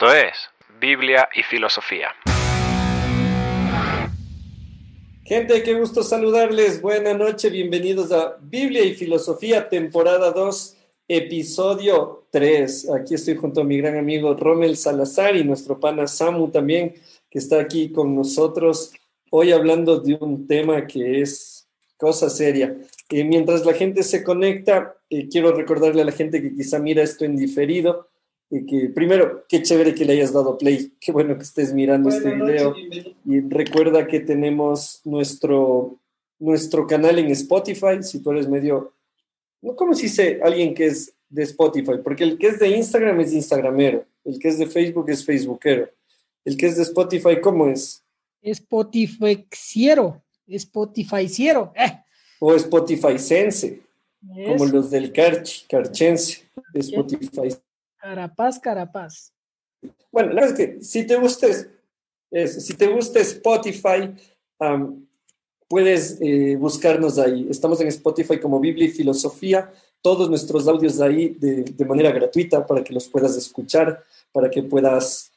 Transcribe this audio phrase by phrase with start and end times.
[0.00, 0.32] Esto es
[0.80, 2.08] Biblia y Filosofía.
[5.24, 6.80] Gente, qué gusto saludarles.
[6.80, 10.76] Buenas noches, bienvenidos a Biblia y Filosofía, temporada 2,
[11.06, 12.88] episodio 3.
[12.92, 16.94] Aquí estoy junto a mi gran amigo Rommel Salazar y nuestro pana Samu también,
[17.28, 18.94] que está aquí con nosotros
[19.30, 22.74] hoy hablando de un tema que es cosa seria.
[23.10, 27.02] Eh, mientras la gente se conecta, eh, quiero recordarle a la gente que quizá mira
[27.02, 28.09] esto en diferido,
[28.50, 32.34] que primero, qué chévere que le hayas dado play, qué bueno que estés mirando este
[32.34, 32.74] video.
[33.24, 36.00] y recuerda que tenemos nuestro,
[36.40, 38.92] nuestro canal en Spotify, si tú eres medio,
[39.62, 43.20] no como si sé alguien que es de Spotify, porque el que es de Instagram
[43.20, 45.88] es Instagramero, el que es de Facebook es Facebookero,
[46.44, 48.02] el que es de Spotify, ¿cómo es?
[48.42, 51.72] Spotify ciero, Spotify ciero.
[51.76, 52.00] Eh.
[52.40, 53.80] O Spotify sense,
[54.46, 56.42] como los del Carchi, Carchense,
[56.74, 57.54] Spotify
[58.00, 59.32] Carapaz, Carapaz.
[60.10, 61.46] Bueno, la verdad es que si te gusta,
[62.30, 64.14] si te gusta Spotify,
[65.68, 67.46] puedes eh, buscarnos ahí.
[67.50, 69.72] Estamos en Spotify como Biblia y Filosofía.
[70.02, 74.62] Todos nuestros audios ahí de, de manera gratuita para que los puedas escuchar, para que
[74.62, 75.30] puedas,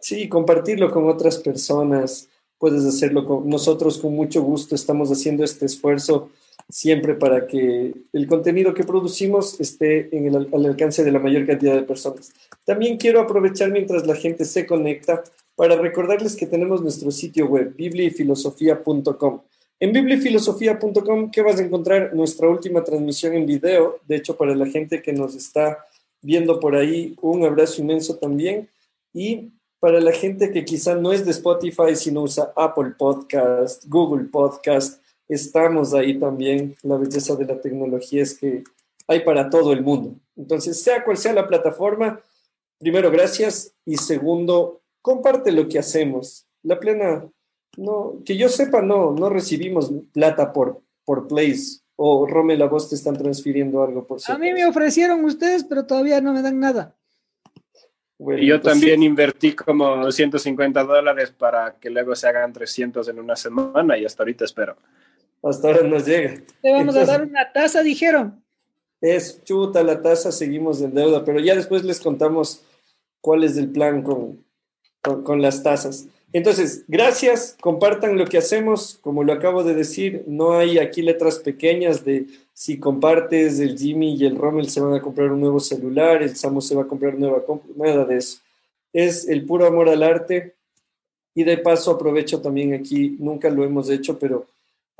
[0.00, 2.28] sí, compartirlo con otras personas.
[2.56, 4.74] Puedes hacerlo con nosotros con mucho gusto.
[4.74, 6.30] Estamos haciendo este esfuerzo
[6.68, 11.46] siempre para que el contenido que producimos esté en el, al alcance de la mayor
[11.46, 12.32] cantidad de personas.
[12.64, 15.22] También quiero aprovechar mientras la gente se conecta
[15.56, 19.40] para recordarles que tenemos nuestro sitio web, bibliafilosofía.com.
[19.78, 22.14] En bibliafilosofía.com, ¿qué vas a encontrar?
[22.14, 23.98] Nuestra última transmisión en video.
[24.06, 25.86] De hecho, para la gente que nos está
[26.22, 28.68] viendo por ahí, un abrazo inmenso también.
[29.14, 34.24] Y para la gente que quizá no es de Spotify, sino usa Apple Podcast, Google
[34.24, 34.99] Podcast,
[35.30, 36.76] estamos ahí también.
[36.82, 38.64] La belleza de la tecnología es que
[39.06, 40.14] hay para todo el mundo.
[40.36, 42.20] Entonces, sea cual sea la plataforma,
[42.78, 46.46] primero, gracias y segundo, comparte lo que hacemos.
[46.62, 47.26] La plena,
[47.76, 52.88] no, que yo sepa, no, no recibimos plata por, por plays o Romel, a vos
[52.88, 56.58] te están transfiriendo algo por A mí me ofrecieron ustedes, pero todavía no me dan
[56.58, 56.96] nada.
[58.18, 63.36] y yo también invertí como 150 dólares para que luego se hagan 300 en una
[63.36, 64.78] semana y hasta ahorita espero.
[65.42, 66.40] Hasta ahora nos llega.
[66.60, 68.42] Te vamos a dar una tasa, dijeron.
[69.00, 72.62] Es chuta la tasa, seguimos en deuda, pero ya después les contamos
[73.22, 74.44] cuál es el plan con,
[75.00, 76.06] con, las tasas.
[76.32, 78.98] Entonces, gracias, compartan lo que hacemos.
[79.00, 84.16] Como lo acabo de decir, no hay aquí letras pequeñas de si compartes, el Jimmy
[84.16, 86.88] y el Rommel se van a comprar un nuevo celular, el Samu se va a
[86.88, 87.42] comprar nueva
[87.76, 88.38] nada de eso.
[88.92, 90.54] Es el puro amor al arte.
[91.32, 94.46] Y de paso aprovecho también aquí, nunca lo hemos hecho, pero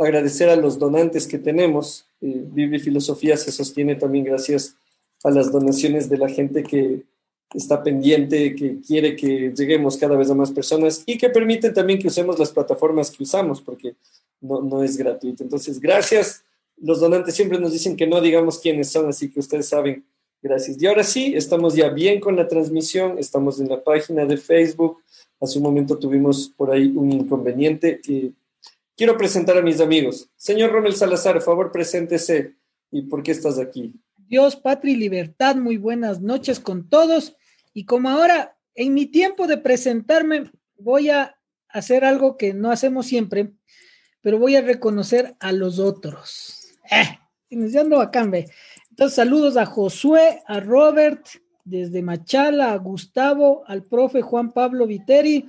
[0.00, 2.06] agradecer a los donantes que tenemos.
[2.20, 4.76] Eh, y Filosofía se sostiene también gracias
[5.22, 7.02] a las donaciones de la gente que
[7.52, 11.98] está pendiente, que quiere que lleguemos cada vez a más personas y que permiten también
[11.98, 13.94] que usemos las plataformas que usamos, porque
[14.40, 15.42] no, no es gratuito.
[15.42, 16.44] Entonces, gracias.
[16.78, 20.04] Los donantes siempre nos dicen que no digamos quiénes son, así que ustedes saben.
[20.42, 20.80] Gracias.
[20.80, 25.02] Y ahora sí, estamos ya bien con la transmisión, estamos en la página de Facebook.
[25.38, 28.00] Hace un momento tuvimos por ahí un inconveniente.
[28.06, 28.32] y
[29.00, 30.28] Quiero presentar a mis amigos.
[30.36, 32.56] Señor Ronald Salazar, por favor, preséntese
[32.90, 33.94] y por qué estás aquí.
[34.18, 37.34] Dios, patria y libertad, muy buenas noches con todos.
[37.72, 41.34] Y como ahora, en mi tiempo de presentarme, voy a
[41.70, 43.54] hacer algo que no hacemos siempre,
[44.20, 46.68] pero voy a reconocer a los otros.
[46.90, 47.18] Eh,
[47.48, 48.44] iniciando a cambio.
[48.90, 51.26] Entonces, saludos a Josué, a Robert,
[51.64, 55.48] desde Machala, a Gustavo, al profe Juan Pablo Viteri,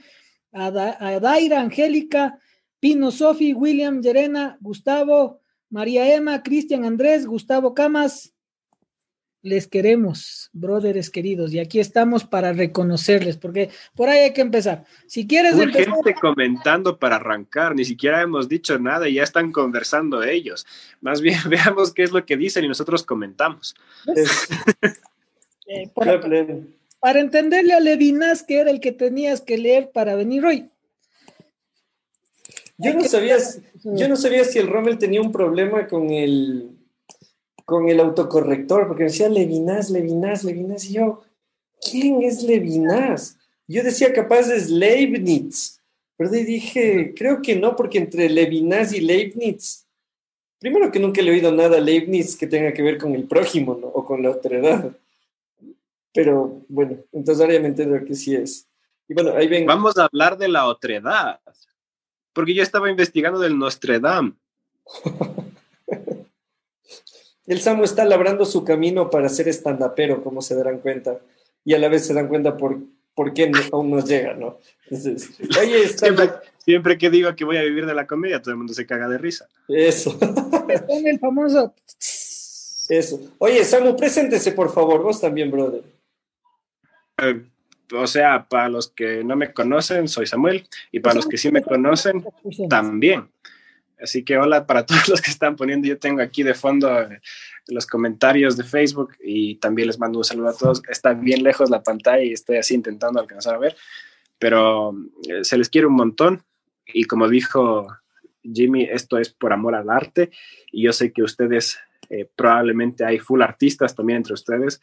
[0.54, 2.40] a, a Daira Angélica,
[2.82, 8.34] Pino Sofi, William Llerena, Gustavo, María Emma, Cristian Andrés, Gustavo Camas.
[9.44, 14.86] Les queremos, brothers queridos, y aquí estamos para reconocerles, porque por ahí hay que empezar.
[15.08, 19.52] Si quieres Hay gente comentando para arrancar, ni siquiera hemos dicho nada y ya están
[19.52, 20.66] conversando ellos.
[21.02, 23.76] Más bien veamos qué es lo que dicen y nosotros comentamos.
[25.68, 25.88] Eh,
[27.00, 30.71] para entenderle a Levinas que era el que tenías que leer para venir hoy.
[32.84, 33.38] Yo no sabía,
[33.84, 36.72] yo no sabía si el Rommel tenía un problema con el,
[37.66, 41.22] con el autocorrector, porque decía Levinas, Levinas, Levinas, y yo,
[41.90, 43.38] ¿quién es Levinas?
[43.68, 45.80] Yo decía capaz es Leibniz,
[46.18, 49.86] pero dije, creo que no, porque entre Levinas y Leibniz,
[50.60, 53.24] primero que nunca le he oído nada a Leibniz que tenga que ver con el
[53.26, 53.88] prójimo, ¿no?
[53.88, 54.98] O con la otra edad.
[56.14, 58.68] Pero bueno, entonces ahora ya me entiendo que sí es.
[59.08, 59.66] Y bueno, ahí ven.
[59.66, 61.40] Vamos a hablar de la otredad
[62.34, 64.38] porque yo estaba investigando del Nostredam.
[67.48, 71.20] El Samu está labrando su camino para ser estandapero, como se darán cuenta.
[71.66, 72.80] y a la vez se dan cuenta por,
[73.14, 74.60] por qué aún nos llega, ¿no?
[74.86, 75.88] Entonces, oye,
[76.64, 79.10] siempre, que digo que voy a vivir de la comedia, todo el mundo se caga
[79.10, 79.48] de risa.
[79.68, 80.18] Eso.
[81.06, 81.74] el famoso...
[82.90, 83.22] Eso.
[83.38, 85.84] Oye, Samu, preséntese, por favor, vos también, brother.
[87.22, 87.42] Eh,
[87.94, 91.52] o sea, para los que no me conocen, soy Samuel, y para los que sí
[91.52, 92.24] me conocen,
[92.70, 93.30] también.
[94.02, 95.88] Así que hola para todos los que están poniendo.
[95.88, 97.22] Yo tengo aquí de fondo eh,
[97.68, 100.82] los comentarios de Facebook y también les mando un saludo a todos.
[100.90, 103.76] Está bien lejos la pantalla y estoy así intentando alcanzar a ver,
[104.40, 104.96] pero
[105.30, 106.44] eh, se les quiere un montón
[106.86, 107.88] y como dijo
[108.44, 110.32] Jimmy, esto es por amor al arte
[110.72, 111.80] y yo sé que ustedes
[112.10, 114.82] eh, probablemente hay full artistas también entre ustedes,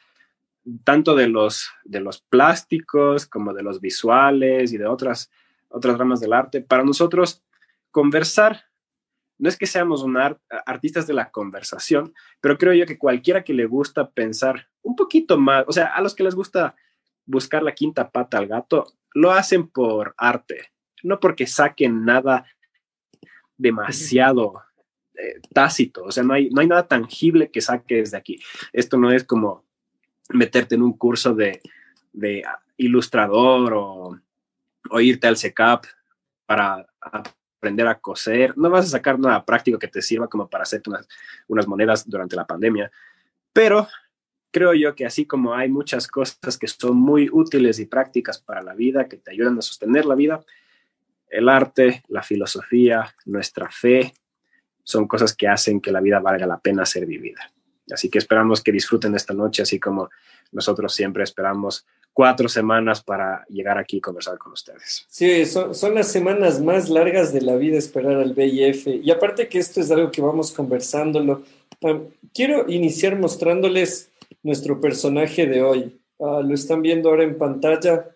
[0.84, 5.30] tanto de los, de los plásticos como de los visuales y de otras,
[5.68, 6.60] otras ramas del arte.
[6.60, 7.44] Para nosotros,
[7.90, 8.68] conversar
[9.38, 10.16] no es que seamos un
[10.66, 15.38] artistas de la conversación, pero creo yo que cualquiera que le gusta pensar un poquito
[15.38, 16.74] más, o sea, a los que les gusta
[17.24, 20.72] buscar la quinta pata al gato, lo hacen por arte,
[21.04, 22.46] no porque saquen nada
[23.56, 24.62] demasiado
[25.14, 28.40] eh, tácito, o sea, no hay, no hay nada tangible que saques de aquí.
[28.72, 29.67] Esto no es como
[30.28, 31.60] meterte en un curso de,
[32.76, 34.18] ilustrador o,
[34.90, 35.84] o, irte al SECAP
[36.46, 40.62] para aprender a coser, no vas a sacar nada práctico que te sirva como para
[40.62, 41.08] hacerte unas,
[41.48, 42.90] unas monedas durante la pandemia,
[43.52, 43.88] pero
[44.50, 48.62] creo yo que así como hay muchas cosas que son muy útiles y prácticas para
[48.62, 50.44] la vida, que te ayudan a sostener la vida,
[51.28, 54.14] el arte, la filosofía, nuestra fe,
[54.82, 57.52] son cosas que hacen que la vida valga la pena ser vivida.
[57.92, 60.10] Así que esperamos que disfruten esta noche, así como
[60.52, 65.06] nosotros siempre esperamos cuatro semanas para llegar aquí y conversar con ustedes.
[65.08, 68.88] Sí, son, son, las semanas más largas de la vida esperar al BIF.
[68.88, 71.44] Y aparte que esto es algo que vamos conversándolo,
[72.34, 74.10] quiero iniciar mostrándoles
[74.42, 76.00] nuestro personaje de hoy.
[76.18, 78.08] Ah, lo están viendo ahora en pantalla.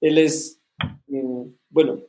[0.00, 0.58] Él es,
[1.06, 2.00] mm, bueno,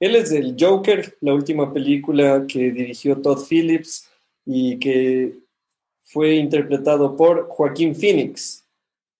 [0.00, 4.08] él es el Joker, la última película que dirigió Todd Phillips
[4.44, 5.38] y que
[6.06, 8.64] fue interpretado por Joaquín Phoenix.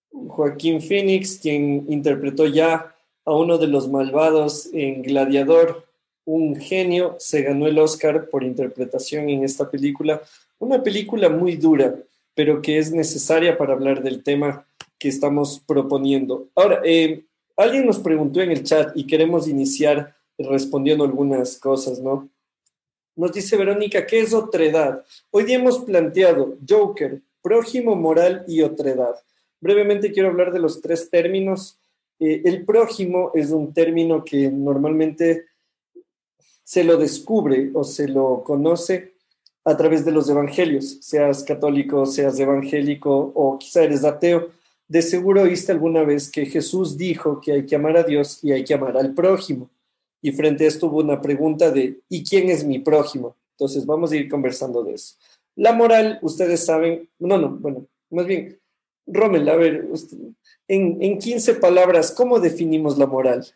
[0.09, 2.95] Joaquín Phoenix, quien interpretó ya
[3.25, 5.85] a uno de los malvados en Gladiador,
[6.25, 10.21] un genio, se ganó el Oscar por interpretación en esta película.
[10.59, 11.95] Una película muy dura,
[12.33, 14.65] pero que es necesaria para hablar del tema
[14.97, 16.47] que estamos proponiendo.
[16.55, 17.25] Ahora, eh,
[17.55, 22.29] alguien nos preguntó en el chat y queremos iniciar respondiendo algunas cosas, ¿no?
[23.17, 25.03] Nos dice Verónica, ¿qué es otredad?
[25.31, 29.15] Hoy día hemos planteado Joker, prójimo moral y otredad.
[29.59, 31.79] Brevemente quiero hablar de los tres términos.
[32.19, 35.45] Eh, el prójimo es un término que normalmente
[36.63, 39.15] se lo descubre o se lo conoce
[39.65, 44.49] a través de los evangelios, seas católico, seas evangélico o quizá eres ateo.
[44.87, 48.51] De seguro oíste alguna vez que Jesús dijo que hay que amar a Dios y
[48.51, 49.71] hay que amar al prójimo.
[50.27, 53.37] Y frente a esto hubo una pregunta de ¿y quién es mi prójimo?
[53.51, 55.15] Entonces vamos a ir conversando de eso.
[55.55, 58.59] La moral, ustedes saben, no, no, bueno, más bien,
[59.05, 59.87] Rommel, a ver,
[60.67, 63.47] en, en 15 palabras, ¿cómo definimos la moral?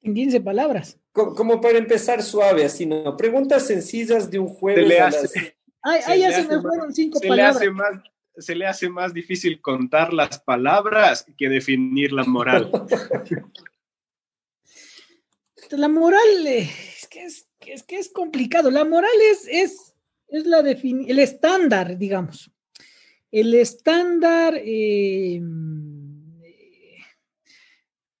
[0.00, 0.98] En 15 palabras.
[1.12, 3.14] Como, para empezar suave, así, ¿no?
[3.14, 4.80] Preguntas sencillas de un juego.
[4.80, 7.56] Se le hace, Ay, ya se me fueron cinco palabras.
[7.56, 8.02] Le hace más,
[8.38, 12.70] se le hace más difícil contar las palabras que definir la moral.
[15.76, 18.70] la moral es que es, que es complicado.
[18.70, 19.94] La moral es, es,
[20.28, 22.50] es la el estándar, digamos
[23.32, 26.38] el estándar, em,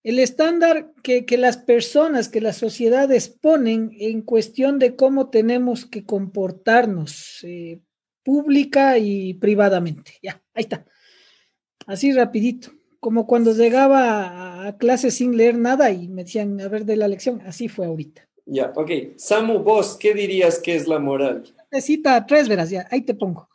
[0.02, 6.04] el estándar que, las personas, que las sociedades ponen en cuestión de cómo tenemos que
[6.04, 7.80] comportarnos eh,
[8.24, 10.14] pública y privadamente.
[10.22, 10.86] Ya, ahí está.
[11.86, 12.72] Así rapidito.
[13.02, 17.08] Como cuando llegaba a, clase sin leer nada y me decían, a ver, de la
[17.08, 17.42] lección.
[17.44, 18.28] Así fue ahorita.
[18.46, 19.16] Ya, ok.
[19.16, 21.52] Samu, vos, ¿qué dirías que es la moral?
[21.72, 23.48] Necesita tres veras, ya, ahí te pongo.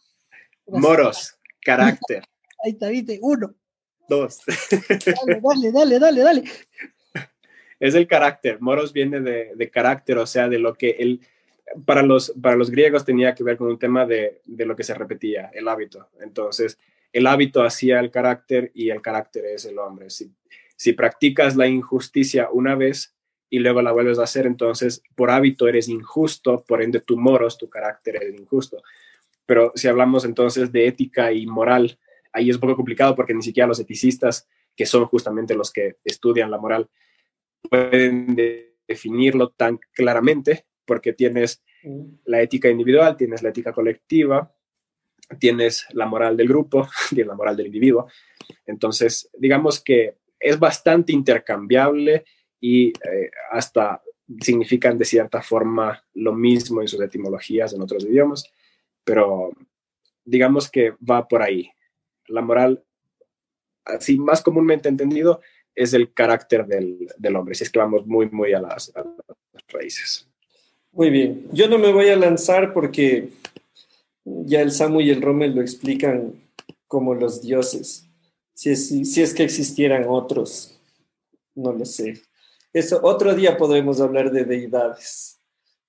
[0.68, 1.40] Moros.
[1.62, 2.24] Carácter.
[2.66, 3.56] Ahí está, viste, uno.
[4.10, 4.42] Dos.
[5.42, 6.44] Dale, dale, dale, dale,
[7.80, 8.60] Es el carácter.
[8.60, 11.22] Moros viene de, carácter, o sea, de lo que él,
[11.86, 14.94] para los, para los griegos tenía que ver con un tema de, lo que se
[14.94, 16.10] repetía, el hábito.
[16.20, 16.78] Entonces,
[17.14, 20.10] el hábito hacía el carácter y el carácter es el hombre.
[20.10, 20.32] Si,
[20.76, 23.16] si practicas la injusticia una vez
[23.50, 27.58] y luego la vuelves a hacer, entonces por hábito eres injusto, por ende tu moros,
[27.58, 28.82] tu carácter es injusto.
[29.46, 31.98] Pero si hablamos entonces de ética y moral,
[32.34, 35.96] ahí es un poco complicado porque ni siquiera los eticistas, que son justamente los que
[36.04, 36.90] estudian la moral,
[37.70, 38.36] pueden
[38.88, 42.04] definirlo tan claramente porque tienes mm.
[42.26, 44.54] la ética individual, tienes la ética colectiva,
[45.40, 48.08] tienes la moral del grupo, tienes la moral del individuo.
[48.66, 52.26] Entonces, digamos que es bastante intercambiable
[52.60, 54.02] y eh, hasta
[54.42, 58.44] significan de cierta forma lo mismo en sus etimologías en otros idiomas,
[59.04, 59.52] pero
[60.26, 61.72] digamos que va por ahí.
[62.28, 62.84] La moral,
[63.86, 65.42] así más comúnmente entendido,
[65.74, 68.92] es el carácter del, hombre, si es que vamos muy, muy a las,
[69.70, 70.28] raíces.
[70.92, 73.30] Muy bien, yo no me voy a lanzar porque
[74.46, 76.34] ya el Samu y el Rommel lo explican
[76.88, 78.08] como los dioses,
[78.54, 80.80] si es, que existieran otros,
[81.56, 82.22] no lo sé.
[82.74, 85.40] Eso, otro día podremos hablar de deidades.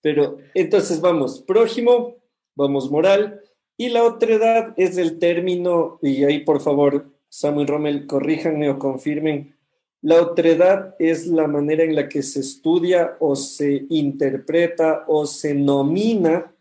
[0.01, 2.17] Pero entonces vamos, prójimo,
[2.55, 3.43] vamos moral,
[3.77, 8.79] y la otra edad es el término, y ahí por favor, Samuel Rommel, corríjanme o
[8.79, 9.57] confirmen,
[10.01, 15.55] la otredad es la manera en la que se estudia o se interpreta o se
[15.55, 16.55] nomina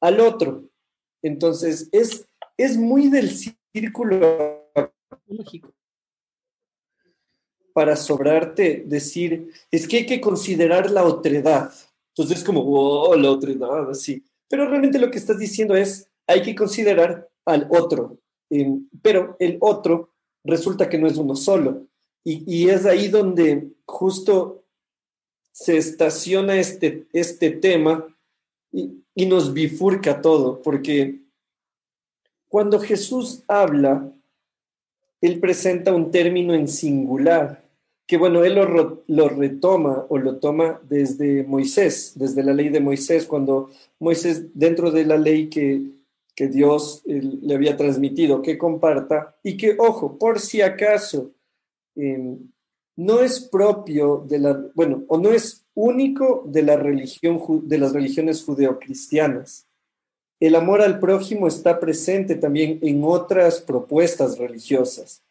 [0.00, 0.64] al otro.
[1.24, 4.70] Entonces, es, es muy del círculo
[5.26, 5.72] lógico.
[7.72, 11.72] Para sobrarte, decir, es que hay que considerar la otredad.
[12.10, 14.22] Entonces, es como, oh, la otredad, así.
[14.48, 18.18] Pero realmente lo que estás diciendo es, hay que considerar al otro.
[19.02, 20.10] pero el otro
[20.44, 21.86] resulta que no es uno solo
[22.24, 24.64] y, es ahí donde justo
[25.52, 28.06] se estaciona este, este tema
[28.72, 31.20] y, y nos bifurca todo, porque
[32.48, 34.12] cuando Jesús habla,
[35.20, 37.64] él presenta un término en singular,
[38.06, 42.80] que bueno, él lo, lo, retoma o lo toma desde Moisés, desde la ley de
[42.80, 45.82] Moisés, cuando Moisés, dentro de la ley que,
[46.34, 51.32] que Dios le había transmitido, que comparta, y que, ojo, por si acaso
[52.96, 57.92] no es propio de la, bueno, o no es único de la religión, de las
[57.92, 59.66] religiones judeocristianas.
[60.40, 65.22] El amor al prójimo está presente también en otras propuestas religiosas.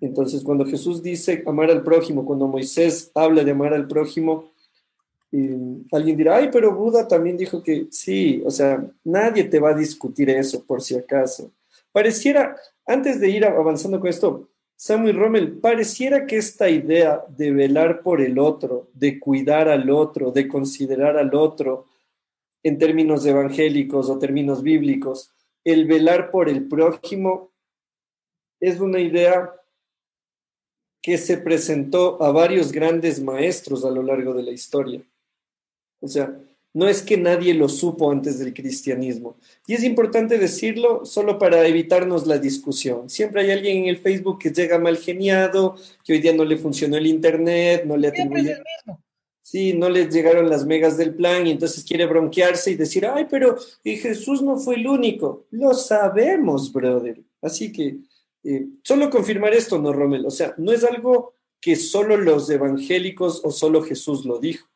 [0.00, 4.50] Entonces, cuando Jesús dice amar al prójimo, cuando Moisés habla de amar al prójimo,
[5.92, 9.74] alguien dirá, ay, pero Buda también dijo que sí, o sea, nadie te va a
[9.74, 11.52] discutir eso por si acaso.
[11.92, 14.48] Pareciera, antes de ir avanzando con esto,
[14.82, 20.30] Samuel Rommel, pareciera que esta idea de velar por el otro, de cuidar al otro,
[20.30, 21.86] de considerar al otro,
[22.62, 25.32] en términos evangélicos o términos bíblicos,
[25.64, 27.52] el velar por el prójimo
[28.58, 29.52] es una idea
[31.02, 35.02] que se presentó a varios grandes maestros a lo largo de la historia.
[36.00, 36.40] O sea,
[36.72, 39.36] no es que nadie lo supo antes del cristianismo.
[39.66, 43.10] Y es importante decirlo solo para evitarnos la discusión.
[43.10, 46.56] Siempre hay alguien en el Facebook que llega mal geniado, que hoy día no le
[46.56, 48.56] funcionó el internet, no le atribuye...
[49.42, 53.26] Sí, no le llegaron las megas del plan y entonces quiere bronquearse y decir, ay,
[53.28, 55.46] pero Jesús no fue el único.
[55.50, 57.20] Lo sabemos, brother.
[57.42, 57.98] Así que
[58.44, 60.24] eh, solo confirmar esto, ¿no, Romel?
[60.24, 64.69] O sea, no es algo que solo los evangélicos o solo Jesús lo dijo.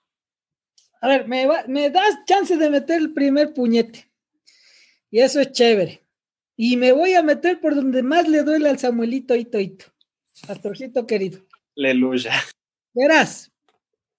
[1.05, 4.11] A ver, me, me das chance de meter el primer puñete.
[5.11, 6.03] Y eso es chévere.
[6.57, 9.85] Y me voy a meter por donde más le duele al Samuelito Ito Ito.
[10.47, 11.45] Pastorcito querido.
[11.77, 12.33] Aleluya.
[12.95, 13.53] Verás,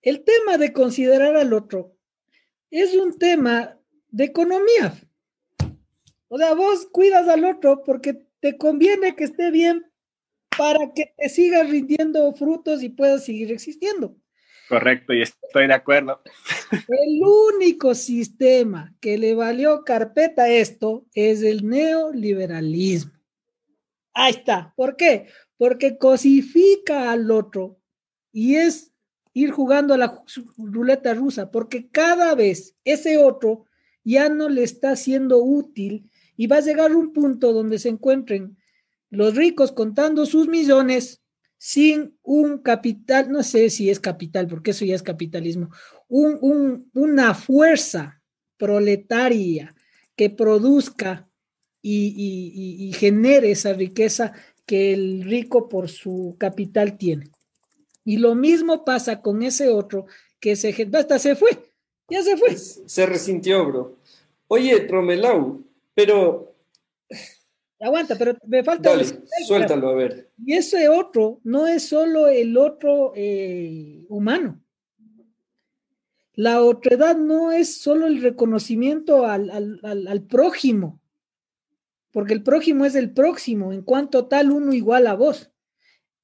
[0.03, 1.97] el tema de considerar al otro
[2.69, 4.93] es un tema de economía.
[6.27, 9.91] O sea, vos cuidas al otro porque te conviene que esté bien
[10.55, 14.15] para que te siga rindiendo frutos y puedas seguir existiendo.
[14.67, 16.21] Correcto, y estoy de acuerdo.
[16.71, 23.11] El único sistema que le valió carpeta a esto es el neoliberalismo.
[24.13, 24.73] Ahí está.
[24.75, 25.27] ¿Por qué?
[25.57, 27.79] Porque cosifica al otro
[28.31, 28.91] y es
[29.33, 30.23] ir jugando a la
[30.57, 33.65] ruleta rusa, porque cada vez ese otro
[34.03, 38.57] ya no le está siendo útil y va a llegar un punto donde se encuentren
[39.09, 41.21] los ricos contando sus millones
[41.57, 45.69] sin un capital, no sé si es capital, porque eso ya es capitalismo,
[46.07, 48.21] un, una fuerza
[48.57, 49.75] proletaria
[50.15, 51.27] que produzca
[51.81, 54.33] y, genere esa riqueza
[54.65, 57.29] que el rico por su capital tiene.
[58.03, 60.05] Y lo mismo pasa con ese otro
[60.39, 61.57] que se, hasta se fue,
[62.09, 62.55] ya se fue.
[62.55, 63.97] Se resintió, bro.
[64.47, 66.55] Oye, Romelau, pero
[67.79, 68.91] Aguanta, pero me falta.
[69.45, 70.31] suéltalo, a ver.
[70.43, 74.61] Y ese otro no es solo el otro eh, humano.
[76.33, 81.01] La otredad no es solo el reconocimiento al, prójimo,
[82.11, 85.51] porque el prójimo es el próximo, en cuanto tal uno igual a vos.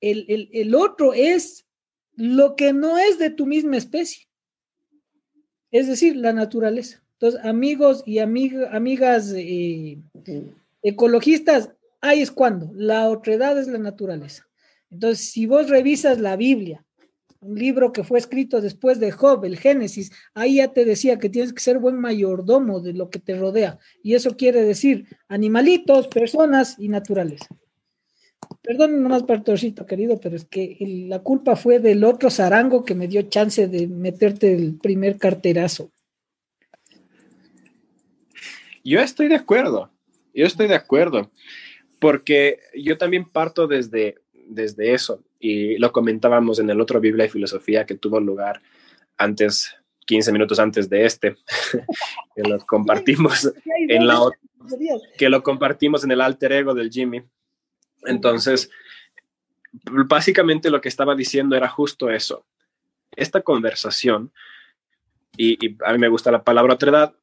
[0.01, 1.65] El, el, otro es
[2.15, 4.27] lo que no es de tu misma especie,
[5.69, 7.01] es decir, la naturaleza.
[7.13, 10.01] Entonces, amigos y amigas eh,
[10.83, 11.71] ecologistas,
[12.01, 14.47] ahí es cuando la otredad es la naturaleza.
[14.89, 16.85] Entonces, si vos revisas la Biblia,
[17.39, 21.29] un libro que fue escrito después de Job, el Génesis, ahí ya te decía que
[21.29, 23.79] tienes que ser buen mayordomo de lo que te rodea.
[24.03, 27.47] Y eso quiere decir animalitos, personas y naturaleza.
[28.61, 33.07] Perdón nomás, Pastorcito, querido, pero es que la culpa fue del otro zarango que me
[33.07, 35.91] dio chance de meterte el primer carterazo.
[38.83, 39.90] Yo estoy de acuerdo,
[40.33, 41.31] yo estoy de acuerdo,
[41.99, 47.29] porque yo también parto desde, desde eso, y lo comentábamos en el otro Biblia y
[47.29, 48.61] Filosofía que tuvo lugar
[49.17, 51.35] antes, 15 minutos antes de este,
[52.35, 53.51] que lo compartimos
[53.87, 54.31] en la
[55.17, 57.23] que lo compartimos en el alter ego del Jimmy.
[58.03, 58.69] Entonces,
[59.83, 62.45] básicamente lo que estaba diciendo era justo eso.
[63.15, 64.31] Esta conversación,
[65.37, 67.13] y, a mí me gusta la palabra otredad,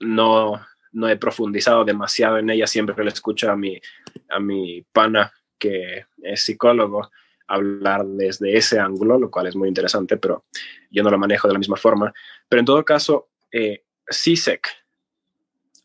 [0.00, 0.60] no,
[0.92, 3.80] no he profundizado demasiado en ella, siempre le escucho a mi,
[4.28, 7.10] a mi pana que es psicólogo
[7.46, 10.44] hablar desde ese ángulo, lo cual es muy interesante, pero
[10.90, 12.12] yo no lo manejo de la misma forma.
[12.48, 14.66] Pero en todo caso, eh, CISEC,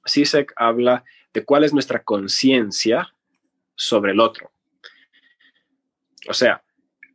[0.05, 3.13] CISEC habla de cuál es nuestra conciencia
[3.75, 4.51] sobre el otro.
[6.29, 6.63] O sea,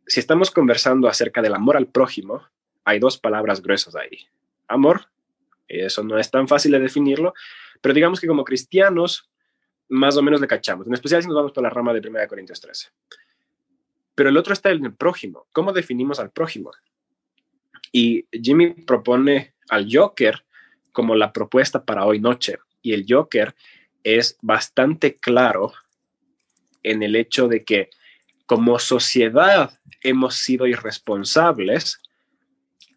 [0.06, 2.46] si estamos conversando acerca del amor al prójimo,
[2.84, 4.26] hay dos palabras gruesas ahí.
[4.68, 5.06] Amor,
[5.68, 7.34] eso no es tan fácil de definirlo,
[7.82, 9.28] pero digamos que como cristianos
[9.90, 12.26] más o menos le cachamos, en especial si nos vamos por la rama de 1
[12.26, 12.88] Corintios 13.
[14.14, 15.46] Pero el otro está en el prójimo.
[15.52, 16.70] ¿Cómo definimos al prójimo?
[17.90, 20.44] Y Jimmy propone al Joker
[20.92, 22.58] como la propuesta para hoy noche.
[22.80, 23.54] Y el Joker
[24.02, 25.72] es bastante claro
[26.82, 27.90] en el hecho de que
[28.46, 32.00] como sociedad hemos sido irresponsables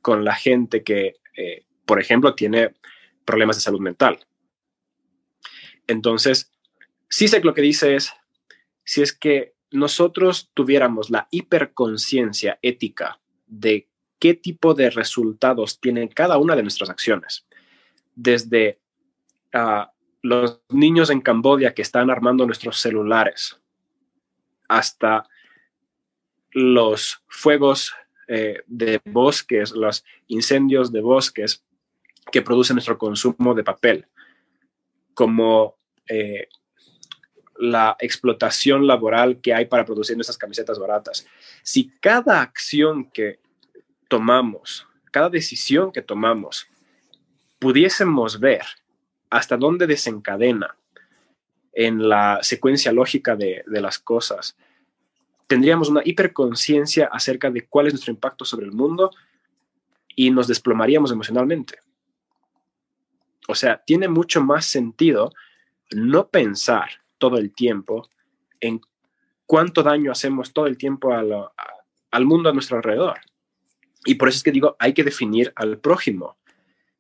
[0.01, 2.73] con la gente que, eh, por ejemplo, tiene
[3.25, 4.19] problemas de salud mental.
[5.87, 6.51] Entonces,
[7.09, 8.11] que lo que dice es,
[8.83, 13.87] si es que nosotros tuviéramos la hiperconciencia ética de
[14.19, 17.45] qué tipo de resultados tienen cada una de nuestras acciones,
[18.15, 18.79] desde
[19.53, 23.59] ah, los niños en Camboya que están armando nuestros celulares,
[24.67, 25.27] hasta
[26.51, 27.93] los fuegos
[28.27, 31.63] eh, de bosques, los incendios de bosques
[32.31, 34.07] que producen nuestro consumo de papel,
[35.15, 35.75] como
[36.07, 36.47] eh,
[37.57, 41.25] la explotación laboral que hay para producir nuestras camisetas baratas.
[41.63, 43.39] Si cada acción que
[44.07, 46.67] tomamos, cada decisión que tomamos,
[47.59, 48.65] pudiésemos ver
[49.29, 50.75] hasta dónde desencadena
[51.73, 54.55] en la secuencia lógica de, las cosas,
[55.47, 59.11] tendríamos una hiperconciencia acerca de cuál es nuestro impacto sobre el mundo
[60.15, 61.79] y nos desplomaríamos emocionalmente.
[63.47, 65.31] O sea, tiene mucho más sentido
[65.91, 68.09] no pensar todo el tiempo
[68.59, 68.81] en
[69.45, 73.19] cuánto daño hacemos todo el tiempo al mundo a nuestro alrededor.
[74.05, 76.37] Y por eso es que digo, hay que definir al prójimo.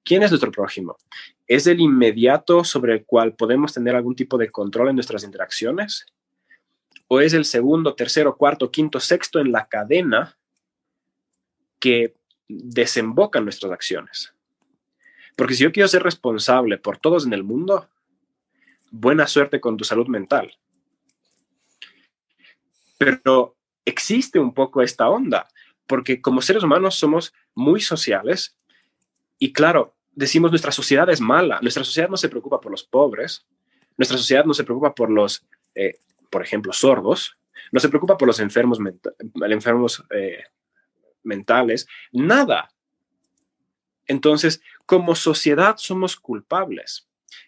[0.03, 0.97] ¿Quién es nuestro prójimo?
[1.47, 6.05] ¿Es el inmediato sobre el cual podemos tener algún tipo de control en nuestras interacciones?
[7.07, 10.37] ¿O es el segundo, tercero, cuarto, quinto, sexto en la cadena
[11.79, 12.15] que
[12.47, 14.34] desemboca en nuestras acciones?
[15.35, 17.89] Porque si yo quiero ser responsable por todos en el mundo,
[18.91, 20.57] buena suerte con tu salud mental.
[22.97, 25.47] Pero existe un poco esta onda,
[25.85, 28.57] porque como seres humanos somos muy sociales
[29.37, 33.45] y claro, decimos nuestra sociedad es mala, nuestra sociedad no se preocupa por los pobres,
[33.97, 35.45] nuestra sociedad no se preocupa por los,
[35.75, 37.37] eh, por ejemplo, sordos,
[37.71, 38.79] no se preocupa por los enfermos,
[39.49, 40.43] enfermos eh,
[41.23, 42.69] mentales, nada.
[44.07, 47.07] Entonces, como sociedad somos culpables.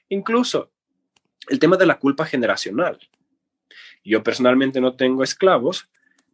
[0.10, 0.72] Incluso
[1.48, 3.00] el tema de la culpa generacional.
[4.04, 5.90] Yo personalmente no tengo esclavos,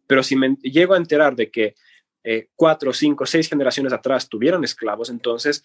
[0.06, 1.74] pero si me llego a enterar de que
[2.22, 5.64] eh, cuatro, cinco, seis generaciones atrás tuvieron esclavos, entonces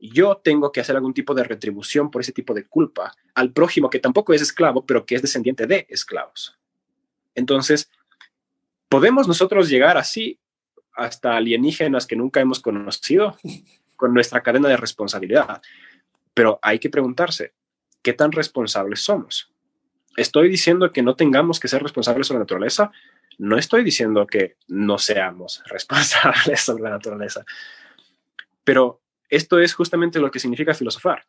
[0.00, 3.90] yo tengo que hacer algún tipo de retribución por ese tipo de culpa al prójimo
[3.90, 6.56] que tampoco es esclavo, pero que es descendiente de esclavos.
[7.34, 7.90] Entonces,
[8.88, 10.38] ¿podemos nosotros llegar así
[10.92, 13.36] hasta alienígenas que nunca hemos conocido
[13.98, 15.60] con nuestra cadena de responsabilidad?
[16.32, 17.52] Pero hay que preguntarse,
[18.00, 19.52] ¿qué tan responsables somos?
[20.16, 22.92] ¿Estoy diciendo que no tengamos que ser responsables sobre la naturaleza?
[23.38, 27.44] No estoy diciendo que no seamos responsables sobre la naturaleza,
[28.64, 31.26] pero esto es justamente lo que significa filosofar.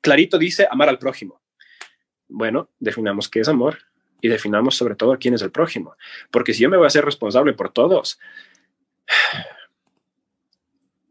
[0.00, 1.40] Clarito dice amar al prójimo.
[2.28, 3.78] Bueno, definamos qué es amor
[4.20, 5.96] y definamos sobre todo quién es el prójimo.
[6.30, 8.18] Porque si yo me voy a ser responsable por todos,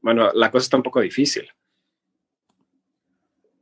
[0.06, 1.46] bueno, la cosa está un poco difícil.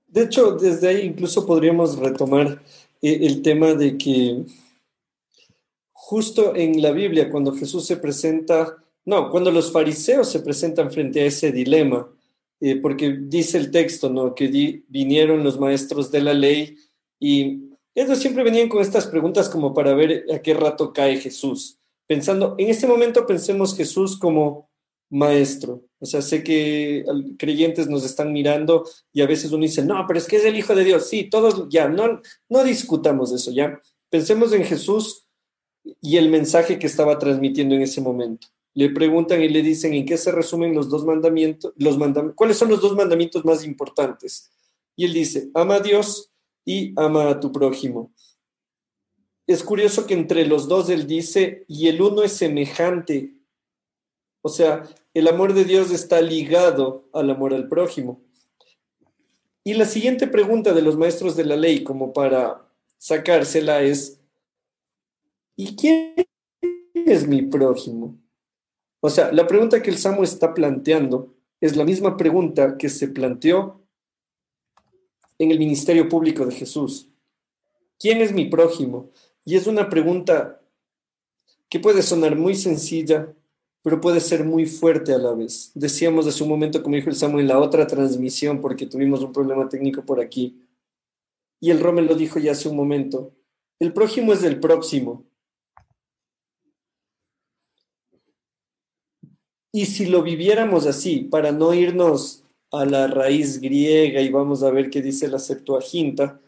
[0.08, 2.62] De hecho, desde ahí incluso podríamos retomar
[3.01, 4.43] eh, el tema de que
[5.93, 8.75] justo en la Biblia, cuando Jesús se presenta,
[9.06, 12.10] no, cuando los fariseos se presentan frente a ese dilema,
[12.60, 14.36] eh, porque dice el texto, ¿no?
[14.36, 16.75] Que vinieron los maestros de la ley
[17.21, 21.79] y ellos siempre venían con estas preguntas como para ver a qué rato cae Jesús.
[22.06, 24.69] Pensando, en este momento pensemos Jesús como
[25.10, 25.84] maestro.
[26.04, 27.06] O sea, sé que
[27.39, 30.58] creyentes nos están mirando y a veces uno dice, no, pero es que es el
[30.58, 31.08] Hijo de Dios.
[31.08, 33.80] Sí, todos ya, no, no discutamos eso, ya.
[34.10, 35.26] Pensemos en Jesús
[36.02, 38.48] y el mensaje que estaba transmitiendo en ese momento.
[38.74, 41.98] Le preguntan y le dicen en qué se resumen los dos mandamientos, los
[42.36, 44.52] cuáles son los dos mandamientos más importantes.
[44.98, 46.34] Y él dice, ama a Dios
[46.66, 48.12] y ama a tu prójimo.
[49.48, 53.36] Es curioso que entre los dos él dice, y el uno es semejante.
[54.43, 58.21] O sea, el amor de Dios está ligado al amor al prójimo.
[59.63, 64.19] Y la siguiente pregunta de los maestros de la ley, como para sacársela, es,
[65.56, 66.13] ¿y quién
[66.93, 68.17] es mi prójimo?
[68.99, 73.08] O sea, la pregunta que el Samo está planteando es la misma pregunta que se
[73.08, 73.82] planteó
[75.39, 77.10] en el ministerio público de Jesús.
[77.97, 79.12] ¿Quién es mi prójimo?
[79.45, 80.62] Y es una pregunta
[81.69, 83.34] que puede sonar muy sencilla,
[83.84, 85.72] pero puede ser muy fuerte a la vez.
[85.76, 89.34] Decíamos hace un momento, como dijo el Samuel, en la otra transmisión, porque tuvimos un
[89.34, 90.65] problema técnico por aquí.
[91.60, 93.34] Y el Rommel lo dijo ya hace un momento.
[93.80, 95.26] El prójimo es el próximo.
[99.74, 104.72] Y si lo viviéramos así, para no irnos a la raíz griega y vamos a
[104.72, 106.39] ver qué dice la Septuaginta,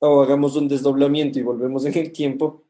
[0.00, 2.64] o hagamos un desdoblamiento y volvemos en el tiempo,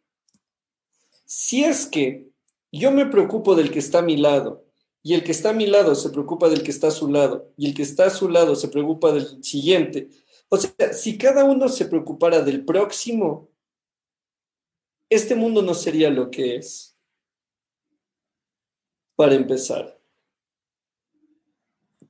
[1.25, 2.28] si es que
[2.73, 4.65] yo me preocupo del que está a mi lado.
[5.03, 7.53] Y el que está a mi lado se preocupa del que está a su lado.
[7.57, 10.11] Y el que está a su lado se preocupa del siguiente,
[10.49, 13.51] o sea, si cada uno se preocupara del próximo,
[15.11, 16.97] este mundo no sería lo que es.
[19.15, 19.99] Para empezar.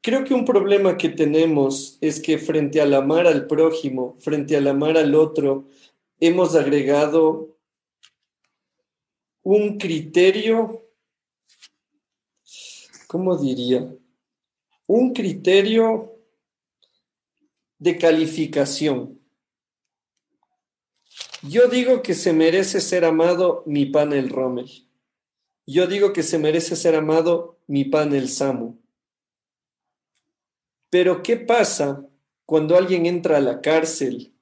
[0.01, 4.69] Creo que un problema que tenemos es que frente al amar al prójimo, frente al
[4.69, 5.69] amar al otro,
[6.21, 7.58] hemos agregado
[9.51, 10.85] un criterio,
[13.07, 13.91] ¿cómo diría?
[14.87, 16.13] Un criterio
[17.79, 19.19] de calificación.
[21.43, 24.87] Yo digo que se merece ser amado mi pan el Rommel.
[25.67, 28.77] Yo digo que se merece ser amado mi pan el Samu.
[30.91, 32.05] Pero ¿qué pasa
[32.45, 34.35] cuando alguien entra a la cárcel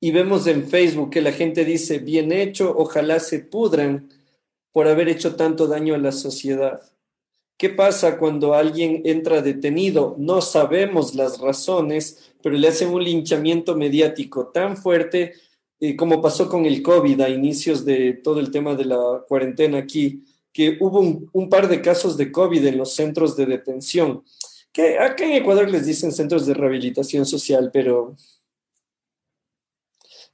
[0.00, 4.08] y vemos en Facebook que la gente dice, bien hecho, ojalá se pudran
[4.72, 6.80] por haber hecho tanto daño a la sociedad?
[7.56, 10.14] ¿Qué pasa cuando alguien entra detenido?
[10.18, 15.34] No sabemos las razones, pero le hacen un linchamiento mediático tan fuerte
[15.80, 19.78] eh, como pasó con el COVID a inicios de todo el tema de la cuarentena
[19.78, 21.00] aquí, que hubo
[21.32, 24.22] un par de casos de COVID en los centros de detención
[24.76, 28.14] que acá en Ecuador les dicen centros de rehabilitación social, pero...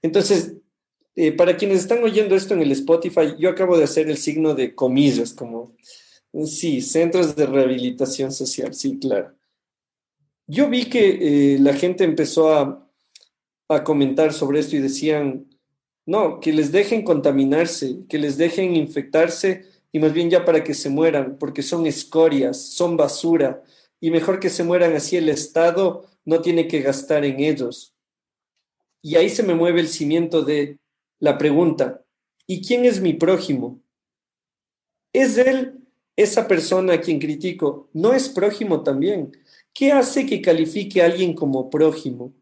[0.02, 0.54] Entonces,
[1.14, 4.54] eh, para quienes están oyendo esto en el Spotify, yo acabo de hacer el signo
[4.54, 5.74] de comillas, como,
[6.44, 9.34] sí, centros de rehabilitación social, sí, claro.
[10.46, 12.90] Yo vi que eh, la gente empezó a,
[13.68, 15.46] a comentar sobre esto y decían,
[16.04, 20.74] no, que les dejen contaminarse, que les dejen infectarse y más bien ya para que
[20.74, 23.62] se mueran, porque son escorias, son basura,
[24.00, 27.91] y mejor que se mueran así el Estado no tiene que gastar en ellos.
[29.02, 30.78] Y ahí se me mueve el cimiento de
[31.18, 32.04] la pregunta,
[32.46, 33.80] ¿y quién es mi prójimo?
[35.12, 35.78] ¿Es él,
[36.16, 39.36] esa persona a quien critico, no es prójimo también?
[39.74, 42.32] ¿Qué hace que califique a alguien como prójimo?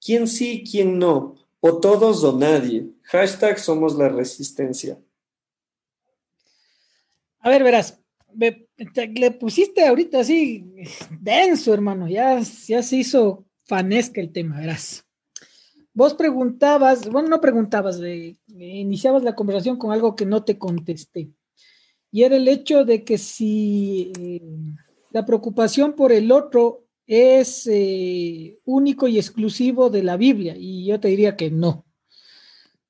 [0.00, 1.36] ¿Quién sí, quién no?
[1.60, 2.86] ¿O todos o nadie?
[3.04, 4.98] Hashtag somos la resistencia.
[7.38, 8.00] A ver, verás,
[8.34, 10.64] le pusiste ahorita así
[11.20, 12.08] denso, hermano.
[12.08, 15.04] Ya, ya se hizo fanesca el tema, verás.
[15.94, 18.00] Vos preguntabas, bueno, no preguntabas,
[18.48, 21.30] iniciabas la conversación con algo que no te contesté.
[22.10, 24.40] Y era el hecho de que si eh,
[25.10, 30.54] la preocupación por el otro es eh, único y exclusivo de la Biblia.
[30.56, 31.84] Y yo te diría que no.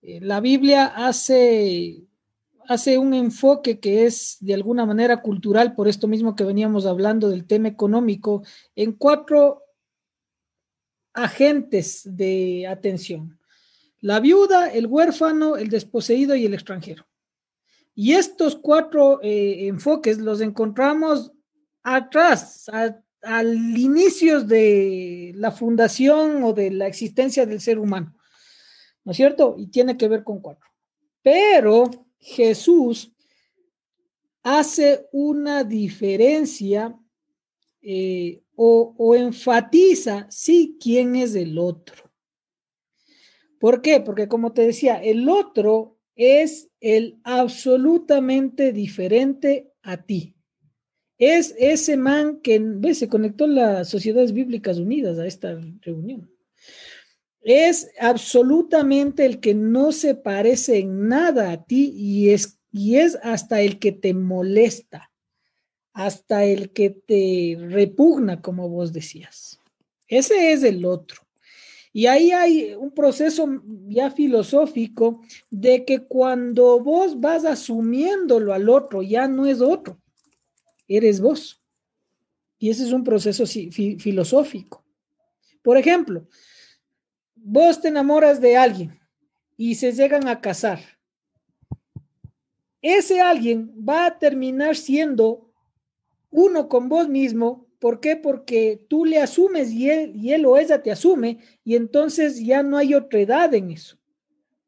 [0.02, 2.04] Eh, la Biblia hace
[2.68, 7.28] hace un enfoque que es de alguna manera cultural, por esto mismo que veníamos hablando
[7.28, 8.42] del tema económico,
[8.76, 9.61] en cuatro
[11.14, 13.38] agentes de atención.
[14.00, 17.06] La viuda, el huérfano, el desposeído y el extranjero.
[17.94, 21.32] Y estos cuatro eh, enfoques los encontramos
[21.82, 22.70] atrás,
[23.22, 28.16] al inicio de la fundación o de la existencia del ser humano.
[29.04, 29.54] ¿no es cierto?
[29.58, 30.68] Y tiene que ver con cuatro.
[31.22, 33.12] Pero Jesús
[34.42, 36.96] hace una diferencia
[37.80, 42.10] eh, o, enfatiza, sí, quién es el otro.
[43.58, 44.00] ¿Por qué?
[44.00, 50.34] Porque como te decía, el otro es el absolutamente diferente a ti.
[51.18, 52.98] Es ese man que ¿ves?
[52.98, 56.28] se conectó las Sociedades Bíblicas Unidas a esta reunión.
[57.40, 63.18] Es absolutamente el que no se parece en nada a ti y es, y es
[63.22, 65.11] hasta el que te molesta,
[65.92, 69.60] hasta el que te repugna, como vos decías.
[70.08, 71.22] Ese es el otro.
[71.92, 73.46] Y ahí hay un proceso
[73.86, 80.00] ya filosófico de que cuando vos vas asumiéndolo al otro, ya no es otro,
[80.88, 81.60] eres vos.
[82.58, 84.82] Y ese es un proceso filosófico.
[85.62, 86.26] Por ejemplo,
[87.34, 88.98] vos te enamoras de alguien
[89.56, 90.80] y se llegan a casar.
[92.80, 95.51] Ese alguien va a terminar siendo
[96.32, 98.14] uno con vos mismo ¿Por qué?
[98.14, 102.62] Porque tú le asumes y él, y él o ella te asume y entonces ya
[102.62, 103.98] no hay otra edad en eso.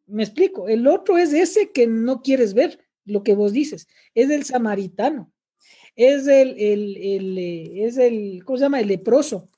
[0.09, 0.67] Me explico.
[0.67, 3.87] El otro es ese que no quieres ver, lo que vos dices.
[4.17, 5.31] Es el samaritano.
[5.95, 8.81] Es el, el, eh, es el, ¿cómo se llama?
[8.81, 9.49] El leproso.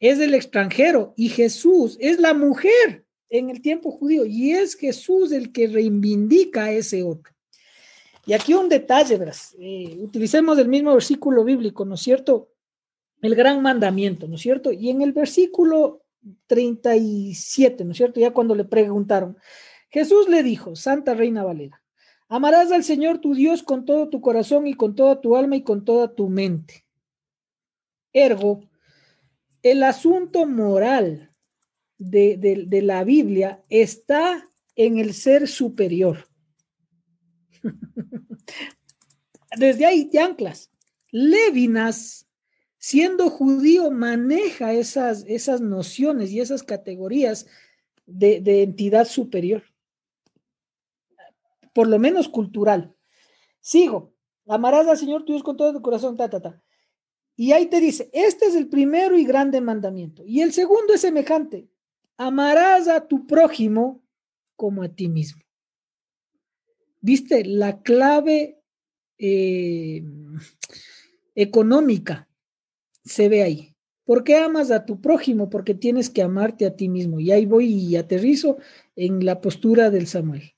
[0.00, 1.14] Es el extranjero.
[1.16, 4.26] Y Jesús es la mujer en el tiempo judío.
[4.26, 7.32] Y es Jesús el que reivindica a ese otro.
[8.26, 9.56] Y aquí un detalle, verás.
[9.58, 12.50] Eh, utilicemos el mismo versículo bíblico, ¿no es cierto?
[13.22, 14.72] el gran mandamiento, ¿no es cierto?
[14.72, 16.02] Y en el versículo
[16.46, 18.20] 37, ¿no es cierto?
[18.20, 19.36] Ya cuando le preguntaron,
[19.90, 21.82] Jesús le dijo, Santa Reina Valera,
[22.28, 25.62] amarás al Señor tu Dios con todo tu corazón y con toda tu alma y
[25.62, 26.86] con toda tu mente.
[28.12, 28.60] Ergo,
[29.62, 31.30] el asunto moral
[31.98, 36.29] de, de la Biblia está en el ser superior.
[39.56, 40.70] Desde ahí te anclas.
[41.10, 42.26] Levinas
[42.80, 47.46] siendo judío, maneja esas, esas nociones y esas categorías
[48.06, 49.62] de, entidad superior,
[51.72, 52.96] por lo menos cultural.
[53.60, 54.14] Sigo,
[54.46, 56.62] amarás al Señor tu Dios con todo tu corazón, ta, ta, ta.
[57.36, 60.24] Y ahí te dice, este es el primero y grande mandamiento.
[60.26, 61.68] Y el segundo es semejante,
[62.16, 64.02] amarás a tu prójimo
[64.56, 65.42] como a ti mismo.
[67.00, 67.44] ¿Viste?
[67.44, 68.60] La clave
[69.18, 70.02] eh,
[71.34, 72.28] económica
[73.04, 73.76] se ve ahí.
[74.04, 75.50] ¿Por qué amas a tu prójimo?
[75.50, 77.20] Porque tienes que amarte a ti mismo.
[77.20, 78.58] Y ahí voy y aterrizo
[78.96, 80.54] en la postura del Samuel.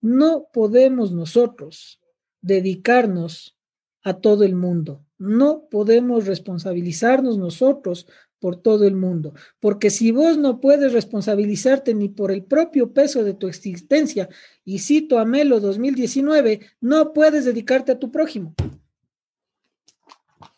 [0.00, 2.00] No podemos nosotros
[2.40, 3.58] dedicarnos
[4.02, 5.04] a todo el mundo.
[5.18, 8.06] No podemos responsabilizarnos nosotros
[8.38, 9.34] por todo el mundo.
[9.60, 14.28] Porque si vos no puedes responsabilizarte ni por el propio peso de tu existencia,
[14.64, 18.54] y cito a Melo 2019, no puedes dedicarte a tu prójimo.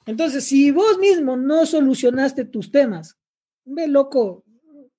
[0.07, 3.19] Entonces, si vos mismo no solucionaste tus temas,
[3.67, 4.45] ve loco,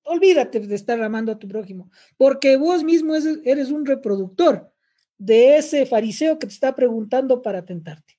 [0.04, 4.72] olvídate de estar amando a tu prójimo, porque vos mismo eres un reproductor
[5.18, 8.19] de ese fariseo que te está preguntando para tentarte.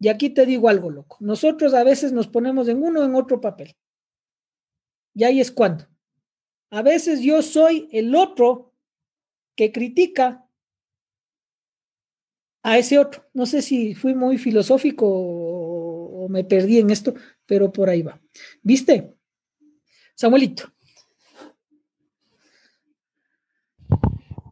[0.00, 1.16] Y aquí te digo algo, loco.
[1.20, 3.76] Nosotros a veces nos ponemos en uno o en otro papel.
[5.14, 5.86] Y ahí es cuando.
[6.70, 8.74] A veces yo soy el otro
[9.56, 10.46] que critica
[12.62, 13.28] a ese otro.
[13.32, 15.48] No sé si fui muy filosófico
[16.28, 17.14] me perdí en esto,
[17.46, 18.20] pero por ahí va.
[18.62, 19.14] ¿Viste?
[20.14, 20.72] Samuelito.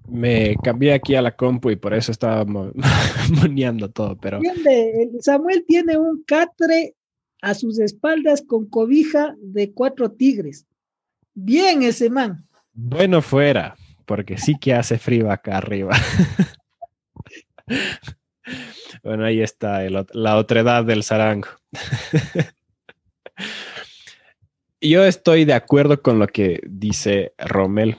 [0.09, 2.45] Me cambié aquí a la compu y por eso estaba
[3.31, 4.41] moneando todo, pero...
[5.21, 6.95] Samuel tiene un catre
[7.43, 10.67] a sus espaldas con cobija de cuatro tigres.
[11.35, 12.47] Bien ese man.
[12.73, 15.97] Bueno fuera, porque sí que hace frío acá arriba.
[19.03, 21.49] Bueno, ahí está la otredad del zarango.
[24.81, 27.97] Yo estoy de acuerdo con lo que dice Rommel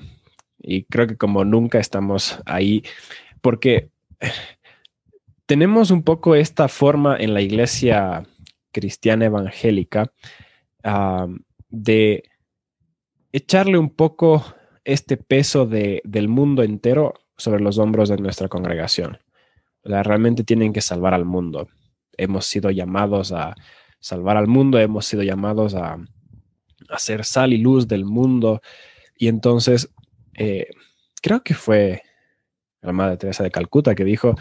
[0.68, 2.84] y creo que como nunca estamos ahí,
[3.42, 3.90] porque
[5.46, 8.24] tenemos un poco esta forma en la iglesia
[8.72, 10.12] cristiana evangélica
[11.70, 12.24] de
[13.32, 14.46] echarle un poco
[14.84, 19.20] este peso del mundo entero sobre los hombros de nuestra congregación
[19.88, 21.68] realmente tienen que salvar al mundo.
[22.18, 23.56] Hemos sido llamados a
[24.00, 25.98] salvar al mundo, hemos sido llamados a,
[26.90, 28.62] hacer sal y luz del mundo.
[29.18, 29.90] Y entonces,
[30.38, 30.68] eh,
[31.22, 32.04] creo que fue
[32.82, 34.36] la Madre Teresa de Calcuta que dijo,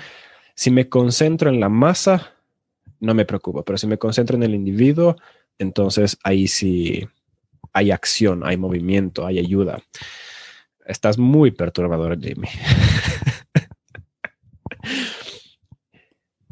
[0.55, 2.35] si me concentro en la masa,
[3.01, 5.17] no me preocupo, pero si me concentro en el individuo,
[5.59, 7.07] entonces ahí sí
[7.73, 9.83] hay acción, hay movimiento, hay ayuda.
[10.87, 12.49] Estás muy perturbador, Jimmy.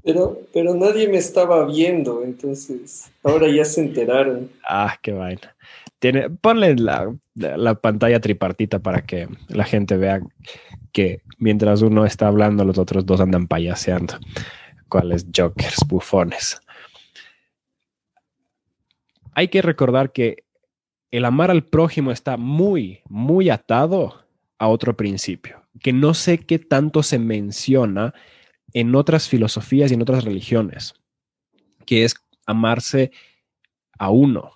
[0.03, 4.51] Pero, pero nadie me estaba viendo, entonces ahora ya se enteraron.
[4.63, 5.57] Ah, qué vaina.
[6.41, 10.21] Ponle la, la, pantalla tripartita para que la gente vea
[10.93, 14.19] que mientras uno está hablando, los otros dos andan payaseando.
[14.89, 16.61] ¿Cuáles jokers, bufones?
[19.33, 20.45] Hay que recordar que
[21.11, 24.25] el amar al prójimo está muy, muy atado
[24.59, 28.15] a otro principio, que no sé qué tanto se menciona
[28.73, 30.95] en otras filosofías y en otras religiones,
[31.87, 32.15] que es
[32.47, 33.13] amarse
[33.99, 34.54] a uno.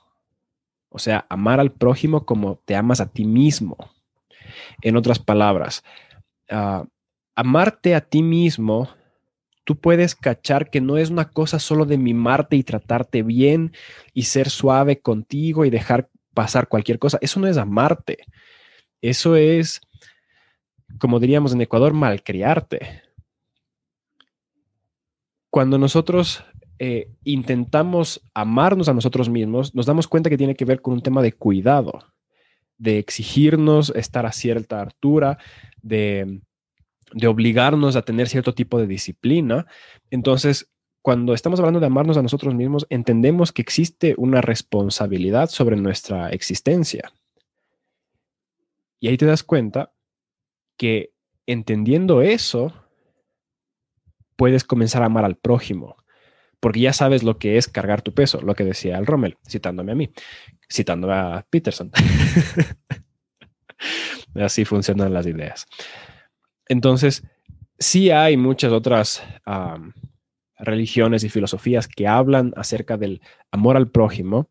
[0.89, 3.77] O sea, amar al prójimo como te amas a ti mismo.
[4.83, 5.85] En otras palabras,
[6.51, 6.85] uh,
[7.35, 8.89] amarte a ti mismo,
[9.65, 13.73] tú puedes cachar que no es una cosa solo de mimarte y tratarte bien
[14.15, 17.19] y ser suave contigo y dejar pasar cualquier cosa.
[17.21, 18.25] Eso no es amarte.
[19.03, 19.81] Eso es,
[20.99, 23.03] como diríamos en Ecuador, malcriarte
[25.51, 26.45] cuando nosotros
[26.79, 31.03] eh, intentamos amarnos a nosotros mismos, nos damos cuenta que tiene que ver con un
[31.03, 32.05] tema de cuidado,
[32.77, 35.39] de exigirnos estar a cierta altura,
[35.83, 36.41] de,
[37.13, 39.67] de obligarnos a tener cierto tipo de disciplina.
[40.11, 40.71] Entonces,
[41.03, 46.31] cuando estamos hablando de amarnos a nosotros mismos, entendemos que existe una responsabilidad sobre nuestra
[46.31, 47.13] existencia.
[49.01, 49.93] Y ahí te das cuenta
[50.77, 51.13] que
[51.47, 52.73] entendiendo eso,
[54.37, 55.97] puedes comenzar a amar al prójimo,
[56.61, 59.93] porque ya sabes lo que es cargar tu peso, lo que decía el Rommel, citándome
[59.93, 60.11] a mí,
[60.71, 61.91] citándome a Peterson.
[64.35, 65.67] Así funcionan las ideas.
[66.69, 67.23] Entonces,
[67.79, 69.23] sí hay muchas otras
[70.59, 74.49] religiones y filosofías que hablan acerca del amor al prójimo,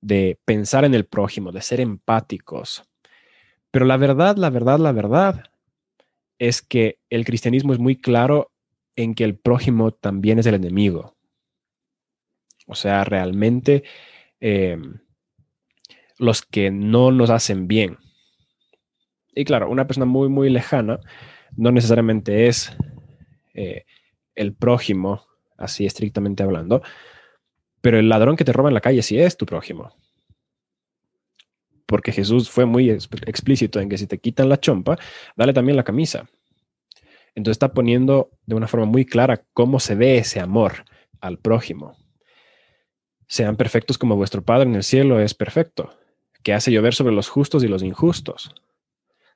[0.00, 2.84] de pensar en el prójimo, de ser empáticos.
[3.70, 5.44] Pero la verdad, la verdad, la verdad
[6.38, 8.52] es que el cristianismo es muy claro
[8.96, 11.16] en que el prójimo también es el enemigo.
[12.68, 13.82] O sea, realmente
[14.40, 15.00] em,
[16.18, 17.98] los que no nos hacen bien.
[19.34, 21.00] Y claro, una persona muy, muy lejana
[21.56, 22.76] no necesariamente es
[23.54, 23.84] eh,
[24.34, 25.24] el prójimo,
[25.56, 26.82] así estrictamente hablando,
[27.80, 29.96] pero el ladrón que te roba en la calle sí es tu prójimo.
[31.86, 34.98] Porque Jesús fue muy explícito en que si te quitan la chompa,
[35.36, 36.28] dale también la camisa.
[37.34, 40.84] Entonces está poniendo de una forma muy clara cómo se ve ese amor
[41.20, 41.96] al prójimo.
[43.28, 45.90] Sean perfectos como vuestro Padre en el cielo es perfecto,
[46.42, 48.54] que hace llover sobre los justos y los injustos.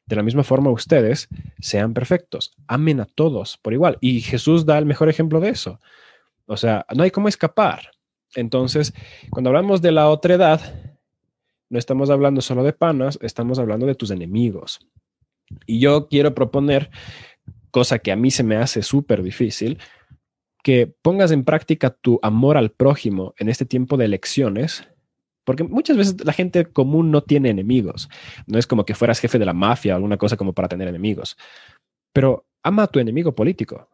[0.07, 1.29] De la misma forma ustedes
[1.61, 3.99] sean perfectos, amen a todos por igual.
[4.01, 5.81] Y Jesús da el mejor ejemplo de eso.
[6.47, 7.91] O sea, no hay cómo escapar.
[8.35, 8.93] Entonces,
[9.31, 10.61] cuando hablamos de la otra edad,
[11.69, 14.81] no estamos hablando solo de panas, estamos hablando de tus enemigos.
[15.67, 16.91] Y yo quiero proponer
[17.71, 19.79] cosa que a mí se me hace súper difícil,
[20.63, 24.89] que pongas en práctica tu amor al prójimo en este tiempo de elecciones,
[25.45, 28.09] porque muchas veces la gente común no tiene enemigos.
[28.47, 30.87] No es como que fueras jefe de la mafia o alguna cosa como para tener
[30.87, 31.37] enemigos.
[32.13, 33.89] Pero ama a tu enemigo político.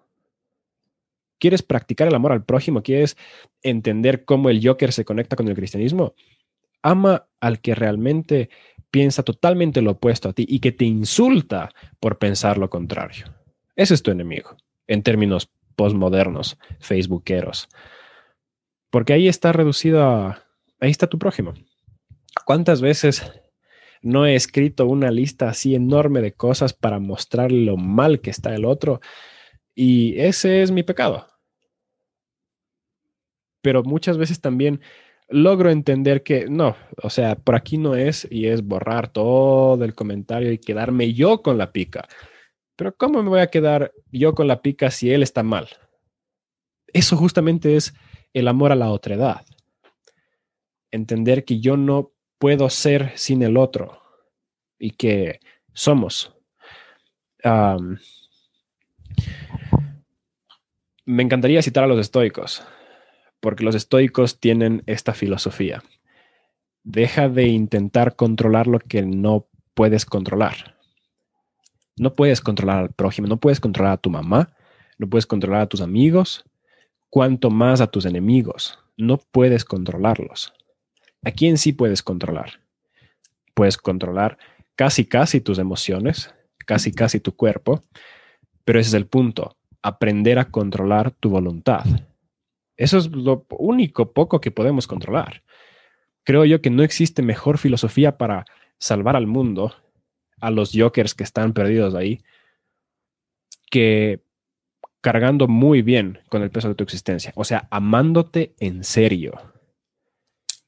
[1.41, 2.83] ¿Quieres practicar el amor al prójimo?
[2.83, 3.17] ¿Quieres
[3.63, 6.15] entender cómo el Joker se conecta con el cristianismo?
[6.83, 8.51] Ama al que realmente
[8.91, 13.27] piensa totalmente lo opuesto a ti y que te insulta por pensar lo contrario.
[13.77, 17.69] Ese es tu enemigo, en términos postmodernos, facebookeros.
[18.91, 20.43] Porque ahí está reducido a,
[20.81, 21.55] ahí está tu prójimo.
[22.45, 23.23] ¿Cuántas veces
[24.03, 28.53] no he escrito una lista así enorme de cosas para mostrar lo mal que está
[28.57, 29.01] el otro?
[29.73, 31.29] Y ese es mi pecado.
[33.63, 34.81] Pero muchas veces también
[35.29, 39.95] logro entender que no, o sea, por aquí no es y es borrar todo el
[39.95, 42.09] comentario y quedarme yo con la pica.
[42.79, 45.69] Pero ¿cómo me voy a quedar yo con la pica si él está mal?
[46.93, 47.93] Eso justamente es
[48.33, 49.45] el amor a la otredad.
[50.93, 54.01] Entender que yo no puedo ser sin el otro
[54.79, 55.41] y que
[55.75, 56.33] somos.
[61.05, 62.63] me encantaría citar a los estoicos,
[63.41, 65.83] porque los estoicos tienen esta filosofía.
[66.85, 70.78] Deja de intentar controlar lo que no puedes controlar.
[72.01, 74.51] No puedes controlar al prójimo, no puedes controlar a tu mamá,
[74.99, 76.45] no puedes controlar a tus amigos,
[77.11, 78.79] cuanto más a tus enemigos.
[78.97, 80.53] No puedes controlarlos.
[81.25, 82.61] ¿A quién sí puedes controlar?
[83.55, 84.39] Puedes controlar
[84.77, 86.35] casi, casi tus emociones,
[86.67, 87.85] casi, casi tu cuerpo,
[88.65, 91.85] pero ese es el punto, aprender a controlar tu voluntad.
[92.77, 95.43] Eso es lo único poco que podemos controlar.
[96.23, 98.45] Creo yo que no existe mejor filosofía para
[98.79, 99.75] salvar al mundo
[100.41, 102.21] a los jokers que están perdidos ahí,
[103.71, 104.21] que
[105.01, 109.33] cargando muy bien con el peso de tu existencia, o sea, amándote en serio.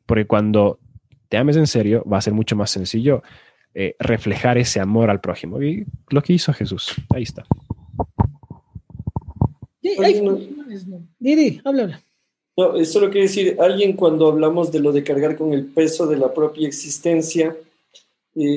[0.07, 0.79] Porque cuando
[1.29, 3.23] te ames en serio, va a ser mucho más sencillo
[3.73, 5.63] eh, reflejar ese amor al prójimo.
[5.63, 7.47] Y lo que hizo Jesús, ahí está.
[11.19, 12.03] Didi, habla,
[12.57, 16.07] No, eso lo quiere decir alguien cuando hablamos de lo de cargar con el peso
[16.07, 17.57] de la propia existencia.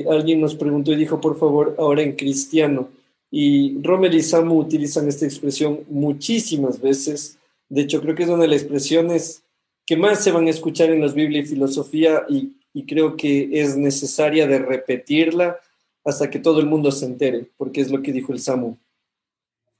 [0.09, 2.89] Alguien nos preguntó y dijo, por favor, ahora en cristiano.
[3.31, 7.37] Y Rommel y Samu utilizan esta expresión muchísimas veces.
[7.69, 9.41] De hecho, creo que es una de las expresiones
[9.85, 13.49] que más se van a escuchar en las Biblia y filosofía y y creo que
[13.51, 15.59] es necesaria de repetirla
[16.03, 18.75] hasta que todo el mundo se entere, porque es lo que dijo el Samu.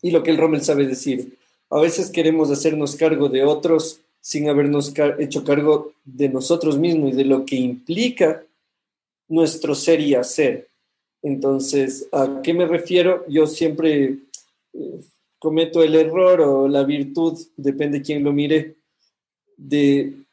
[0.01, 1.37] Y lo que el Rommel sabe decir.
[1.69, 7.15] A veces queremos hacernos cargo de otros sin habernos hecho cargo de nosotros mismos y
[7.15, 8.43] de lo que implica
[9.27, 10.69] nuestro ser y hacer.
[11.21, 13.25] Entonces, ¿a qué me refiero?
[13.27, 14.17] Yo siempre
[14.73, 14.99] eh,
[15.39, 18.75] cometo el error o la virtud, depende de quién lo mire,
[19.57, 20.23] de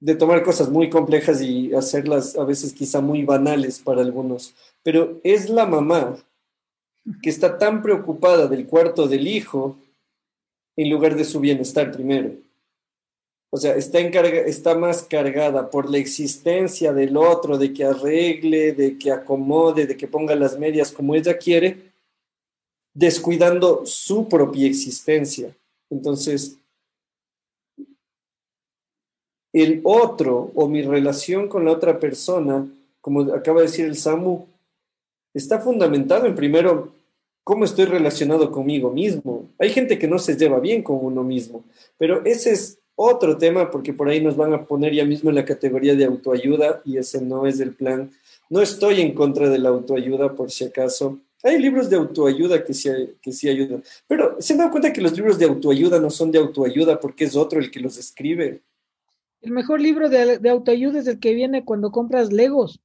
[0.00, 5.20] de tomar cosas muy complejas y hacerlas a veces quizá muy banales para algunos, pero
[5.24, 6.16] es la mamá
[7.22, 9.76] que está tan preocupada del cuarto del hijo
[10.76, 12.32] en lugar de su bienestar primero.
[13.50, 18.98] O sea, está, está más cargada por la existencia del otro, de que arregle, de
[18.98, 21.92] que acomode, de que ponga las medias como ella quiere,
[22.92, 25.54] descuidando su propia existencia.
[25.88, 26.58] Entonces,
[29.52, 32.68] el otro o mi relación con la otra persona,
[33.00, 34.46] como acaba de decir el Samu,
[35.32, 36.92] está fundamentado en primero
[37.44, 39.48] cómo estoy relacionado conmigo mismo.
[39.58, 41.64] Hay gente que no se lleva bien con uno mismo,
[41.96, 45.36] pero ese es otro tema porque por ahí nos van a poner ya mismo en
[45.36, 48.10] la categoría de autoayuda y ese no es el plan.
[48.50, 51.20] No estoy en contra de la autoayuda por si acaso.
[51.44, 52.90] Hay libros de autoayuda que sí,
[53.22, 56.32] que sí ayudan, pero se han dado cuenta que los libros de autoayuda no son
[56.32, 58.62] de autoayuda porque es otro el que los escribe.
[59.42, 62.80] El mejor libro de, autoayuda es el que viene cuando compras Legos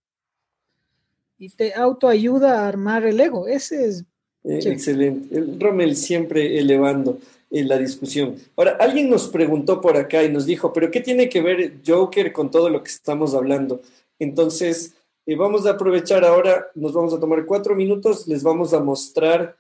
[1.40, 3.48] y te autoayuda a armar el Lego.
[3.48, 4.06] Ese es.
[4.44, 5.36] Eh, excelente.
[5.36, 7.18] El Rommel siempre elevando
[7.54, 8.36] eh, la discusión.
[8.58, 12.34] Ahora, alguien nos preguntó por acá y nos dijo, pero ¿qué tiene que ver Joker
[12.34, 13.82] con todo lo que estamos hablando?
[14.20, 14.96] Entonces,
[15.26, 19.56] eh, vamos a aprovechar ahora, nos vamos a tomar cuatro minutos, les vamos a mostrar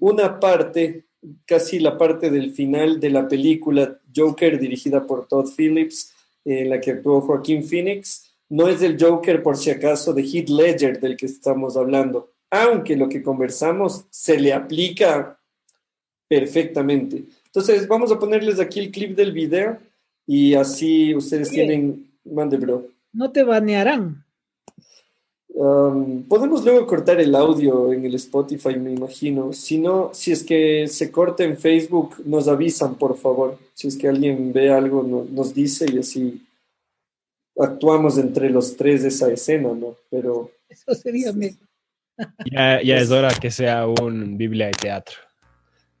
[0.00, 1.04] una parte,
[1.44, 6.14] casi la parte del final de la película Joker dirigida por Todd Phillips
[6.46, 10.48] en la que actuó Joaquín Phoenix, no es el Joker por si acaso de Heath
[10.48, 15.40] Ledger del que estamos hablando, aunque lo que conversamos se le aplica
[16.28, 17.24] perfectamente.
[17.46, 19.78] Entonces, vamos a ponerles aquí el clip del video
[20.26, 22.88] y así ustedes tienen, mande bro.
[23.12, 24.24] No te banearán.
[25.48, 29.54] Um, podemos luego cortar el audio en el Spotify, me imagino.
[29.54, 33.58] Si no, si es que se corta en Facebook, nos avisan, por favor.
[33.72, 36.42] Si es que alguien ve algo, nos dice y así
[37.58, 39.96] actuamos entre los tres de esa escena, ¿no?
[40.10, 40.50] Pero...
[40.68, 41.32] Eso sería
[42.50, 45.25] Ya, ya es hora que sea un Biblia de teatro.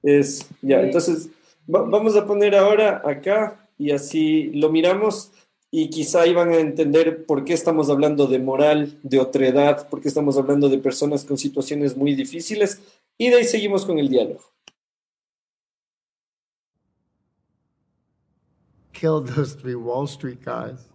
[0.06, 1.30] Es, ya, entonces
[1.66, 5.32] vamos a poner ahora acá y así lo miramos
[5.68, 10.06] y quizá iban a entender por qué estamos hablando de moral, de otredad, por qué
[10.06, 12.80] estamos hablando de personas con situaciones muy difíciles
[13.18, 14.42] y de ahí seguimos con el diálogo.
[18.92, 20.86] Killed those three Wall Street guys.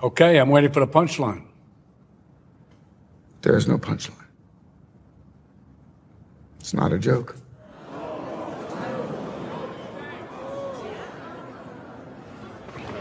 [0.00, 1.47] Okay, I'm waiting for the punchline.
[3.48, 4.26] There is no punchline.
[6.60, 7.34] It's not a joke.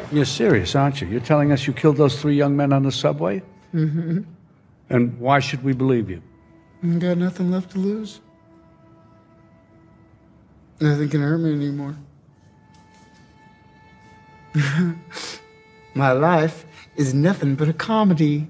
[0.10, 1.08] You're serious, aren't you?
[1.10, 3.44] You're telling us you killed those three young men on the subway?
[3.74, 4.22] Mm-hmm.
[4.90, 6.22] And why should we believe you?
[6.82, 8.22] I got nothing left to lose.
[10.80, 11.98] Nothing can hurt me anymore.
[15.94, 18.48] My life is nothing but a comedy.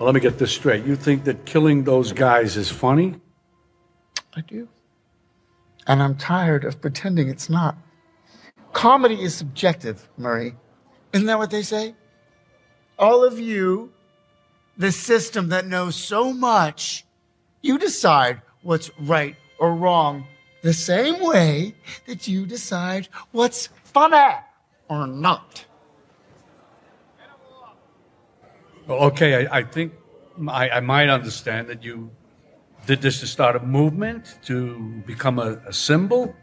[0.00, 0.86] Well, let me get this straight.
[0.86, 3.16] You think that killing those guys is funny?
[4.34, 4.66] I do.
[5.86, 7.76] And I'm tired of pretending it's not.
[8.72, 10.56] Comedy is subjective, Murray.
[11.12, 11.94] Isn't that what they say?
[12.98, 13.92] All of you,
[14.78, 17.04] the system that knows so much,
[17.60, 20.24] you decide what's right or wrong
[20.62, 21.74] the same way
[22.06, 24.34] that you decide what's funny
[24.88, 25.66] or not.
[28.90, 29.92] Well, okay, I, I think
[30.48, 32.10] I, I might understand that you
[32.86, 36.34] did this to start a movement, to become a, a symbol?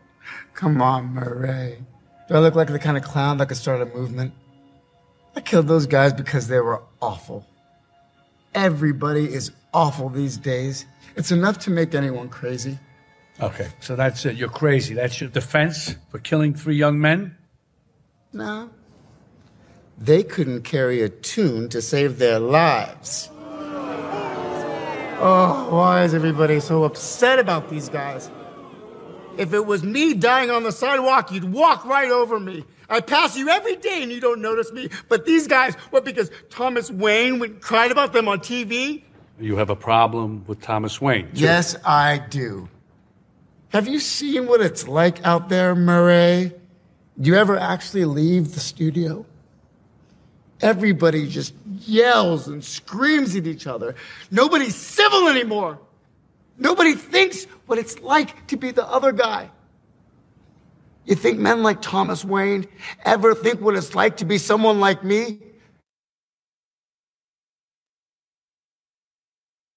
[0.54, 1.84] Come on, Murray.
[2.30, 4.34] Do I look like the kind of clown that could start a movement?
[5.36, 7.46] I killed those guys because they were awful.
[8.56, 10.86] Everybody is awful these days.
[11.18, 12.80] It's enough to make anyone crazy.
[13.42, 14.38] Okay, so that's it.
[14.38, 14.94] You're crazy.
[14.94, 17.36] That's your defense for killing three young men?
[18.32, 18.70] No.
[19.98, 23.30] They couldn't carry a tune to save their lives.
[25.20, 28.30] Oh, why is everybody so upset about these guys?
[29.38, 32.66] If it was me dying on the sidewalk, you'd walk right over me.
[32.90, 34.90] I pass you every day and you don't notice me.
[35.10, 39.04] But these guys, what, because Thomas Wayne went, cried about them on TV?
[39.40, 41.32] You have a problem with Thomas Wayne?
[41.32, 41.42] too.
[41.42, 42.70] Yes, I do.
[43.70, 46.54] Have you seen what it's like out there, Murray?
[47.20, 49.26] Do you ever actually leave the studio?
[50.62, 53.96] Everybody just yells and screams at each other.
[54.32, 55.80] Nobody's civil anymore.
[56.58, 59.52] Nobody thinks what it's like to be the other guy.
[61.06, 62.68] You think men like Thomas Wayne
[63.06, 65.40] ever think what it's like to be someone like me?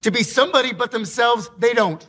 [0.03, 2.05] To be somebody but themselves, they don't.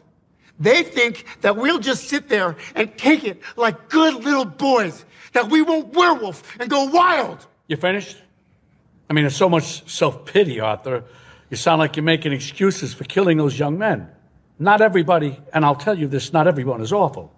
[0.60, 5.50] They think that we'll just sit there and take it like good little boys, that
[5.50, 7.46] we won't werewolf and go wild.
[7.68, 8.18] You finished?
[9.12, 11.04] I mean, there's so much self pity, Arthur.
[11.50, 14.08] You sound like you're making excuses for killing those young men.
[14.58, 17.30] Not everybody, and I'll tell you this, not everyone is awful.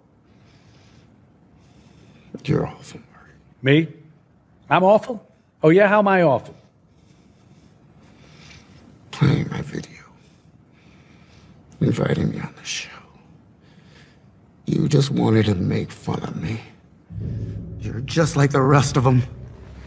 [2.44, 3.32] You're awful, Murray.
[3.60, 3.92] Me?
[4.70, 5.28] I'm awful?
[5.64, 6.54] Oh, yeah, how am I awful?
[9.10, 10.04] Playing my video.
[11.80, 12.88] Inviting me on the show.
[14.66, 16.60] You just wanted to make fun of me.
[17.80, 19.24] You're just like the rest of them.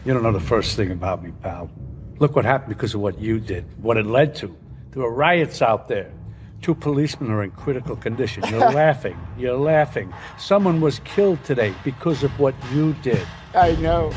[0.08, 1.70] You don't know the first thing about me, pal.
[2.18, 4.56] Look what happened because of what you did, what it led to.
[4.92, 6.10] There were riots out there.
[6.62, 8.42] Two policemen are in critical condition.
[8.48, 9.18] You're laughing.
[9.36, 10.10] You're laughing.
[10.38, 13.20] Someone was killed today because of what you did.
[13.54, 14.10] I know.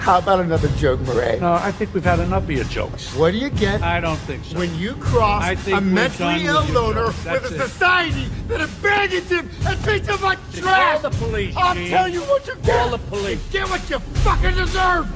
[0.00, 1.38] How about another joke, Murray?
[1.40, 3.14] No, I think we've had enough of your jokes.
[3.14, 4.58] What do you get I don't think so.
[4.58, 7.68] when you cross I think a mentally ill with loner with That's a it.
[7.68, 11.02] society that abandons him and treats him like trash?
[11.02, 11.90] Call the police, I'll Gene.
[11.90, 12.78] tell you what you get.
[12.78, 13.46] Call the police.
[13.52, 15.06] Get what you fucking deserve.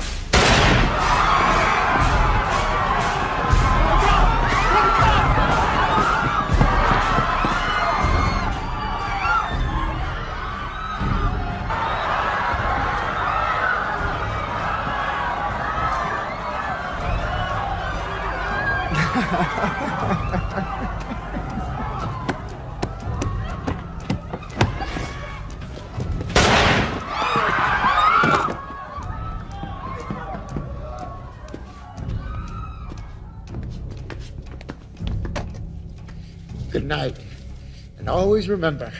[38.25, 38.91] Always remember,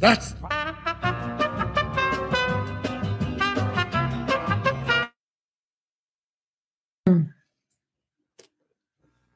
[0.00, 0.34] that's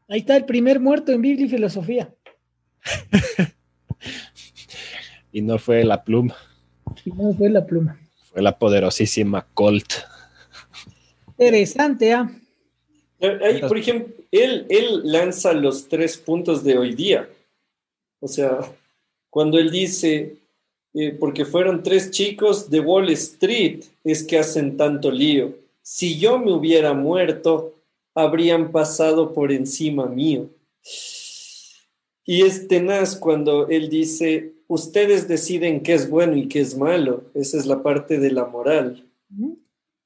[0.08, 2.12] Ahí está el primer muerto en Biblia y filosofía.
[5.32, 6.34] Y no fue la pluma,
[7.04, 8.00] No fue la pluma.
[8.32, 9.92] fue la poderosísima Colt.
[11.38, 12.28] Interesante, ¿ah?
[13.20, 17.28] Eh, ahí, por ejemplo, él, él lanza los tres puntos de hoy día.
[18.18, 18.58] O sea,
[19.30, 20.36] cuando él dice,
[20.92, 25.54] eh, porque fueron tres chicos de Wall Street, es que hacen tanto lío.
[25.82, 27.74] Si yo me hubiera muerto,
[28.14, 30.48] habrían pasado por encima mío.
[32.24, 37.24] Y es tenaz cuando él dice, ustedes deciden qué es bueno y qué es malo.
[37.34, 39.04] Esa es la parte de la moral.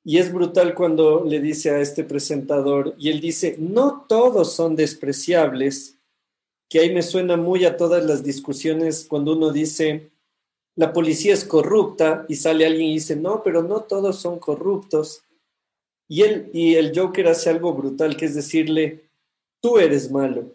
[0.05, 4.77] Y es brutal cuando le dice a este presentador, y él dice, no todos son
[4.77, 5.94] despreciables,
[6.75, 10.11] que ahí me suena muy a todas las discusiones cuando uno dice,
[10.75, 15.23] la policía es corrupta, y sale alguien y dice, no, pero no todos son corruptos.
[16.09, 19.05] Y, él, y el Joker hace algo brutal, que es decirle,
[19.61, 20.51] tú eres malo.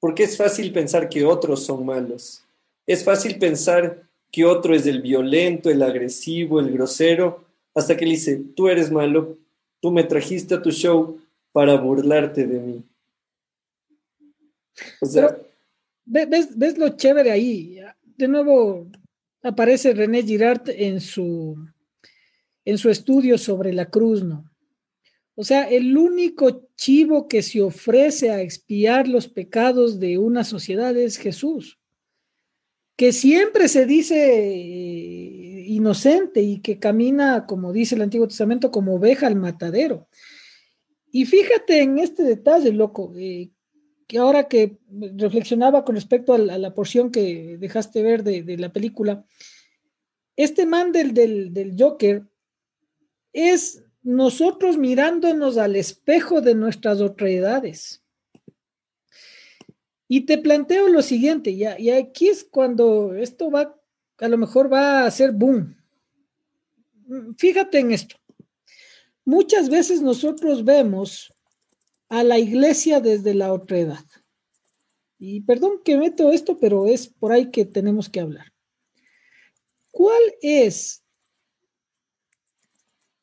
[0.00, 2.42] Porque es fácil pensar que otros son malos.
[2.84, 4.02] Es fácil pensar
[4.32, 7.44] que otro es el violento, el agresivo, el grosero,
[7.76, 9.38] hasta que le dice, tú eres malo,
[9.78, 11.20] tú me trajiste a tu show
[11.52, 12.84] para burlarte de mí.
[15.00, 15.48] O sea, Pero,
[16.04, 17.78] ¿ves, ves, ves lo chévere ahí?
[18.16, 18.90] De nuevo
[19.42, 21.56] aparece René Girard en su,
[22.64, 24.50] en su estudio sobre la cruz, ¿no?
[25.36, 30.96] O sea, el único chivo que se ofrece a expiar los pecados de una sociedad
[30.96, 31.80] es Jesús,
[32.96, 38.94] que siempre se dice eh, inocente y que camina, como dice el Antiguo Testamento, como
[38.94, 40.08] oveja al matadero.
[41.10, 43.50] Y fíjate en este detalle, loco, eh,
[44.06, 44.78] que ahora que
[45.16, 49.24] reflexionaba con respecto a la, porción que dejaste ver de, la película,
[50.36, 52.22] este man del, del, Joker
[53.32, 58.02] es nosotros mirándonos al espejo de nuestras otredades.
[60.06, 63.74] Y te planteo lo siguiente, ya, y aquí es cuando esto va,
[64.18, 65.76] a lo mejor va a ser boom.
[67.38, 68.16] Fíjate en esto.
[69.24, 71.33] Muchas veces nosotros vemos
[72.08, 74.04] a la iglesia desde la otra edad.
[75.18, 78.52] Y perdón que meto esto, pero es por ahí que tenemos que hablar.
[79.90, 81.04] ¿Cuál es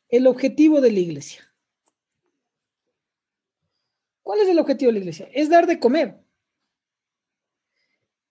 [0.09, 1.53] el objetivo de la iglesia?
[4.23, 5.29] ¿Cuál es el objetivo de la iglesia?
[5.33, 6.17] Es dar de comer.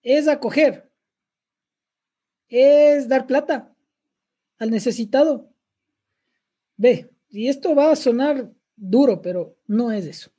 [0.02, 0.90] Es acoger.
[2.48, 3.74] Es dar plata
[4.58, 5.52] al necesitado.
[6.76, 10.30] Ve, y esto va a sonar duro, pero no es eso.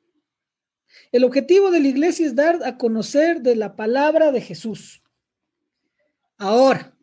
[1.11, 5.01] El objetivo de la iglesia es dar a conocer de la palabra de Jesús.
[6.37, 6.95] Ahora,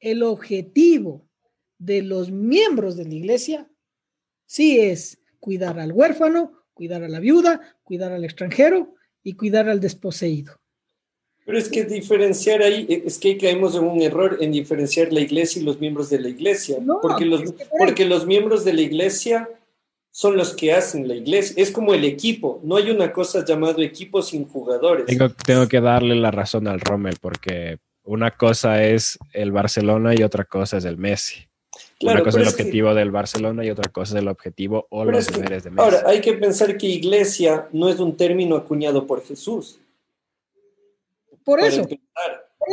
[0.00, 1.28] el objetivo
[1.78, 3.70] de los miembros de la iglesia
[4.46, 9.80] sí es cuidar al huérfano, cuidar a la viuda, cuidar al extranjero y cuidar al
[9.80, 10.60] desposeído.
[11.44, 15.60] Pero es que diferenciar ahí, es que caemos en un error en diferenciar la iglesia
[15.60, 16.76] y los miembros de la iglesia.
[17.00, 17.42] porque, los,
[17.78, 19.48] porque los miembros de la iglesia
[20.12, 21.60] son los que hacen la iglesia.
[21.60, 22.60] Es como el equipo.
[22.62, 25.06] No hay una cosa llamada equipo sin jugadores.
[25.06, 30.44] Tengo, que darle la razón al Rommel porque una cosa es el Barcelona y otra
[30.44, 31.48] cosa es el Messi.
[32.02, 35.26] una cosa es el objetivo del Barcelona y otra cosa es el objetivo o los
[35.28, 35.82] deberes de Messi.
[35.82, 39.80] Ahora, hay que pensar que iglesia no es un término acuñado por Jesús.
[41.42, 41.88] Por eso.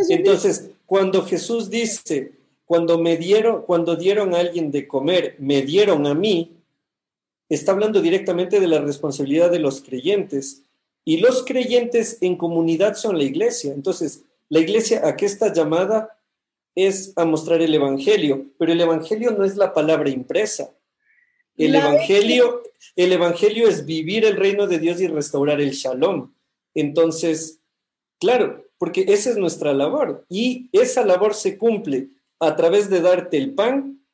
[0.09, 2.33] Entonces, cuando Jesús dice,
[2.65, 6.58] cuando me dieron, cuando dieron a alguien de comer, me dieron a mí,
[7.49, 10.63] está hablando directamente de la responsabilidad de los creyentes.
[11.03, 13.73] Y los creyentes en comunidad son la iglesia.
[13.73, 16.19] Entonces, la iglesia a qué está llamada
[16.75, 20.71] es a mostrar el evangelio, pero el evangelio no es la palabra impresa.
[21.57, 22.63] El evangelio,
[22.95, 26.33] el evangelio es vivir el reino de Dios y restaurar el shalom.
[26.73, 27.59] Entonces,
[28.17, 33.35] claro, porque esa es nuestra labor y esa labor se cumple a través de darte
[33.35, 34.05] el pan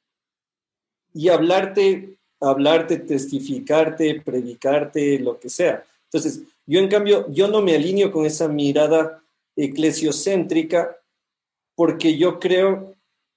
[1.14, 2.15] y hablarte
[2.50, 5.84] hablarte, testificarte, predicarte, lo que sea.
[6.06, 9.22] Entonces, yo en cambio, yo no me alineo con esa mirada
[9.56, 10.98] eclesiocéntrica
[11.76, 12.96] porque yo creo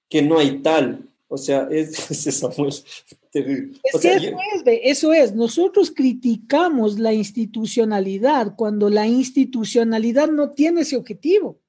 [0.09, 1.03] que no hay tal.
[1.27, 2.85] O sea, es, es eso, es,
[4.65, 11.59] eso es, nosotros criticamos la institucionalidad cuando la institucionalidad no tiene ese objetivo.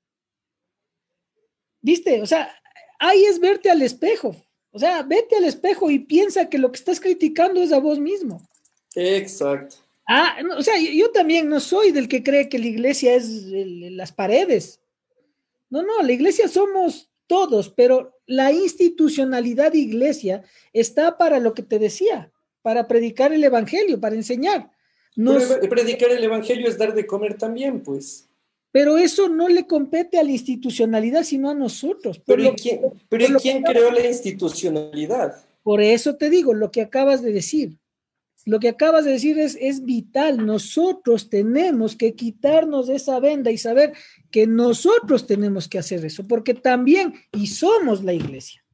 [1.83, 2.23] ¿Viste?
[2.23, 2.51] O sea,
[2.99, 4.35] ahí es verte al espejo.
[4.73, 7.99] O sea, vete al espejo y piensa que lo que estás criticando es a vos
[7.99, 8.47] mismo.
[8.95, 9.77] Exacto.
[10.07, 14.13] Ah, o sea, yo, también no soy del que cree que la iglesia es las
[14.13, 14.81] paredes.
[15.69, 20.43] No, no, la iglesia somos todos, pero la institucionalidad de iglesia
[20.73, 24.71] está para lo que te decía, para predicar el evangelio, para enseñar.
[25.15, 28.30] Predicar el evangelio es dar de comer también, pues.
[28.73, 32.21] Pero eso no le compete a la institucionalidad, sino a nosotros.
[32.25, 35.45] Pero, quién, pero quién creó la institucionalidad?
[35.63, 37.77] Por eso te digo, lo que acabas de decir.
[38.47, 40.47] Lo que acabas de decir es, es vital.
[40.47, 43.93] Nosotros tenemos que quitarnos de esa venda y saber
[44.31, 48.65] que nosotros tenemos que hacer eso, porque también, y somos la iglesia.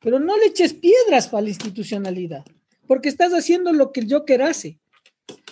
[0.00, 2.44] Pero no le eches piedras para la institucionalidad,
[2.86, 4.78] porque estás haciendo lo que el Joker hace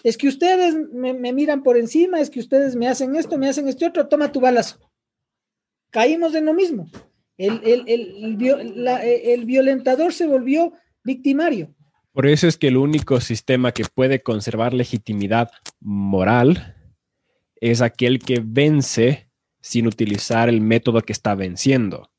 [0.03, 3.69] es que ustedes me, miran por encima, es que ustedes me hacen esto, me hacen
[3.69, 4.79] este otro, toma tu balazo.
[5.91, 6.89] Caímos en lo mismo.
[7.37, 10.73] El, el, violentador se volvió
[11.05, 11.75] victimario.
[12.13, 15.51] Por eso es que el único sistema que puede conservar legitimidad
[15.81, 16.77] moral
[17.61, 19.29] es aquel que vence
[19.61, 22.11] sin utilizar el método que está venciendo.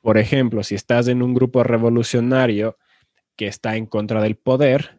[0.00, 2.78] Por ejemplo, si estás en un grupo revolucionario
[3.36, 4.95] que está en contra del poder,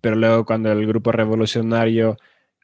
[0.00, 2.16] pero luego cuando el grupo revolucionario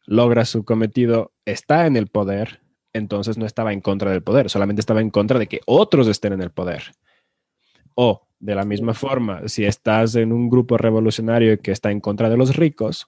[0.07, 2.61] logra su cometido, está en el poder,
[2.93, 6.32] entonces no estaba en contra del poder, solamente estaba en contra de que otros estén
[6.32, 6.93] en el poder.
[7.95, 12.30] O, de la misma forma, si estás en un grupo revolucionario que está en contra
[12.30, 13.07] de los ricos,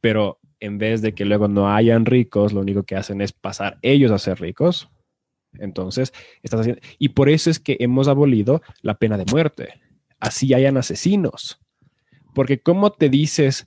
[0.00, 3.78] pero en vez de que luego no hayan ricos, lo único que hacen es pasar
[3.82, 4.90] ellos a ser ricos,
[5.58, 6.12] entonces
[6.42, 6.80] estás haciendo...
[6.98, 9.80] Y por eso es que hemos abolido la pena de muerte.
[10.18, 11.61] Así hayan asesinos
[12.34, 13.66] porque ¿cómo te dices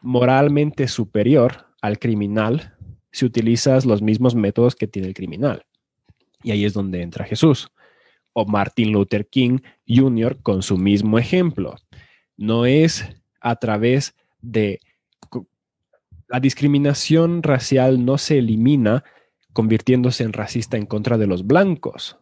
[0.00, 2.76] moralmente superior al criminal
[3.10, 5.64] si utilizas los mismos métodos que tiene el criminal?
[6.42, 7.70] Y ahí es donde entra Jesús.
[8.32, 10.40] O Martin Luther King Jr.
[10.42, 11.76] con su mismo ejemplo.
[12.36, 13.04] No es
[13.40, 14.80] a través de
[16.28, 19.04] La discriminación racial no se elimina
[19.52, 22.21] convirtiéndose en racista en contra de los blancos.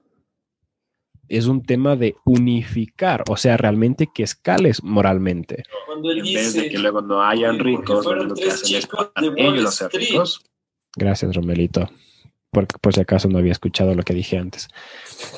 [1.31, 5.63] Es un tema de unificar, o sea, realmente que escales moralmente.
[5.87, 8.89] Cuando él En vez dice de que luego no hayan ricos, lo que hacen es
[9.37, 10.09] ellos ser Street.
[10.11, 10.45] ricos.
[10.97, 11.89] Gracias, Romelito.
[12.51, 14.67] Por, por si acaso no había escuchado lo que dije antes.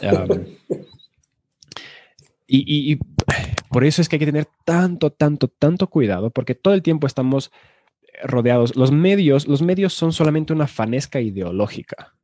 [0.02, 0.46] Um,
[2.46, 2.98] y, y- y
[3.70, 7.06] por eso es que hay que tener tanto, tanto, tanto cuidado, porque todo el tiempo
[7.06, 7.50] estamos
[8.24, 8.76] rodeados.
[8.76, 12.14] Los medios, los medios son solamente una fanesca ideológica.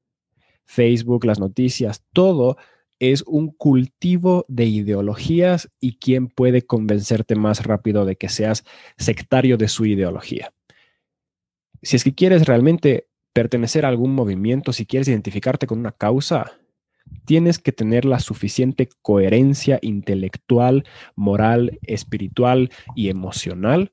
[0.65, 2.57] Facebook, las noticias, todo
[3.01, 8.65] es un cultivo de ideologías y quién puede convencerte más rápido de que seas
[8.97, 10.53] sectario de su ideología.
[11.83, 16.59] Si es que quieres realmente pertenecer a algún movimiento, si quieres identificarte con una causa,
[17.25, 20.85] tienes que tener la suficiente coherencia intelectual,
[21.15, 23.93] moral, espiritual y emocional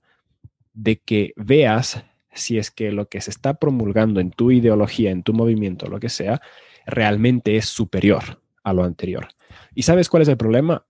[0.74, 2.04] de que veas
[2.34, 6.00] si es que lo que se está promulgando en tu ideología, en tu movimiento, lo
[6.00, 6.42] que sea,
[6.86, 9.30] realmente es superior a lo anterior.
[9.74, 10.86] ¿Y sabes cuál es el problema?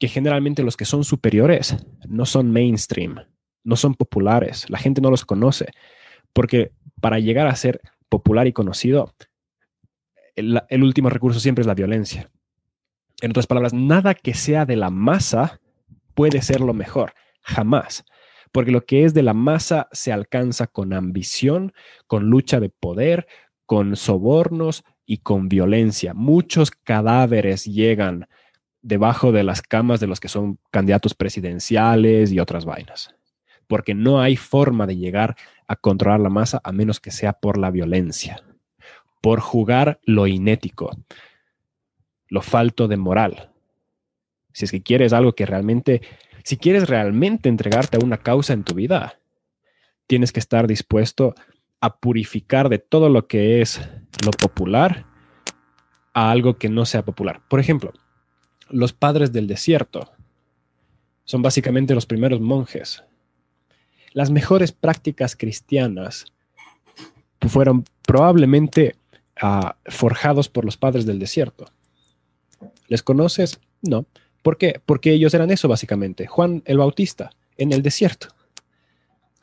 [0.00, 1.76] Que generalmente los que son superiores
[2.08, 3.20] no son mainstream,
[3.62, 5.68] no son populares, la gente no los conoce,
[6.32, 9.14] porque para llegar a ser popular y conocido,
[10.34, 12.30] el, último recurso siempre es la violencia.
[13.20, 15.60] En otras palabras, nada que sea de la masa
[16.14, 17.12] puede ser lo mejor,
[17.42, 18.04] jamás.
[18.52, 21.72] Porque lo que es de la masa se alcanza con ambición,
[22.06, 23.26] con lucha de poder,
[23.66, 26.12] con sobornos y con violencia.
[26.12, 28.28] Muchos cadáveres llegan
[28.82, 33.14] debajo de las camas de los que son candidatos presidenciales y otras vainas.
[33.66, 35.34] Porque no hay forma de llegar
[35.66, 38.44] a controlar la masa a menos que sea por la violencia,
[39.22, 40.90] por jugar lo inético,
[42.28, 43.50] lo falto de moral.
[44.52, 46.02] Si es que quieres algo que realmente,
[46.44, 49.18] si quieres realmente entregarte a una causa en tu vida,
[50.06, 51.34] tienes que estar dispuesto
[51.80, 53.80] a purificar de todo lo que es
[54.24, 55.04] lo popular
[56.12, 57.40] a algo que no sea popular.
[57.48, 57.92] Por ejemplo,
[58.70, 60.10] los padres del desierto
[61.24, 63.04] son básicamente los primeros monjes.
[64.12, 66.26] Las mejores prácticas cristianas
[67.46, 68.96] fueron probablemente
[69.42, 71.66] uh, forjados por los padres del desierto.
[72.88, 73.60] ¿Les conoces?
[73.82, 74.06] No.
[74.42, 74.80] ¿Por qué?
[74.84, 76.26] Porque ellos eran eso básicamente.
[76.26, 78.28] Juan el Bautista en el desierto.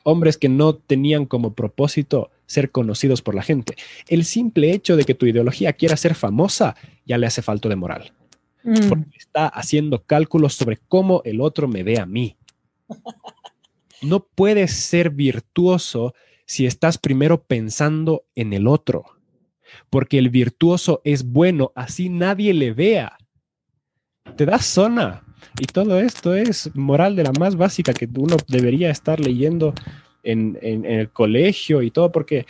[0.03, 3.75] Hombres que no tenían como propósito ser conocidos por la gente.
[4.07, 6.75] El simple hecho de que tu ideología quiera ser famosa
[7.05, 8.13] ya le hace falta de moral.
[8.63, 8.89] Mm.
[8.89, 12.37] Porque está haciendo cálculos sobre cómo el otro me ve a mí.
[14.01, 16.13] No puedes ser virtuoso
[16.45, 19.05] si estás primero pensando en el otro.
[19.89, 23.17] Porque el virtuoso es bueno, así nadie le vea.
[24.35, 25.23] Te das zona.
[25.59, 29.73] Y todo esto es moral de la más básica que uno debería estar leyendo
[30.25, 32.45] en, en, el colegio y todo, porque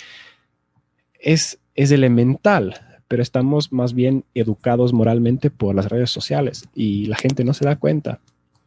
[1.20, 7.18] es, es elemental, pero estamos más bien educados moralmente por las redes sociales y la
[7.18, 8.20] gente no se da cuenta.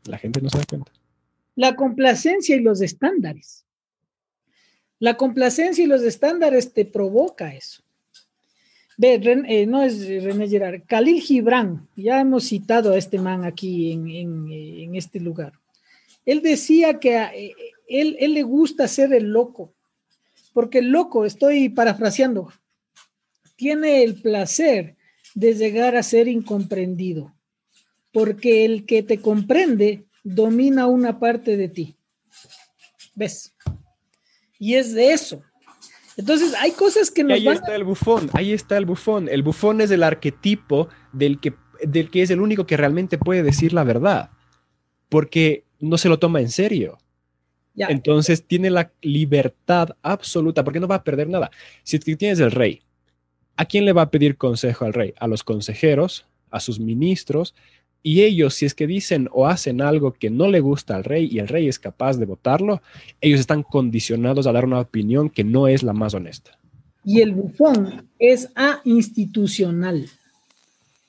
[0.04, 0.92] La gente no se da cuenta.
[1.56, 3.64] La complacencia y los estándares.
[5.00, 7.82] La complacencia y los estándares te provoca eso.
[9.00, 14.08] Eh, no es René Gerard, Khalil Gibran, ya hemos citado a este man aquí en,
[14.08, 15.52] en, en este lugar.
[16.26, 17.54] Él decía que eh,
[17.88, 19.74] él, él, le gusta ser el loco,
[20.52, 22.52] porque el loco, estoy parafraseando,
[23.56, 24.96] tiene el placer
[25.34, 27.34] de llegar a ser incomprendido,
[28.12, 31.96] porque el que te comprende domina una parte de ti.
[33.14, 33.54] ¿Ves?
[34.58, 35.42] Y es de eso.
[36.16, 39.28] Entonces, hay cosas que nos ahí van está el bufón, ahí está el bufón.
[39.28, 43.44] El bufón es el arquetipo del que, del que es el único que realmente puede
[43.44, 44.30] decir la verdad,
[45.08, 46.98] porque no se lo toma en serio.
[47.88, 51.50] Entonces tiene la libertad absoluta, porque no va a perder nada.
[51.82, 52.82] Si tienes el rey,
[53.56, 55.14] ¿a quién le va a pedir consejo al rey?
[55.18, 57.54] A los consejeros, a sus ministros,
[58.02, 61.28] y ellos, si es que dicen o hacen algo que no le gusta al rey
[61.30, 62.80] y el rey es capaz de votarlo,
[63.20, 66.58] ellos están condicionados a dar una opinión que no es la más honesta.
[67.04, 68.50] Y el bufón es
[68.84, 70.08] institucional.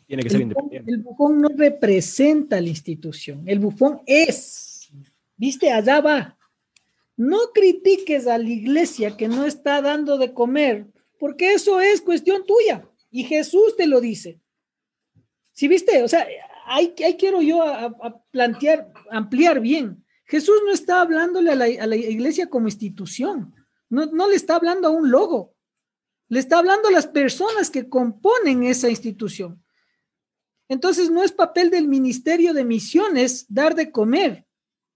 [0.07, 0.91] Tiene que ser independiente.
[0.91, 4.89] El bufón no representa la institución, el bufón es.
[5.37, 5.71] ¿Viste?
[5.71, 6.38] Allá va.
[7.19, 10.87] No critiques a la iglesia que no está dando de comer,
[11.19, 12.89] porque eso es cuestión tuya.
[13.11, 14.39] Y Jesús te lo dice.
[15.51, 16.01] ¿Sí viste?
[16.01, 16.25] O sea,
[16.65, 20.05] ahí, quiero yo a, plantear, ampliar bien.
[20.23, 23.53] Jesús no está hablándole a la, a la iglesia como institución,
[23.89, 25.53] no, no, le está hablando a un logo,
[26.29, 29.61] le está hablando a las personas que componen esa institución.
[30.69, 34.45] Entonces no es papel del Ministerio de Misiones dar de comer,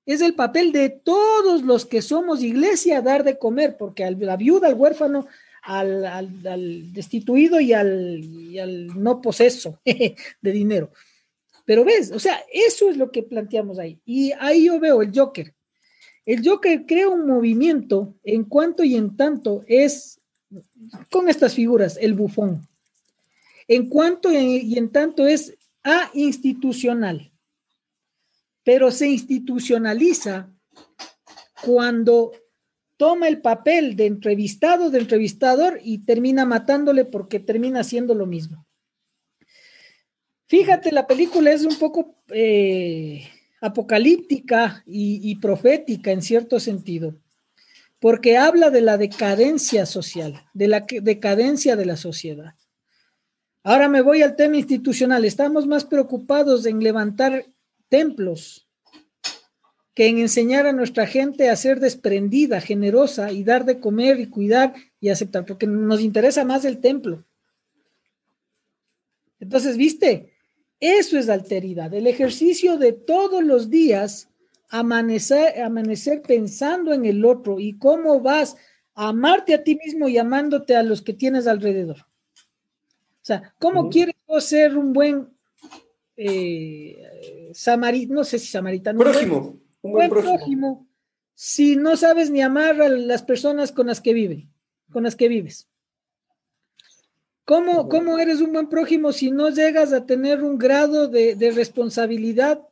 [0.05, 4.35] Es el papel de todos los que somos iglesia dar de comer, porque a la
[4.35, 5.27] viuda, al huérfano,
[5.61, 10.91] al, destituido y al, no poseso de dinero.
[11.65, 13.99] Pero ves, o sea, eso es lo que planteamos ahí.
[14.05, 15.53] Y ahí yo veo el Joker.
[16.25, 20.19] El Joker crea un movimiento en cuanto y en tanto es,
[21.09, 22.67] con estas figuras, el bufón.
[23.69, 27.32] En cuanto y en tanto es a institucional.
[28.63, 30.49] Pero se institucionaliza
[31.63, 32.31] cuando
[32.97, 38.65] toma el papel de entrevistado, de entrevistador y termina matándole porque termina haciendo lo mismo.
[40.47, 43.27] Fíjate, la película es un poco eh,
[43.61, 47.15] apocalíptica y, profética en cierto sentido,
[47.99, 52.55] porque habla de la decadencia social, de la decadencia de la sociedad.
[53.63, 55.23] Ahora me voy al tema institucional.
[55.23, 57.45] Estamos más preocupados en levantar
[57.93, 58.67] templos
[59.93, 64.25] que en enseñar a nuestra gente a ser desprendida, generosa y dar de comer y
[64.25, 67.23] cuidar y aceptar, porque nos interesa más el templo.
[69.39, 70.33] Entonces, viste,
[70.79, 74.27] eso es alteridad, el ejercicio de todos los días,
[74.69, 78.55] amanecer, amanecer pensando en el otro y cómo vas
[78.95, 81.97] a amarte a ti mismo y amándote a los que tienes alrededor.
[81.99, 85.32] O sea, ¿cómo quieres ser un buen
[86.17, 87.51] eh?
[88.09, 88.99] No sé si samaritano.
[88.99, 90.87] Prójimo un buen, prójimo.
[91.35, 94.47] si no sabes ni amar a las personas con las que vive,
[94.91, 95.69] con las que vives.
[97.45, 101.51] ¿Cómo, ¿Cómo, eres un buen prójimo si no llegas a tener un grado de, de,
[101.51, 102.65] responsabilidad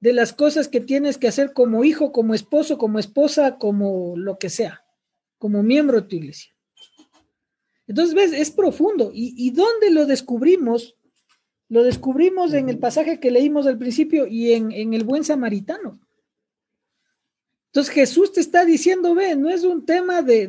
[0.00, 4.38] de las cosas que tienes que hacer como hijo, como esposo, como esposa, como lo
[4.38, 4.84] que sea,
[5.38, 6.54] como miembro de tu iglesia?
[7.86, 9.10] Entonces, ves, es profundo.
[9.14, 10.97] ¿Y, y dónde lo descubrimos?
[11.68, 16.00] Lo descubrimos en el pasaje que leímos al principio y en, en el buen samaritano.
[17.66, 20.48] Entonces Jesús te está diciendo, ve, no es un tema de,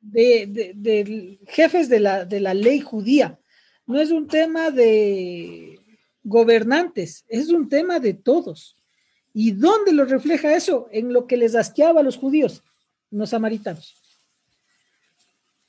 [0.00, 3.38] de, jefes de la, de la ley judía,
[3.86, 5.80] no es un tema de
[6.22, 8.76] gobernantes, es un tema de todos.
[9.34, 10.88] ¿Y dónde lo refleja eso?
[10.92, 12.62] En lo que les asqueaba a los judíos,
[13.10, 13.96] los samaritanos.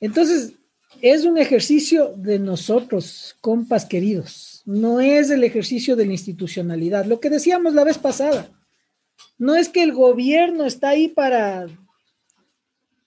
[0.00, 0.54] Entonces,
[1.00, 7.20] es un ejercicio de nosotros, compas queridos, no es el ejercicio de la institucionalidad, lo
[7.20, 8.50] que decíamos la vez pasada.
[9.38, 11.66] No es que el gobierno está ahí para,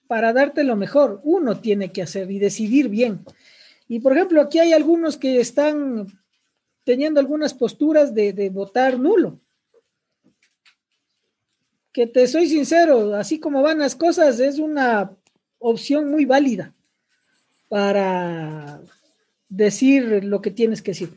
[0.06, 1.20] para darte lo mejor.
[1.24, 3.24] Uno tiene que hacer y decidir bien.
[3.88, 6.06] Y por ejemplo, aquí hay algunos que están
[6.84, 9.40] teniendo algunas posturas de, de votar nulo.
[11.92, 15.10] Que te soy sincero, así como van las cosas, es una
[15.58, 16.74] opción muy válida
[17.68, 18.80] para
[19.48, 21.16] decir lo que tienes que decir.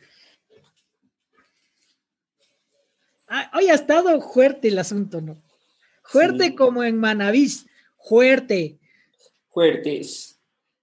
[3.27, 5.41] Ah, hoy ha estado fuerte el asunto, ¿no?
[6.03, 7.65] Fuerte como en Manavís,
[7.97, 8.77] fuerte.
[9.49, 10.37] Fuertes.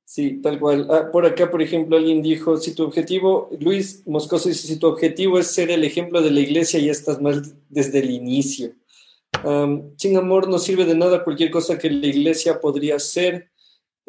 [0.04, 0.86] Sí, tal cual.
[0.90, 4.86] Ah, por acá, por ejemplo, alguien dijo, si tu objetivo, Luis Moscoso dice, si tu
[4.86, 8.72] objetivo es ser el ejemplo de la iglesia, ya estás mal desde el inicio.
[9.96, 13.50] sin amor no sirve de nada cualquier cosa que la iglesia podría ser.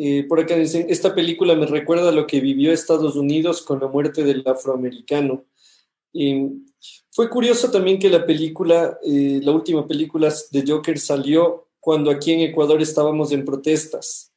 [0.01, 3.81] Eh, por acá dicen, esta película me recuerda a lo que vivió Estados Unidos con
[3.81, 5.43] la muerte del afroamericano.
[6.13, 6.63] Y
[7.11, 12.31] fue curioso también que la película, eh, la última película de Joker salió cuando aquí
[12.31, 14.31] en Ecuador estábamos en protestas.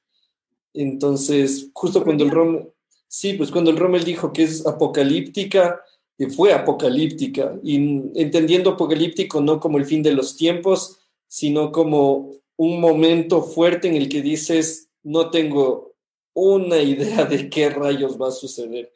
[0.75, 2.69] Entonces, justo cuando el Rommel,
[3.07, 5.81] sí, pues cuando el Rommel dijo que es apocalíptica,
[6.19, 7.77] que fue apocalíptica, y
[8.17, 10.99] entendiendo apocalíptico no como el fin de los tiempos,
[11.29, 15.95] sino como un momento fuerte en el que dices, no tengo
[16.35, 18.93] una idea de qué rayos va a suceder.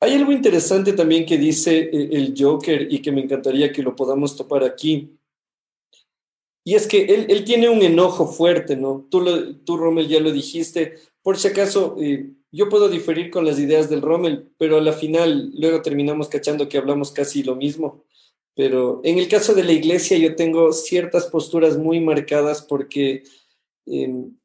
[0.00, 3.96] Hay algo interesante también que dice eh, el Joker y que me encantaría que lo
[3.96, 5.18] podamos topar aquí.
[6.64, 9.06] Y es que él, tiene un enojo fuerte, ¿no?
[9.10, 10.96] Tú, lo, tú, Rommel, ya lo dijiste.
[11.22, 14.92] Por si acaso, eh, yo puedo diferir con las ideas del Rommel, pero a la
[14.92, 18.04] final luego terminamos cachando que hablamos casi lo mismo.
[18.54, 23.22] Pero en el caso de la iglesia yo tengo ciertas posturas muy marcadas porque
[23.90, 24.36] em,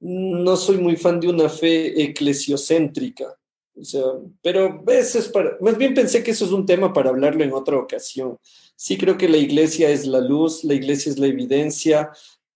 [0.00, 3.38] no soy muy fan de una fe eclesiocéntrica.
[3.74, 4.02] O sea,
[4.42, 7.78] pero veces para, más bien pensé que eso es un tema para hablarlo en otra
[7.78, 8.38] ocasión.
[8.76, 12.10] Sí creo que la iglesia es la luz, la iglesia es la evidencia,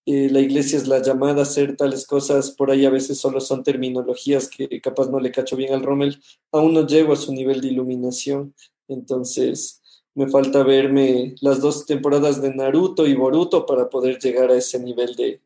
[0.05, 3.41] eh, la iglesia es la llamada a hacer tales cosas, por ahí a veces solo
[3.41, 6.21] son terminologías que capaz no le cacho bien al Rommel,
[6.51, 8.53] aún no llego a su nivel de iluminación,
[8.87, 9.81] entonces
[10.15, 14.79] me falta verme las dos temporadas de Naruto y Boruto para poder llegar a ese
[14.79, 15.41] nivel de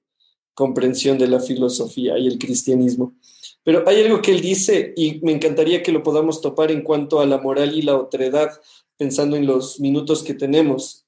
[0.54, 3.16] comprensión de la filosofía y el cristianismo.
[3.64, 7.20] Pero hay algo que él dice y me encantaría que lo podamos topar en cuanto
[7.20, 8.50] a la moral y la otredad,
[8.98, 11.06] pensando en los minutos que tenemos.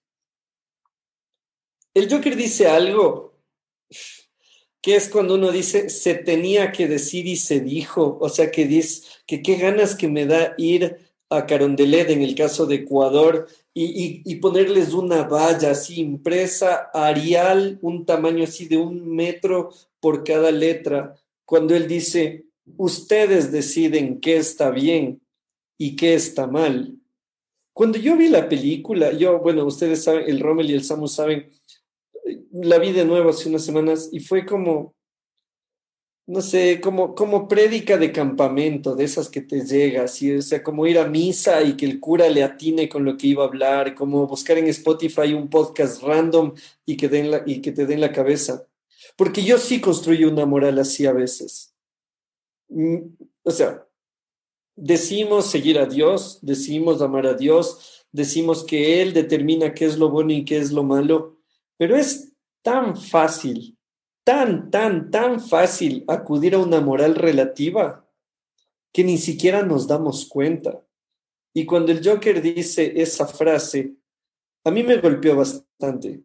[1.94, 3.34] el Joker dice algo
[4.82, 8.66] que es cuando uno dice se tenía que decir y se dijo, o sea, que
[8.66, 10.98] dice que qué ganas que me da ir
[11.30, 17.80] a Carondelet en el caso de Ecuador y, y, ponerles una valla así impresa, Arial,
[17.82, 22.46] un tamaño así de un metro por cada letra, cuando él dice,
[22.78, 25.22] ustedes deciden qué está bien
[25.78, 27.00] y qué está mal.
[27.74, 31.50] Cuando yo vi la película, yo, bueno, ustedes saben, el Rommel y el Samu saben,
[32.52, 34.94] la vi de nuevo hace unas semanas y fue como,
[36.26, 40.88] no sé, como, como prédica de campamento, de esas que te llegas, o sea, como
[40.88, 43.94] ir a misa y que el cura le atine con lo que iba a hablar,
[43.94, 46.54] como buscar en Spotify un podcast random
[46.86, 48.66] y que, den la, y que te den la cabeza.
[49.18, 51.74] Porque yo sí construyo una moral así a veces.
[52.70, 53.00] Mm,
[53.44, 53.86] o sea,
[54.76, 60.10] decimos seguir a Dios, decimos amar a Dios, decimos que Él determina qué es lo
[60.10, 61.38] bueno y qué es lo malo,
[61.78, 63.78] pero es tan fácil
[64.24, 68.08] tan, tan, tan fácil acudir a una moral relativa
[68.92, 70.86] que ni siquiera nos damos cuenta.
[71.54, 73.96] Y cuando el Joker dice esa frase,
[74.64, 76.24] a mí me golpeó bastante.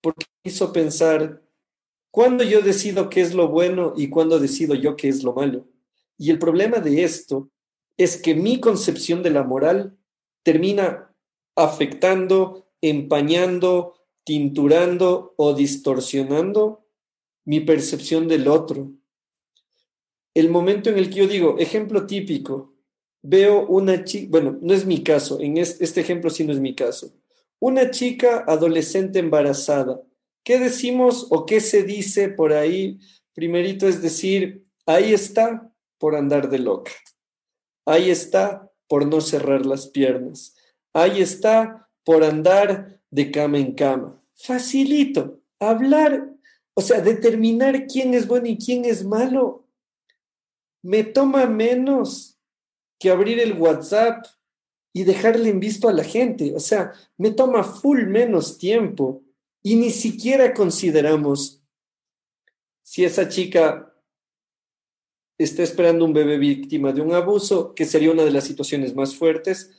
[0.00, 1.42] Porque hizo pensar,
[2.10, 5.66] ¿cuándo yo decido qué es lo bueno y cuándo decido yo qué es lo malo?
[6.16, 7.50] Y el problema de esto
[7.96, 9.96] es que mi concepción de la moral
[10.42, 11.14] termina
[11.54, 13.97] afectando, empañando,
[14.28, 16.84] tinturando o distorsionando
[17.46, 18.92] mi percepción del otro.
[20.34, 22.74] El momento en el que yo digo, ejemplo típico,
[23.22, 26.74] veo una chica, bueno, no es mi caso, en este, ejemplo sí no es mi
[26.74, 27.10] caso,
[27.58, 30.02] una chica adolescente embarazada.
[30.44, 32.98] ¿Qué decimos o qué se dice por ahí?
[33.32, 36.92] Primerito es decir, ahí está por andar de loca.
[37.86, 40.54] Ahí está por no cerrar las piernas.
[40.92, 45.40] Ahí está por andar de cama en cama facilito.
[45.58, 46.30] Hablar,
[46.74, 49.66] o sea, determinar quién es bueno y quién es malo,
[50.82, 52.38] me toma menos
[52.98, 54.26] que abrir el WhatsApp
[54.92, 56.54] y dejarle en visto a la gente.
[56.54, 59.22] O sea, me toma full menos tiempo
[59.62, 61.62] y ni siquiera consideramos
[62.82, 63.92] si esa chica
[65.36, 69.14] está esperando un bebé víctima de un abuso, que sería una de las situaciones más
[69.14, 69.70] fuertes,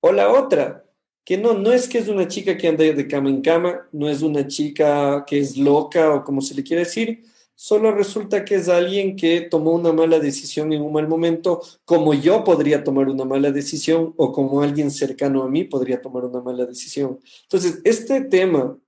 [0.00, 0.83] o la otra,
[1.24, 4.08] que no, no es que es una chica que anda de cama en cama, no
[4.08, 8.56] es una chica que es loca o como se le quiere decir, solo resulta que
[8.56, 13.08] es alguien que tomó una mala decisión en un mal momento, como yo podría tomar
[13.08, 17.20] una mala decisión o como alguien cercano a mí podría tomar una mala decisión.
[17.44, 18.78] Entonces, este tema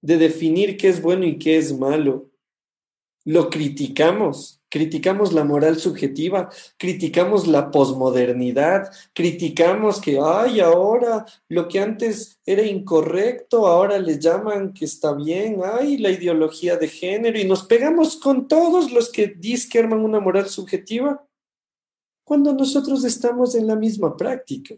[0.00, 2.30] de definir qué es bueno y qué es malo,
[3.24, 11.80] lo criticamos criticamos la moral subjetiva, criticamos la posmodernidad, criticamos que, ay, ahora lo que
[11.80, 17.44] antes era incorrecto, ahora le llaman que está bien, ay, la ideología de género, y
[17.44, 21.24] nos pegamos con todos los que dicen que arman una moral subjetiva,
[22.24, 24.74] cuando nosotros estamos en la misma práctica.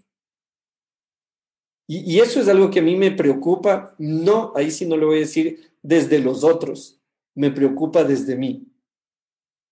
[1.86, 5.06] Y, y eso es algo que a mí me preocupa, no, ahí sí no lo
[5.06, 7.00] voy a decir desde los otros,
[7.34, 8.68] me preocupa desde mí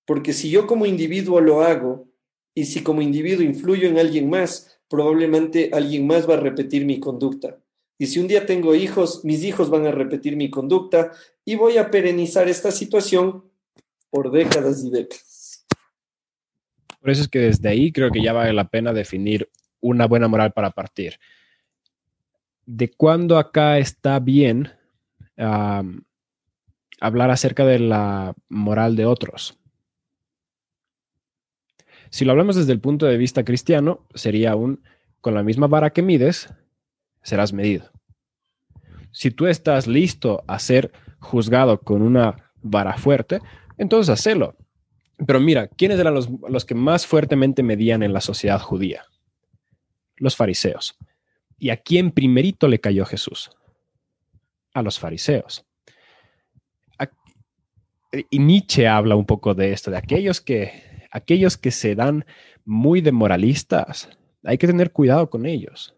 [0.07, 2.09] porque si yo como individuo lo hago
[2.55, 7.01] y si como individuo influyo en alguien más, probablemente alguien más va a repetir mi
[7.01, 7.59] conducta.
[7.99, 11.13] Y si un día tengo hijos, mis hijos van a repetir mi conducta
[11.45, 13.45] y voy a perenizar esta situación
[14.11, 15.67] por décadas y décadas.
[17.01, 19.51] Por eso es que desde ahí creo que ya vale la pena definir
[19.81, 21.19] una buena moral para partir.
[22.65, 24.71] ¿De cuándo acá está bien
[27.01, 29.59] hablar acerca de la moral de otros?
[32.17, 34.83] Si lo hablamos desde el punto de vista cristiano, sería un,
[35.21, 36.49] con la misma vara que mides,
[37.23, 37.91] serás medido.
[39.11, 43.41] Si tú estás listo a ser juzgado con una vara fuerte,
[43.77, 44.57] entonces hacelo.
[45.27, 49.05] Pero mira, ¿quiénes eran los, los que más fuertemente medían en la sociedad judía?
[50.17, 50.97] Los fariseos.
[51.59, 53.51] ¿Y a quién primerito le cayó Jesús?
[54.73, 55.67] A los fariseos.
[58.31, 62.27] Y Nietzsche habla un poco de esto, de aquellos que aquellos que se dan
[62.67, 64.11] muy demoralistas,
[64.45, 65.95] hay que tener cuidado con ellos,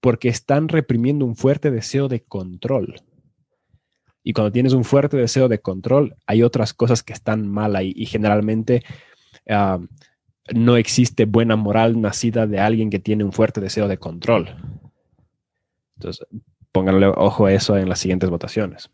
[0.00, 3.02] porque están reprimiendo un fuerte deseo de control.
[4.22, 7.92] Y cuando tienes un fuerte deseo de control, hay otras cosas que están mal ahí
[7.94, 8.82] y generalmente
[9.48, 9.78] ah,
[10.54, 14.56] no existe buena moral nacida de alguien que tiene un fuerte deseo de control.
[15.96, 16.26] Entonces,
[16.72, 18.90] pónganle ojo a eso en las siguientes votaciones.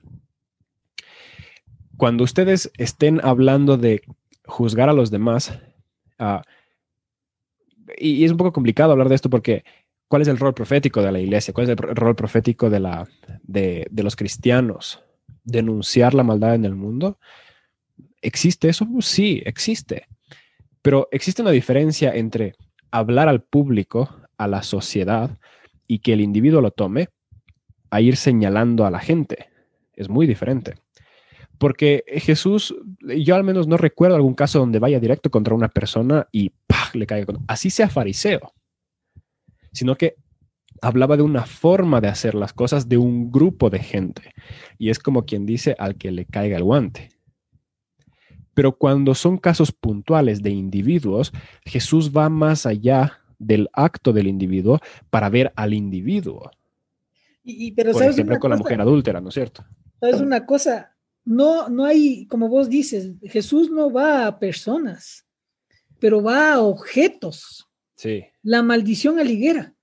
[1.97, 4.03] Cuando ustedes estén hablando de
[4.47, 5.59] juzgar a los demás.
[6.19, 6.43] Ah,
[7.97, 9.65] y, es un poco complicado hablar de esto porque
[10.09, 11.53] ¿Cuál es el rol profético de la iglesia?
[11.53, 13.09] ¿Cuál es el rol profético de, la,
[13.43, 15.03] de, de los cristianos?
[15.43, 17.19] ¿Denunciar la maldad en el mundo?
[18.23, 18.87] ¿Existe eso?
[19.01, 20.07] Sí, existe.
[20.81, 22.55] Pero existe una diferencia entre
[22.93, 25.37] hablar al público, a la sociedad,
[25.89, 27.09] y que el individuo lo tome,
[27.91, 29.49] a ir señalando a la gente.
[29.95, 30.75] Es muy diferente.
[31.59, 36.29] Porque Jesús, yo al menos no recuerdo algún caso donde vaya directo contra una persona
[36.33, 36.53] y
[36.93, 37.35] le caiga.
[37.47, 38.53] Así sea fariseo
[39.77, 40.17] sino que
[40.81, 44.33] hablaba de una forma de hacer las cosas de un grupo de gente.
[44.79, 47.11] Y es como quien dice al que le caiga el guante.
[48.55, 51.33] Pero cuando son casos puntuales de individuos,
[51.65, 54.81] Jesús va más allá del acto del individuo
[55.11, 56.51] para ver al individuo.
[57.45, 59.65] Y, pero Por ejemplo, con la mujer adúltera, ¿no es cierto?
[60.01, 60.96] Es una cosa?
[61.27, 65.27] No, no hay, como vos dices, Jesús no va a personas,
[65.99, 67.69] pero va a objetos.
[67.97, 68.25] Sí.
[68.43, 69.75] La maldición aliguera.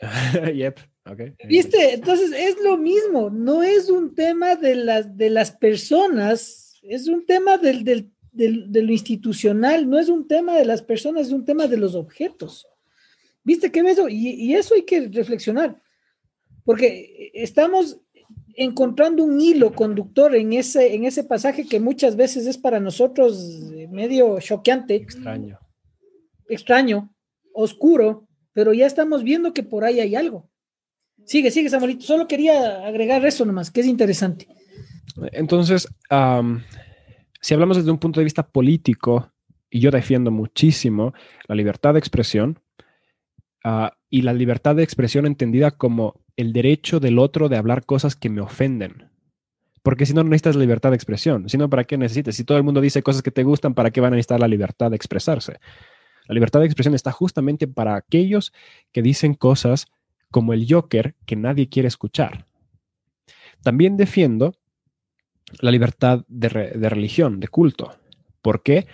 [0.54, 0.78] yep.
[1.10, 1.34] Okay.
[1.46, 1.94] ¿Viste?
[1.94, 7.24] Entonces es lo mismo, no es un tema de las, de las personas, es un
[7.24, 11.32] tema del, del, del, de lo institucional, no es un tema de las personas, es
[11.32, 12.66] un tema de los objetos.
[13.42, 14.08] ¿Viste qué eso?
[14.10, 15.80] Y, y eso hay que reflexionar,
[16.64, 17.98] porque estamos
[18.58, 23.38] encontrando un hilo conductor en ese, en ese pasaje que muchas veces es para nosotros
[23.90, 24.96] medio choqueante.
[24.96, 25.58] Extraño
[26.48, 27.14] extraño,
[27.52, 30.50] oscuro, pero ya estamos viendo que por ahí hay algo.
[31.24, 32.02] Sigue, sigue, Samuelito.
[32.02, 34.48] Solo quería agregar eso nomás, que es interesante.
[35.32, 35.86] Entonces,
[37.40, 39.32] si hablamos desde un punto de vista político,
[39.70, 41.12] y yo defiendo muchísimo
[41.46, 42.58] la libertad de expresión,
[43.64, 48.14] uh, y la libertad de expresión entendida como el derecho del otro de hablar cosas
[48.14, 49.10] que me ofenden.
[49.82, 51.48] Porque si no, no necesitas libertad de expresión.
[51.48, 52.36] Si no, ¿para qué necesitas?
[52.36, 54.46] Si todo el mundo dice cosas que te gustan, ¿para qué van a necesitar la
[54.46, 55.58] libertad de expresarse?
[56.28, 58.52] La libertad de expresión está justamente para aquellos
[58.92, 59.86] que dicen cosas
[60.30, 62.46] como el Joker que nadie quiere escuchar.
[63.64, 64.54] También defiendo
[65.60, 67.98] la libertad de, de, religión, de culto.
[68.42, 68.86] ¿Por qué?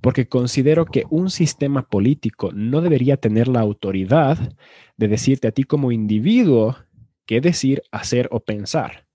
[0.00, 4.56] Porque considero que un sistema político no debería tener la autoridad
[4.96, 6.76] de decirte a ti como individuo
[7.28, 9.06] qué decir, hacer o pensar.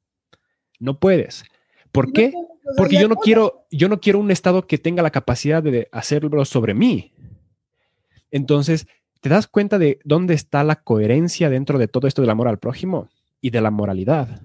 [0.80, 1.46] No puedes.
[1.92, 2.32] ¿Por qué?
[2.78, 6.46] Porque yo no quiero, yo no quiero un Estado que tenga la capacidad de hacerlo
[6.46, 7.12] sobre mí.
[8.30, 8.86] Entonces,
[9.20, 12.60] ¿te das cuenta de dónde está la coherencia dentro de todo esto del amor al
[12.60, 13.10] prójimo
[13.42, 14.44] y de la moralidad?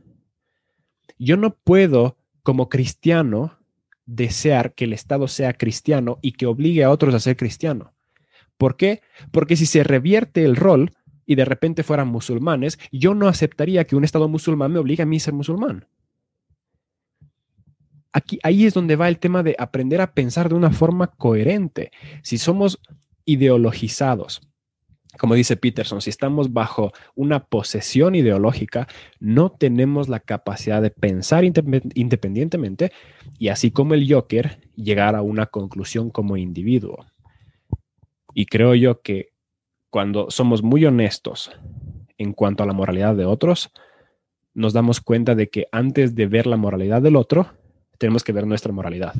[1.18, 3.58] Yo no puedo, como cristiano,
[4.06, 7.92] desear que el Estado sea cristiano y que obligue a otros a ser cristiano.
[8.56, 9.02] ¿Por qué?
[9.30, 10.92] Porque si se revierte el rol
[11.28, 15.06] y de repente fueran musulmanes, yo no aceptaría que un Estado musulmán me obligue a
[15.06, 15.86] mí a ser musulmán.
[18.14, 21.92] Aquí, ahí es donde va el tema de aprender a pensar de una forma coherente.
[22.22, 22.80] Si somos
[23.26, 24.40] ideologizados.
[25.18, 28.88] Como dice Peterson, si estamos bajo una posesión ideológica,
[29.20, 32.90] no tenemos la capacidad de pensar independientemente
[33.38, 37.04] y así como el Joker, llegar a una conclusión como individuo.
[38.32, 39.28] Y creo yo que
[39.90, 41.50] cuando somos muy honestos
[42.18, 43.70] en cuanto a la moralidad de otros,
[44.54, 47.52] nos damos cuenta de que antes de ver la moralidad del otro,
[47.98, 49.14] tenemos que ver nuestra moralidad.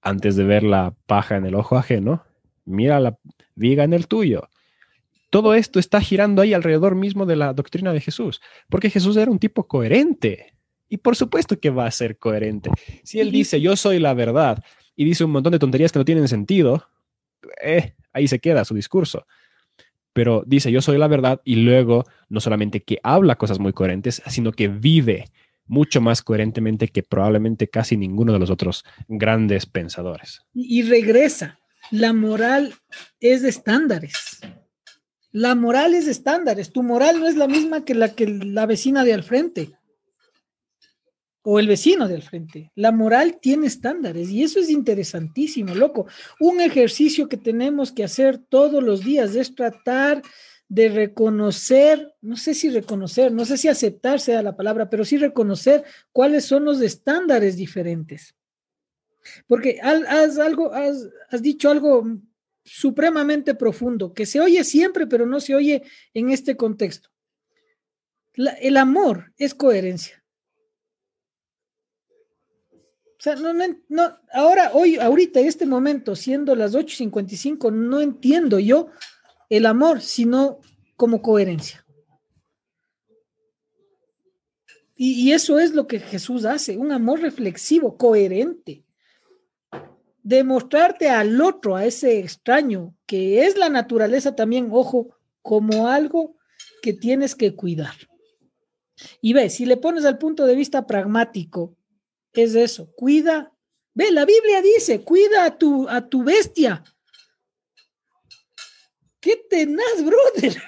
[0.00, 2.24] Antes de ver la paja en el ojo ajeno,
[2.64, 3.18] mira la
[3.54, 4.48] viga en el tuyo.
[5.28, 9.30] Todo esto está girando ahí alrededor mismo de la doctrina de Jesús, porque Jesús era
[9.30, 10.54] un tipo coherente.
[10.88, 12.70] Y por supuesto que va a ser coherente.
[13.04, 14.64] Si él dice, yo soy la verdad,
[14.96, 16.88] y dice un montón de tonterías que no tienen sentido,
[17.62, 19.26] eh, ahí se queda su discurso.
[20.12, 24.22] Pero dice, yo soy la verdad, y luego no solamente que habla cosas muy coherentes,
[24.26, 25.26] sino que vive
[25.66, 30.42] mucho más coherentemente que probablemente casi ninguno de los otros grandes pensadores.
[30.52, 31.60] Y regresa,
[31.92, 32.74] la moral
[33.20, 34.40] es de estándares.
[35.32, 36.72] La moral es de estándares.
[36.72, 39.70] Tu moral no es la misma que la que la vecina de al frente
[41.42, 42.70] o el vecino de al frente.
[42.74, 46.06] La moral tiene estándares y eso es interesantísimo, loco.
[46.38, 50.22] Un ejercicio que tenemos que hacer todos los días es tratar
[50.68, 55.16] de reconocer, no sé si reconocer, no sé si aceptar sea la palabra, pero sí
[55.16, 58.34] reconocer cuáles son los estándares diferentes.
[59.46, 61.08] Porque has, algo, has,
[61.42, 62.04] dicho algo
[62.64, 65.82] supremamente profundo, que se oye siempre, pero no se oye
[66.14, 67.10] en este contexto.
[68.34, 70.19] el amor es coherencia.
[73.20, 73.52] O sea, no,
[73.88, 78.88] no, ahora, hoy, ahorita, en este momento, siendo las 8.55, no entiendo yo
[79.50, 80.58] el amor, sino
[80.96, 81.84] como coherencia.
[84.96, 88.84] Y, y, eso es lo que Jesús hace, un amor reflexivo, coherente
[90.22, 96.36] demostrarte al otro, a ese extraño, que es la naturaleza también, ojo, como algo
[96.82, 97.94] que tienes que cuidar.
[99.20, 101.76] Y ve, si le pones al punto de vista pragmático,
[102.32, 103.52] es eso, cuida.
[103.94, 106.84] Ve, la Biblia dice, cuida a tu, a tu bestia.
[109.20, 110.62] Qué tenaz, brother.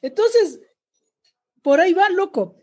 [0.00, 0.60] Entonces,
[1.62, 2.56] por ahí va, loco.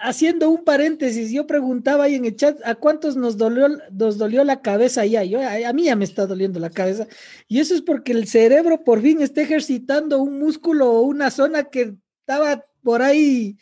[0.00, 4.44] Haciendo un paréntesis, yo preguntaba ahí en el chat a cuántos nos dolió, nos dolió
[4.44, 5.24] la cabeza ya.
[5.24, 7.08] Yo, a, mí ya me está doliendo la cabeza.
[7.48, 11.64] Y eso es porque el cerebro por fin está ejercitando un músculo o una zona
[11.64, 13.58] que estaba por ahí.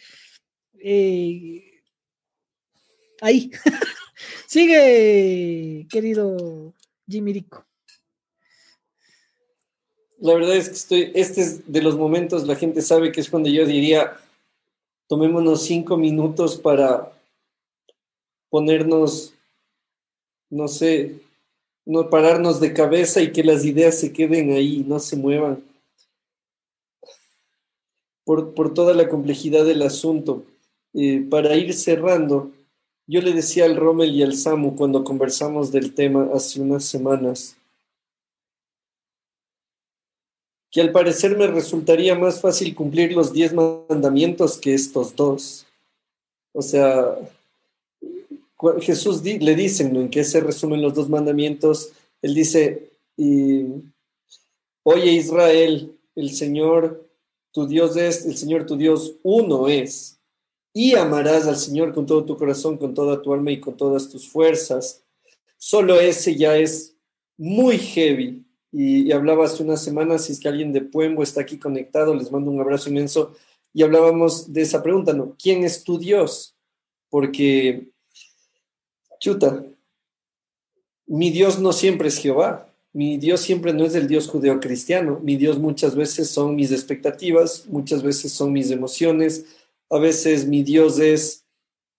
[0.85, 1.72] Eh,
[3.23, 3.51] ahí.
[4.47, 6.75] Sigue, querido
[7.09, 7.65] Jimmy Rico.
[10.19, 13.31] La verdad es que estoy, este es de los momentos, la gente sabe que es
[13.31, 14.19] cuando yo diría,
[15.09, 17.13] tomémonos cinco minutos para
[18.51, 19.35] ponernos,
[20.49, 21.17] no sé,
[21.85, 25.65] no pararnos de cabeza y que las ideas se queden ahí, no se muevan.
[28.25, 30.45] Por, toda la complejidad del asunto.
[30.95, 32.53] Eh, para ir cerrando,
[33.07, 37.57] yo le decía al Rommel y al Samu cuando conversamos del tema hace unas semanas,
[40.71, 45.67] que al parecer me resultaría más fácil cumplir los diez mandamientos que estos dos.
[46.53, 47.19] O sea,
[48.81, 51.93] Jesús le dicen en qué se resumen los dos mandamientos.
[52.23, 52.91] Él dice,
[54.83, 57.07] oye Israel, el Señor
[57.53, 60.19] tu Dios es, el Señor tu Dios uno es,
[60.73, 64.09] y amarás al Señor con todo tu corazón, con toda tu alma y con todas
[64.09, 65.03] tus fuerzas.
[65.59, 66.97] Solo ese ya es
[67.37, 71.59] muy heavy y, hablaba hace unas semanas, si es que alguien de Puembo está aquí
[71.59, 73.35] conectado, les mando un abrazo inmenso,
[73.75, 75.37] y hablábamos de esa pregunta, ¿no?
[75.41, 76.57] ¿Quién es tu Dios?
[77.11, 77.89] Porque,
[79.21, 79.65] chuta,
[81.07, 85.37] mi Dios no siempre es Jehová, mi Dios siempre no es el Dios judeocristiano, mi
[85.37, 89.47] Dios muchas veces son mis expectativas, muchas veces son mis emociones,
[89.93, 91.47] a veces mi Dios es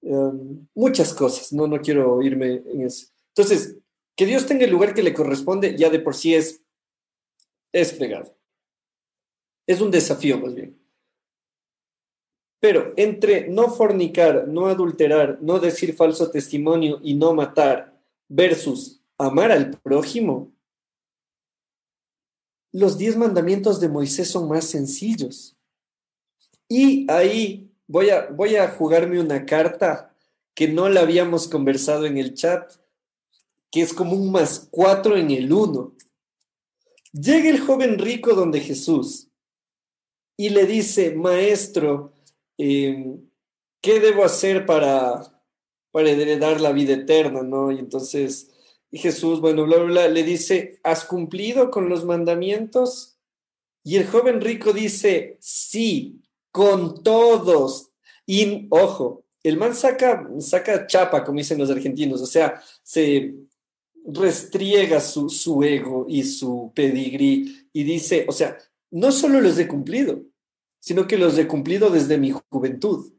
[0.02, 3.08] em, muchas cosas, no, no quiero irme en eso.
[3.36, 3.78] Entonces,
[4.16, 6.64] que Dios tenga el lugar que le corresponde ya de por sí es
[7.74, 8.38] es fregado.
[9.68, 10.80] Es un desafío más bien.
[12.60, 18.00] Pero entre no fornicar, no adulterar, no decir falso testimonio y no matar
[18.30, 20.54] versus amar al prójimo,
[22.72, 25.58] los diez mandamientos de Moisés son más sencillos.
[26.70, 30.16] Y ahí voy a, voy a jugarme una carta
[30.56, 32.72] que no la habíamos conversado en el chat,
[33.72, 35.96] que es como un más cuatro en el uno.
[37.12, 39.30] Llega el joven rico donde Jesús
[40.38, 42.14] y le dice, maestro,
[42.58, 43.30] em,
[43.82, 45.42] ¿qué debo hacer para,
[45.92, 47.42] para heredar la vida eterna?
[47.42, 47.72] ¿no?
[47.72, 48.52] Y entonces
[48.92, 53.18] Jesús, bueno, bla, bla, bla, le dice, ¿has cumplido con los mandamientos?
[53.84, 56.22] Y el joven rico dice, sí,
[56.54, 57.90] con todos.
[58.26, 63.34] Y ojo, el man saca, saca chapa, como dicen los argentinos, o sea, se,
[64.06, 68.58] restriega su, su ego y su pedigrí y dice, o sea,
[68.92, 70.22] no solo los he cumplido,
[70.80, 73.14] sino que los he cumplido desde mi juventud.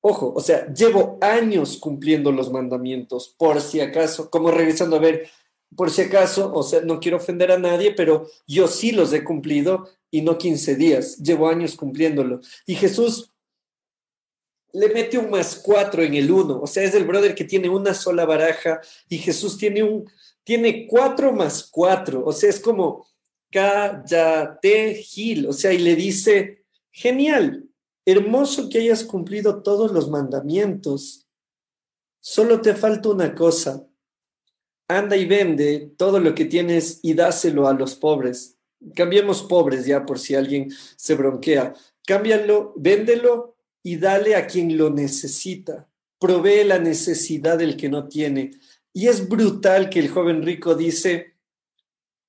[0.00, 5.30] Ojo, o sea, llevo años cumpliendo los mandamientos, por si acaso, como regresando a ver,
[5.76, 9.24] por si acaso, o sea, no quiero ofender a nadie, pero yo sí los he
[9.24, 12.40] cumplido y no 15 días, llevo años cumpliéndolo.
[12.66, 13.32] Y Jesús
[14.72, 16.60] le mete un más cuatro en el uno.
[16.60, 20.10] O sea, es el brother que tiene una sola baraja y Jesús tiene un,
[20.44, 22.24] tiene cuatro más cuatro.
[22.24, 23.06] O sea, es como
[23.50, 25.46] cállate, Gil.
[25.46, 27.68] O sea, y le dice, genial,
[28.04, 31.26] hermoso que hayas cumplido todos los mandamientos.
[32.20, 33.86] Solo te falta una cosa.
[34.98, 38.56] Anda y vende todo lo que tienes y dáselo a los pobres.
[38.94, 41.74] Cambiemos pobres ya por si alguien se bronquea.
[42.06, 45.88] Cámbialo, véndelo y dale a quien lo necesita.
[46.18, 48.52] Provee la necesidad del que no tiene.
[48.92, 51.34] Y es brutal que el joven rico dice,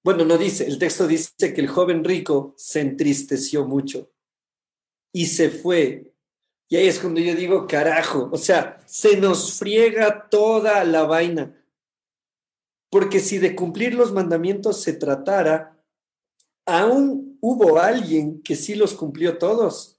[0.04, 4.12] bueno, no dice, el texto dice que el joven rico se entristeció mucho
[5.14, 6.14] y se fue.
[6.70, 11.56] Y ahí es cuando yo digo, carajo, o sea, se nos friega toda la vaina.
[12.94, 15.84] Porque si de cumplir los mandamientos se tratara,
[16.64, 19.98] aún hubo alguien que sí los cumplió todos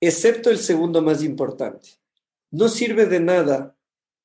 [0.00, 1.88] excepto el segundo más importante.
[2.52, 3.76] No sirve de nada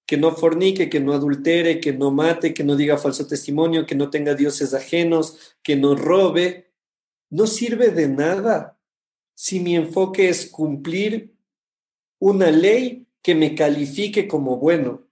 [0.05, 3.95] que no fornique, que no adultere, que no mate, que no diga falso testimonio, que
[3.95, 6.71] no tenga dioses ajenos, que no robe.
[7.31, 8.77] No sirve de nada
[9.33, 11.33] si mi enfoque es cumplir
[12.19, 15.04] una ley que me califique como bueno.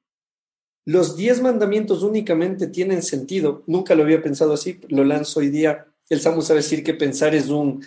[0.85, 3.63] Los diez mandamientos únicamente tienen sentido.
[3.67, 7.35] Nunca lo había pensado así, lo lanzo hoy día el Samu sabe decir que pensar
[7.35, 7.83] es un,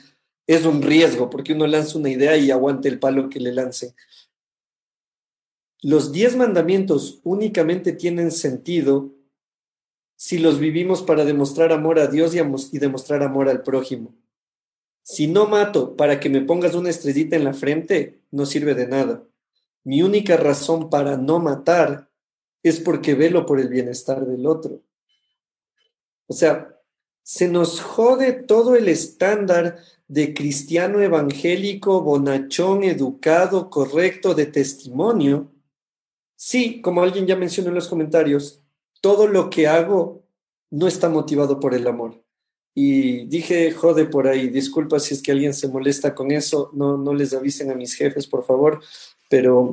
[0.47, 3.95] es un riesgo, porque uno lanza una idea y aguante el palo que le lance.
[5.83, 9.13] Los diez mandamientos únicamente tienen sentido
[10.17, 14.15] si los vivimos para demostrar amor a Dios y, demostrar amor al prójimo.
[15.03, 18.89] Si no mato para que me pongas una estrellita en la frente, no sirve de
[18.89, 19.23] nada.
[19.85, 22.09] Mi única razón para no matar
[22.69, 24.83] es porque velo por el bienestar del otro.
[26.27, 26.77] O sea,
[27.23, 29.79] se nos jode todo el estándar
[30.09, 35.53] de cristiano evangélico, bonachón, educado, correcto, de testimonio.
[36.37, 38.63] Sí, como alguien ya mencionó en los comentarios,
[39.01, 40.25] todo lo que hago
[40.71, 42.23] no está motivado por el amor.
[42.75, 46.99] Y dije, jode por ahí, disculpa si es que alguien se molesta con eso, no,
[46.99, 48.83] no les avisen a mis jefes, por favor,
[49.31, 49.73] pero,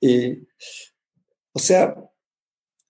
[0.00, 0.42] eh,
[1.52, 1.94] o sea,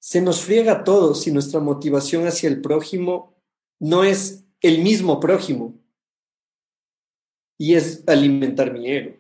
[0.03, 3.37] se nos friega todo si nuestra motivación hacia el prójimo
[3.79, 5.79] no es el mismo prójimo
[7.57, 9.17] y es alimentar mi ego.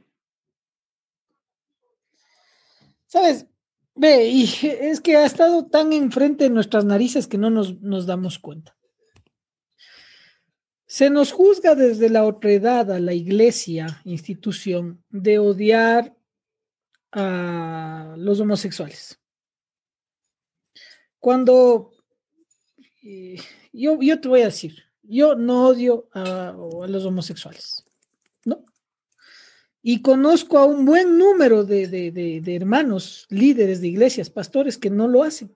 [3.06, 3.46] ¿Sabes?
[3.94, 4.50] Ve, y
[4.80, 8.76] es que ha estado tan enfrente de nuestras narices que no nos, nos damos cuenta.
[10.86, 16.16] Se nos juzga desde la otredad a la iglesia, institución, de odiar
[17.12, 19.21] a los homosexuales.
[21.22, 21.92] Cuando
[23.04, 23.36] eh,
[23.72, 24.74] yo, yo te voy a decir,
[25.04, 26.52] yo no odio a,
[26.88, 27.84] los homosexuales,
[28.44, 28.64] ¿no?
[29.82, 35.22] Y conozco a un buen número de, hermanos, líderes de iglesias, pastores que no lo
[35.22, 35.54] hacen.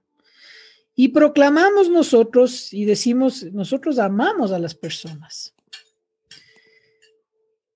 [0.95, 5.53] Y proclamamos nosotros y decimos, nosotros amamos a las personas.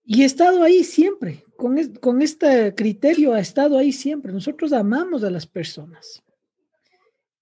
[0.05, 4.33] Y he estado ahí siempre, con, con este criterio ha estado ahí siempre.
[4.33, 6.23] Nosotros amamos a las personas.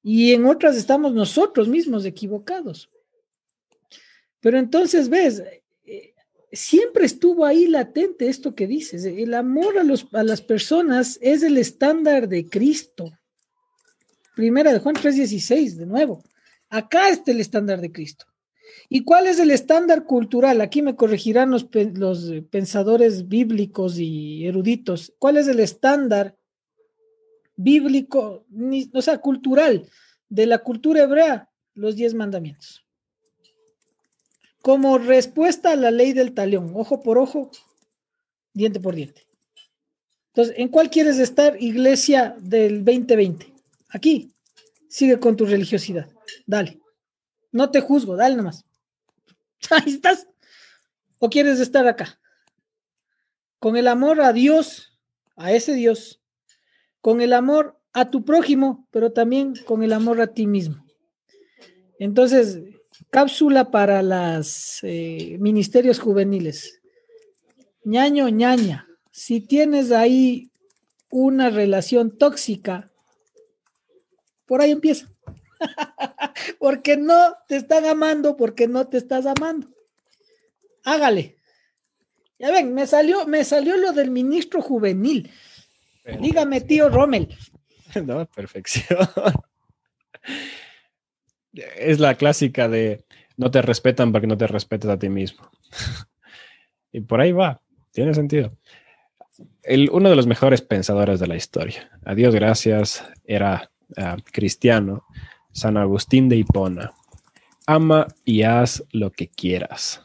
[0.03, 2.89] Y en otras estamos nosotros mismos equivocados.
[4.41, 5.43] Pero entonces, ves,
[6.53, 9.05] siempre estuvo ahí latente esto que dices.
[9.05, 13.13] El amor a, los, a las personas es el estándar de Cristo.
[14.35, 16.23] Primera de Juan 3:16, de nuevo.
[16.71, 18.27] Acá está el estándar de Cristo.
[18.89, 20.61] ¿Y cuál es el estándar cultural?
[20.61, 25.13] Aquí me corregirán los, los pensadores bíblicos y eruditos.
[25.19, 26.38] ¿Cuál es el estándar
[27.59, 28.47] bíblico,
[28.95, 29.87] o sea, cultural
[30.31, 31.51] de la cultura hebrea?
[31.75, 32.89] Los diez mandamientos
[34.69, 37.51] como respuesta a la ley del talión, ojo por ojo,
[38.53, 39.27] diente por diente.
[40.29, 43.53] Entonces, ¿en cuál quieres estar, iglesia del 2020?
[43.89, 44.31] Aquí.
[44.91, 46.09] Sigue con tu religiosidad.
[46.47, 46.81] Dale.
[47.51, 48.65] No te juzgo, dale nomás.
[49.71, 50.27] Ahí estás.
[51.19, 52.21] ¿O quieres estar acá?
[53.59, 54.99] Con el amor a Dios,
[55.37, 56.21] a ese Dios,
[57.01, 60.85] con el amor a tu prójimo, pero también con el amor a ti mismo.
[61.99, 62.61] Entonces,
[63.11, 66.81] Cápsula para los eh, ministerios juveniles.
[67.85, 70.51] ñaño, ñaña, si tienes ahí
[71.11, 72.91] una relación tóxica,
[74.47, 75.11] por ahí empieza.
[76.59, 79.69] porque no te están amando, porque no te estás amando.
[80.85, 81.37] Hágale.
[82.39, 85.31] Ya ven, me salió, me salió lo del ministro juvenil.
[86.21, 87.29] Dígame, tío Rommel.
[88.05, 88.99] No, perfección
[91.77, 93.05] es la clásica de
[93.37, 95.51] no te respetan porque no te respetas a ti mismo.
[96.93, 97.61] y por ahí va,
[97.93, 98.57] tiene sentido.
[99.63, 105.05] El, uno de los mejores pensadores de la historia, a Dios gracias, era ah, cristiano,
[105.53, 106.93] San Agustín de Hipona.
[107.67, 110.03] Ama y haz lo que quieras.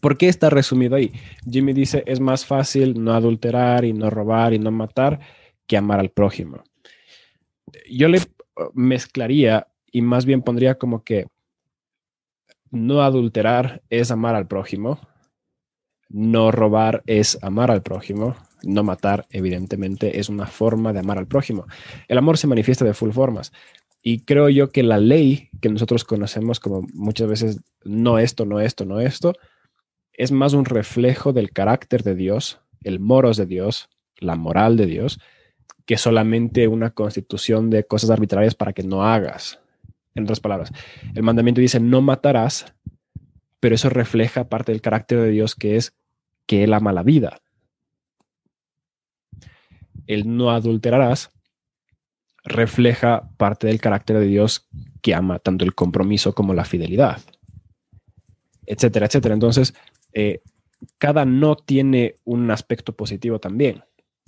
[0.00, 1.12] ¿Por qué está resumido ahí?
[1.50, 5.20] Jimmy dice, es más fácil no adulterar y no robar y no matar
[5.66, 6.62] que amar al prójimo
[7.88, 8.20] yo le
[8.74, 11.26] mezclaría y más bien pondría como que
[12.70, 15.00] no adulterar es amar al prójimo,
[16.08, 21.28] no robar es amar al prójimo, no matar evidentemente es una forma de amar al
[21.28, 21.66] prójimo.
[22.08, 23.52] El amor se manifiesta de full formas
[24.02, 28.60] y creo yo que la ley que nosotros conocemos como muchas veces no esto, no
[28.60, 29.34] esto, no esto,
[30.14, 33.88] es más un reflejo del carácter de Dios, el moros de Dios,
[34.18, 35.20] la moral de Dios,
[35.86, 39.60] que solamente una constitución de cosas arbitrarias para que no hagas.
[40.14, 40.72] En otras palabras,
[41.14, 42.74] el mandamiento dice no matarás,
[43.60, 45.96] pero eso refleja parte del carácter de Dios que es
[46.46, 47.40] que Él ama la vida.
[50.06, 51.30] El no adulterarás
[52.44, 54.68] refleja parte del carácter de Dios
[55.02, 57.20] que ama tanto el compromiso como la fidelidad,
[58.66, 59.34] etcétera, etcétera.
[59.34, 59.74] Entonces,
[60.14, 60.40] eh,
[60.98, 63.84] cada no tiene un aspecto positivo también.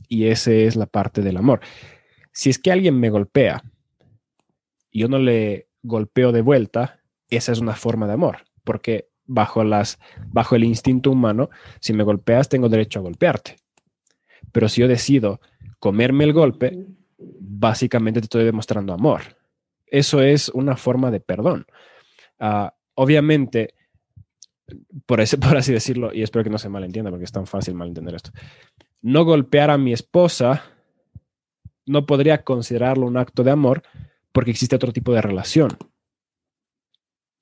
[0.09, 1.61] Y esa es la parte del amor.
[2.33, 3.63] Si es que alguien me golpea
[4.91, 9.65] y yo no le golpeo de vuelta, esa es una forma de amor, porque bajo,
[9.65, 9.99] las,
[10.29, 11.51] bajo el instinto humano,
[11.81, 13.57] si me golpeas, tengo derecho a golpearte.
[14.53, 15.41] Pero si yo decido
[15.79, 16.87] comerme el golpe,
[17.19, 19.23] básicamente te estoy demostrando amor.
[19.87, 21.67] Eso es una forma de perdón.
[22.39, 23.75] Ah, obviamente,
[25.07, 27.75] por, ese, por así decirlo, y espero que no se malentienda porque es tan fácil
[27.75, 28.31] malentender esto,
[29.03, 30.65] no golpear a mi esposa
[31.87, 33.83] no podría considerarlo un acto de amor
[34.33, 35.71] porque existe otro tipo de relación.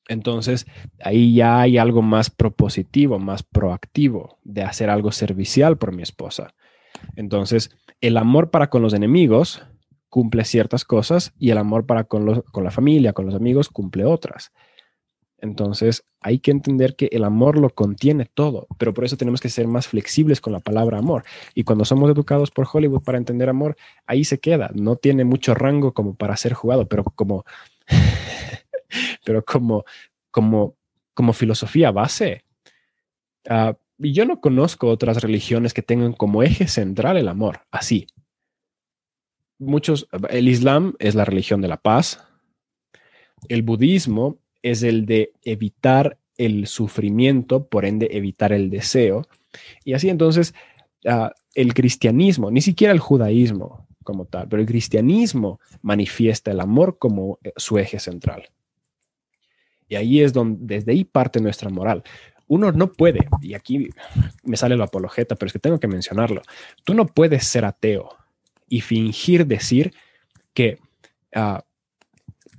[0.06, 0.66] Entonces,
[1.00, 6.54] ahí ya hay algo más propositivo, más proactivo de hacer algo servicial por mi esposa.
[7.16, 9.62] Entonces, el amor para con los enemigos
[10.10, 14.04] cumple ciertas cosas y el amor para con, con la familia, con los amigos, cumple
[14.04, 14.52] otras.
[15.44, 19.50] Entonces, hay que entender que el amor lo contiene todo, pero por eso tenemos que
[19.50, 21.22] ser más flexibles con la palabra amor.
[21.54, 23.76] Y cuando somos educados por Hollywood para entender amor,
[24.06, 24.70] ahí se queda.
[24.74, 27.44] No tiene mucho rango como para ser jugado, pero como,
[29.26, 29.84] pero como,
[30.30, 30.76] como,
[31.12, 32.42] como filosofía base.
[33.44, 38.06] Uh, y yo no conozco otras religiones que tengan como eje central el amor, así.
[39.58, 42.24] Muchos, el Islam es la religión de la paz,
[43.50, 49.28] el budismo es el de evitar el sufrimiento, por ende evitar el deseo.
[49.84, 50.54] Y así entonces
[51.06, 56.98] ah, el cristianismo, ni siquiera el judaísmo como tal, pero el cristianismo manifiesta el amor
[56.98, 58.48] como eh, su eje central.
[59.86, 62.02] Y ahí es donde, desde ahí parte nuestra moral.
[62.46, 63.90] Uno no puede, y aquí
[64.44, 66.40] me sale lo apologeta, pero es que tengo que mencionarlo,
[66.84, 68.16] tú no puedes ser ateo
[68.66, 69.92] y fingir decir
[70.54, 70.78] que
[71.36, 71.60] uh,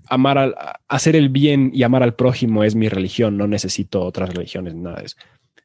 [0.08, 0.56] amar al,
[0.88, 4.98] hacer el bien y amar al prójimo es mi religión, no necesito otras religiones, nada
[4.98, 5.18] de eso.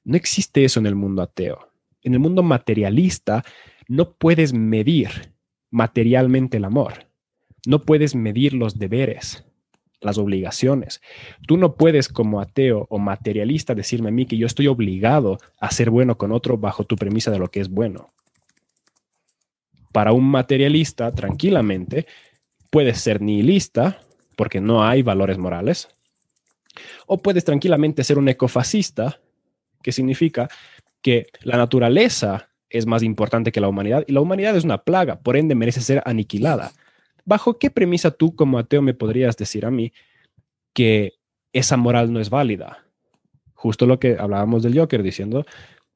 [0.04, 1.68] No existe eso en el mundo ateo.
[2.02, 3.44] En el mundo materialista
[3.88, 5.32] no puedes medir
[5.70, 7.06] materialmente el amor.
[7.66, 9.44] No puedes medir los deberes,
[10.00, 11.02] las obligaciones.
[11.46, 15.70] Tú no puedes como ateo o materialista decirme a mí que yo estoy obligado a
[15.70, 18.08] ser bueno con otro bajo tu premisa de lo que es bueno.
[19.92, 22.06] Para un materialista, tranquilamente,
[22.70, 24.00] puedes ser nihilista
[24.40, 25.86] porque no hay valores morales.
[27.06, 29.20] O puedes tranquilamente ser un ecofascista,
[29.82, 30.48] que significa
[31.02, 35.20] que la naturaleza es más importante que la humanidad y la humanidad es una plaga,
[35.20, 36.72] por ende merece ser aniquilada.
[37.26, 39.92] ¿Bajo qué premisa tú como ateo me podrías decir a mí
[40.72, 41.18] que
[41.52, 42.86] esa moral no es válida?
[43.52, 45.44] Justo lo que hablábamos del Joker diciendo,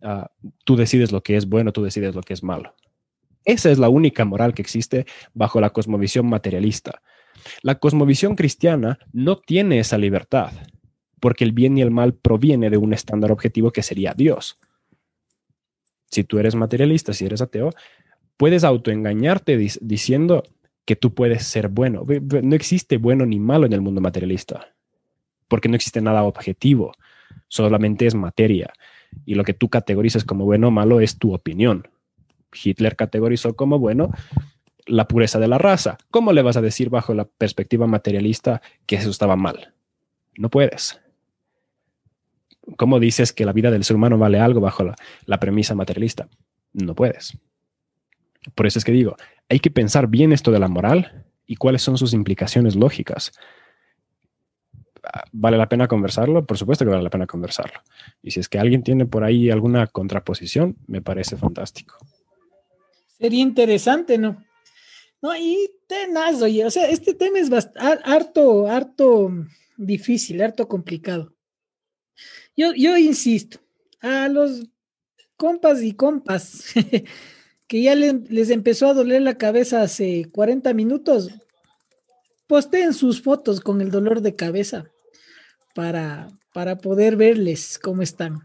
[0.03, 0.31] ah,
[0.65, 2.75] tú decides lo que es bueno, tú decides lo que es malo.
[3.47, 7.01] Esa es la única moral que existe bajo la cosmovisión materialista.
[7.63, 10.53] La cosmovisión cristiana no tiene esa libertad,
[11.21, 14.59] porque el bien y el mal proviene de un estándar objetivo que sería Dios.
[16.11, 17.71] Si tú eres materialista, si eres ateo,
[18.37, 20.43] puedes autoengañarte diciendo
[20.85, 22.05] que tú puedes ser bueno.
[22.43, 24.75] No existe bueno ni malo en el mundo materialista,
[25.49, 26.93] porque no existe nada objetivo,
[27.49, 28.73] solamente es materia.
[29.25, 31.89] Y lo que tú categorizas como bueno o malo es tu opinión.
[32.53, 34.11] Hitler categorizó como bueno
[34.87, 35.99] la pureza de la raza.
[36.11, 39.73] ¿Cómo le vas a decir bajo la perspectiva materialista que eso estaba mal?
[40.37, 41.01] No puedes.
[42.77, 44.95] ¿Cómo dices que la vida del ser humano vale algo bajo
[45.27, 46.29] la, premisa materialista?
[46.73, 47.37] No puedes.
[48.55, 49.17] Por eso es que digo,
[49.49, 53.33] hay que pensar bien esto de la moral y cuáles son sus implicaciones lógicas.
[55.33, 56.47] ¿Vale la pena conversarlo?
[56.47, 57.81] Por supuesto que vale la pena conversarlo.
[58.23, 61.97] Y si es que alguien tiene por ahí alguna contraposición, me parece fantástico.
[63.19, 64.43] Sería interesante, ¿no?
[65.25, 67.49] No, y tenaz, oye, o sea, este tema es
[68.05, 69.31] harto, harto
[69.79, 71.35] difícil, harto complicado.
[72.55, 73.59] Yo, yo insisto,
[74.03, 74.69] a los
[75.39, 76.75] compas y compas
[77.67, 81.31] que ya les empezó a doler la cabeza hace 40 minutos,
[82.47, 84.91] posteen sus fotos con el dolor de cabeza
[85.75, 88.41] para, para poder verles cómo están.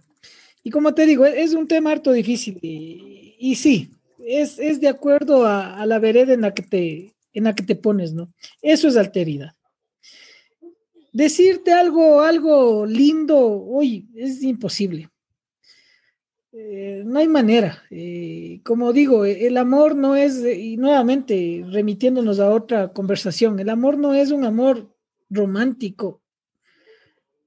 [0.63, 3.98] Y como te digo, es un tema harto difícil y sí,
[4.29, 8.13] es, de acuerdo a, la vereda en la que te, en la que te pones,
[8.13, 8.31] ¿no?
[8.61, 9.55] Eso es alteridad.
[11.11, 15.09] Decirte algo, algo lindo, hoy es imposible.
[16.51, 17.83] Eh, no hay manera.
[17.89, 23.97] Eh, como digo, el amor no es, y nuevamente remitiéndonos a otra conversación, el amor
[23.97, 24.95] no es un amor
[25.29, 26.21] romántico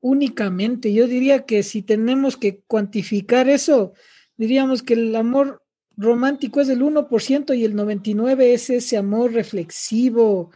[0.01, 0.93] únicamente.
[0.93, 3.93] Yo diría que si tenemos que cuantificar eso,
[4.37, 5.62] diríamos que el amor
[5.97, 10.51] romántico es el 1% y el 99% es ese amor reflexivo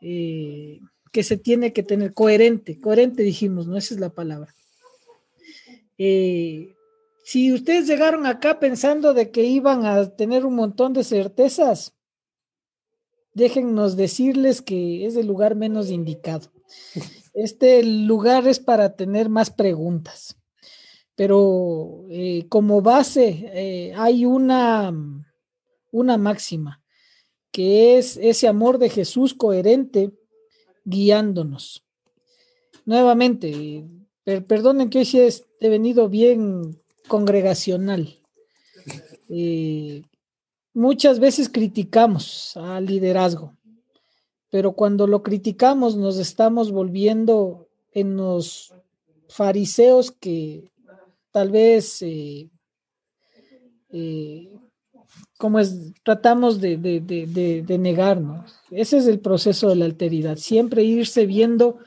[0.00, 0.80] eh,
[1.12, 3.76] que se tiene que tener, coherente, coherente dijimos, ¿no?
[3.76, 4.54] Esa es la palabra.
[5.98, 6.74] Eh,
[7.24, 11.94] si ustedes llegaron acá pensando de que iban a tener un montón de certezas,
[13.34, 16.50] déjennos decirles que es el lugar menos indicado.
[17.32, 20.36] Este lugar es para tener más preguntas,
[21.20, 24.90] pero eh, como base eh, hay una,
[25.90, 26.82] una máxima,
[27.52, 30.12] que es ese amor de Jesús coherente
[30.86, 31.84] guiándonos.
[32.86, 33.84] Nuevamente,
[34.24, 35.20] perdonen que hoy sí
[35.60, 38.18] he venido bien congregacional.
[39.28, 40.00] Eh,
[40.72, 43.58] muchas veces criticamos al liderazgo
[44.48, 48.74] pero cuando lo criticamos nos estamos volviendo en los
[49.28, 50.72] fariseos que
[51.30, 52.50] tal vez, eh,
[53.90, 54.52] eh,
[55.38, 58.54] como es, tratamos de, de, negarnos.
[58.70, 61.78] Ese es el proceso de la alteridad, siempre irse viendo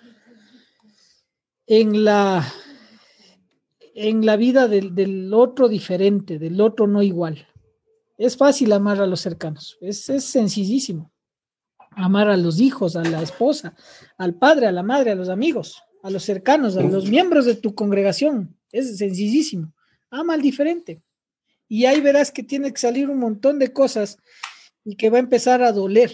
[1.65, 2.45] en la,
[3.95, 7.47] en la vida del, otro diferente, del otro no igual.
[8.17, 11.13] Es fácil amar a los cercanos, es sencillísimo
[11.95, 13.75] amar a los hijos, a la esposa,
[14.17, 17.55] al padre, a la madre, a los amigos, a los cercanos, a los miembros de
[17.55, 18.57] tu congregación.
[18.73, 19.71] Es sencillísimo.
[20.09, 21.01] Ama al diferente.
[21.69, 24.17] Y ahí verás que tiene que salir un montón de cosas
[24.83, 26.11] y que va a empezar a doler,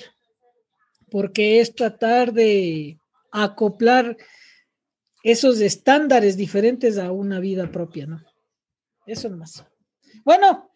[1.10, 3.00] porque es tratar de
[3.32, 4.16] acoplar
[5.24, 8.24] esos estándares diferentes a una vida propia, ¿no?
[9.08, 9.66] Eso es más.
[10.24, 10.70] Bueno,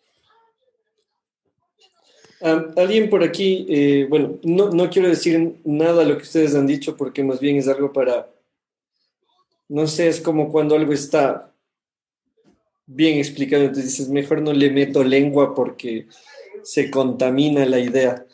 [2.76, 6.68] alguien por aquí, eh, bueno, no, no, quiero decir nada de lo que ustedes han
[6.68, 8.30] dicho porque más bien es algo para,
[9.70, 11.53] no sé, es como cuando algo está
[12.86, 16.08] bien explicado, entonces dices, mejor no le meto lengua porque
[16.64, 18.26] se contamina la idea.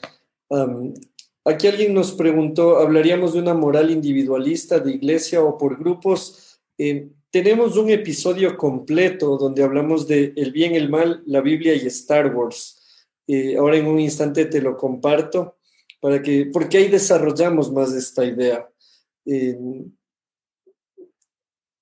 [1.46, 6.60] aquí alguien nos preguntó, ¿hablaríamos de una moral individualista de iglesia o por grupos?
[6.78, 11.86] Eh, tenemos un episodio completo donde hablamos de el bien, el mal, la Biblia y
[11.88, 12.80] Star Wars
[13.58, 15.58] ahora en un instante te lo comparto,
[16.00, 18.68] para que, porque ahí desarrollamos más esta idea.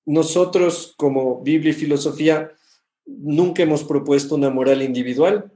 [0.08, 2.50] Nosotros como Biblia y filosofía
[3.06, 5.52] nunca hemos propuesto una moral individual,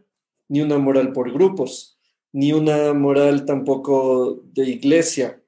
[0.49, 1.99] ni una moral por grupos,
[2.33, 5.43] ni una moral tampoco de iglesia.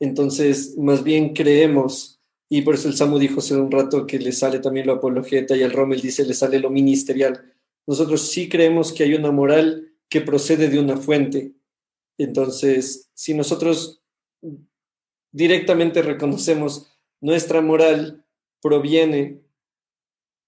[0.00, 4.32] Entonces, más bien creemos, y por eso el Samu dijo hace un rato que le
[4.32, 7.52] sale también lo apologeta y al Rommel dice le sale lo ministerial
[7.86, 11.52] nosotros sí creemos que hay una moral que procede de una fuente.
[12.18, 14.02] Entonces, si nosotros
[15.32, 16.91] directamente reconocemos
[17.22, 18.22] nuestra moral
[18.60, 19.40] proviene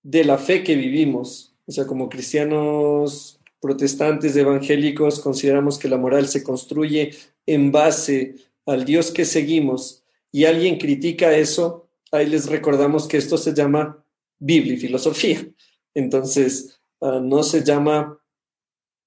[0.03, 6.29] de la fe que vivimos, o sea, como cristianos protestantes evangélicos consideramos que la moral
[6.29, 7.15] se construye
[7.47, 8.35] en base
[8.67, 14.05] al Dios que seguimos y alguien critica eso, ahí les recordamos que esto se llama
[14.39, 15.49] Biblia y filosofía.
[15.95, 18.19] Entonces, Ah, no se llama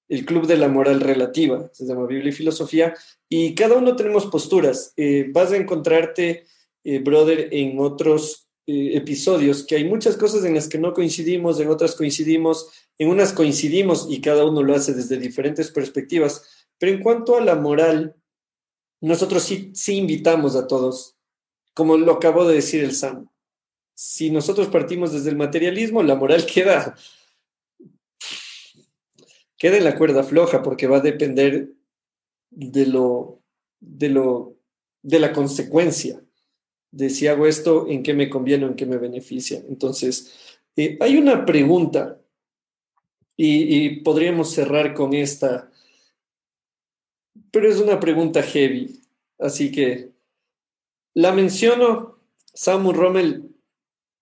[0.08, 2.94] el Club de la Moral Relativa, se llama Biblia y Filosofía,
[3.28, 4.92] y cada uno tenemos posturas.
[4.96, 6.44] Eh, vas a encontrarte,
[6.90, 11.60] eh, brother, en otros eh, episodios que hay muchas cosas en las que no coincidimos,
[11.60, 16.90] en otras coincidimos, en unas coincidimos y cada uno lo hace desde diferentes perspectivas, pero
[16.90, 18.16] en cuanto a la moral,
[19.02, 21.18] nosotros sí, invitamos a todos,
[21.74, 23.28] como lo acabó de decir el Sam.
[23.94, 26.96] Si nosotros partimos desde el materialismo, la moral queda
[29.58, 31.68] queda en la cuerda floja porque va a depender
[32.48, 33.42] de lo,
[33.78, 34.56] de lo,
[35.02, 36.22] de la consecuencia
[36.90, 39.62] de si hago esto, en qué me conviene o en qué me beneficia.
[39.68, 42.20] Entonces, eh, hay una pregunta
[43.36, 45.70] y, y, podríamos cerrar con esta,
[47.50, 49.00] pero es una pregunta heavy,
[49.38, 50.10] así que
[51.14, 52.16] la menciono.
[52.54, 53.54] Samu Rommel,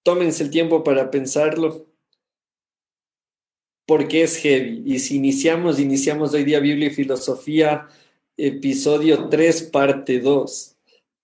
[0.02, 1.86] tómense el tiempo para pensarlo
[3.86, 4.82] porque es heavy.
[4.84, 7.88] Y si iniciamos, iniciamos hoy día Biblia y Filosofía,
[8.36, 10.75] episodio 3, parte 2.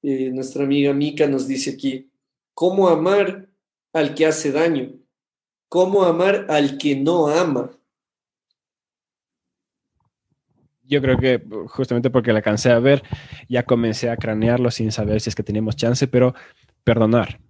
[0.02, 2.10] Eh, nuestra amiga Mica nos dice aquí,
[2.54, 3.48] ¿cómo amar
[3.92, 4.92] al que hace daño?
[5.68, 7.70] ¿Cómo amar al que no ama?
[10.82, 13.02] Yo creo que justamente porque la cansé a ver,
[13.48, 16.34] ya comencé a cranearlo sin saber si es que teníamos chance, pero
[16.84, 17.40] perdonar.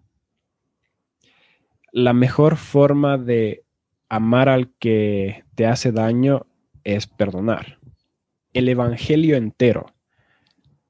[1.91, 3.65] La mejor forma de
[4.09, 6.47] amar al que te hace daño
[6.85, 7.79] es perdonar.
[8.53, 9.87] El Evangelio entero,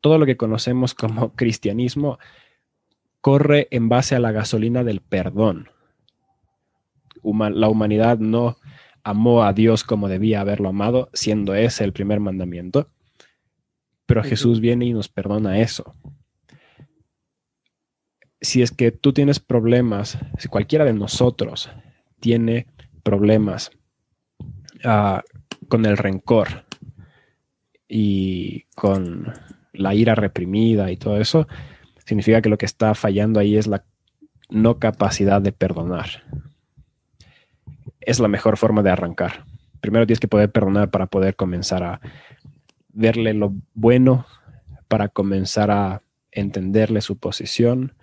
[0.03, 2.19] todo lo que conocemos como cristianismo,
[3.23, 5.71] corre en base a la gasolina del perdón.
[7.23, 8.59] la humanidad no
[9.05, 12.91] amó a Dios como debía haberlo amado, siendo ese el primer mandamiento,
[14.07, 15.95] pero Jesús viene y nos perdona eso.
[18.41, 21.71] Si es que tú tienes problemas, si cualquiera de nosotros
[22.21, 22.67] tiene
[23.05, 23.71] problemas
[24.85, 25.23] ah,
[25.69, 26.65] con el rencor
[27.89, 29.33] y con
[29.73, 31.47] la ira reprimida y todo eso,
[32.05, 33.85] significa que lo que está fallando ahí es la
[34.51, 36.25] no capacidad de perdonar.
[38.01, 39.45] Es la mejor forma de arrancar.
[39.81, 42.01] Primero tienes que poder perdonar para poder comenzar a
[42.93, 44.27] verle lo bueno,
[44.89, 47.95] para comenzar a entenderle su posición,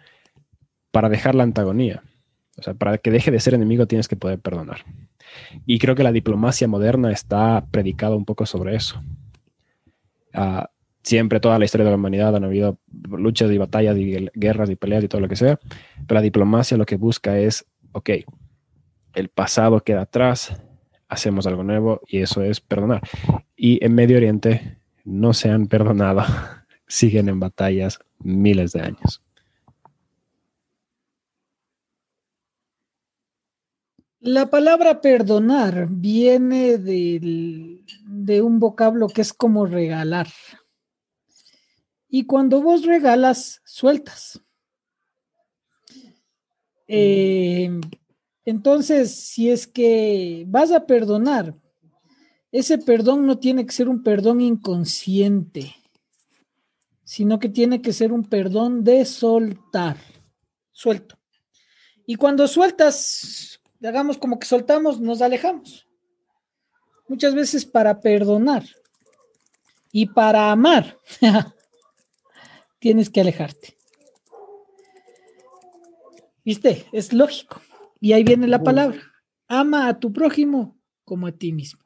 [0.91, 2.03] para dejar la antagonía.
[2.57, 4.83] O sea, para que deje de ser enemigo tienes que poder perdonar.
[5.65, 9.01] Y creo que la diplomacia moderna está predicada un poco sobre eso.
[10.33, 10.69] Ah,
[11.09, 12.77] siempre, toda la historia de la humanidad han habido
[13.09, 15.59] luchas y batallas y guerras y peleas y todo lo que sea,
[16.07, 18.11] pero la diplomacia lo que busca es, ok,
[19.15, 20.55] el pasado queda atrás,
[21.07, 23.01] hacemos algo nuevo y eso es perdonar.
[23.55, 26.23] Y en Medio Oriente no se han perdonado,
[26.87, 29.23] siguen en batallas miles de años.
[34.21, 40.27] La palabra perdonar viene de un vocablo que es como regalar.
[42.09, 44.41] Y cuando vos regalas, sueltas.
[46.87, 47.69] Eh,
[48.45, 51.55] entonces, si es que vas a perdonar,
[52.51, 55.75] ese perdón no tiene que ser un perdón inconsciente,
[57.03, 59.97] sino que tiene que ser un perdón de soltar,
[60.71, 61.19] suelto.
[62.07, 65.87] Y cuando sueltas, hagamos como que soltamos, nos alejamos.
[67.07, 68.65] Muchas veces para perdonar
[69.91, 70.97] y para amar,
[72.79, 73.77] tienes que alejarte.
[76.43, 76.85] ¿Viste?
[76.91, 77.61] Es lógico.
[77.99, 78.99] Y ahí viene la palabra.
[79.47, 81.83] Ama a tu prójimo como a ti mismo.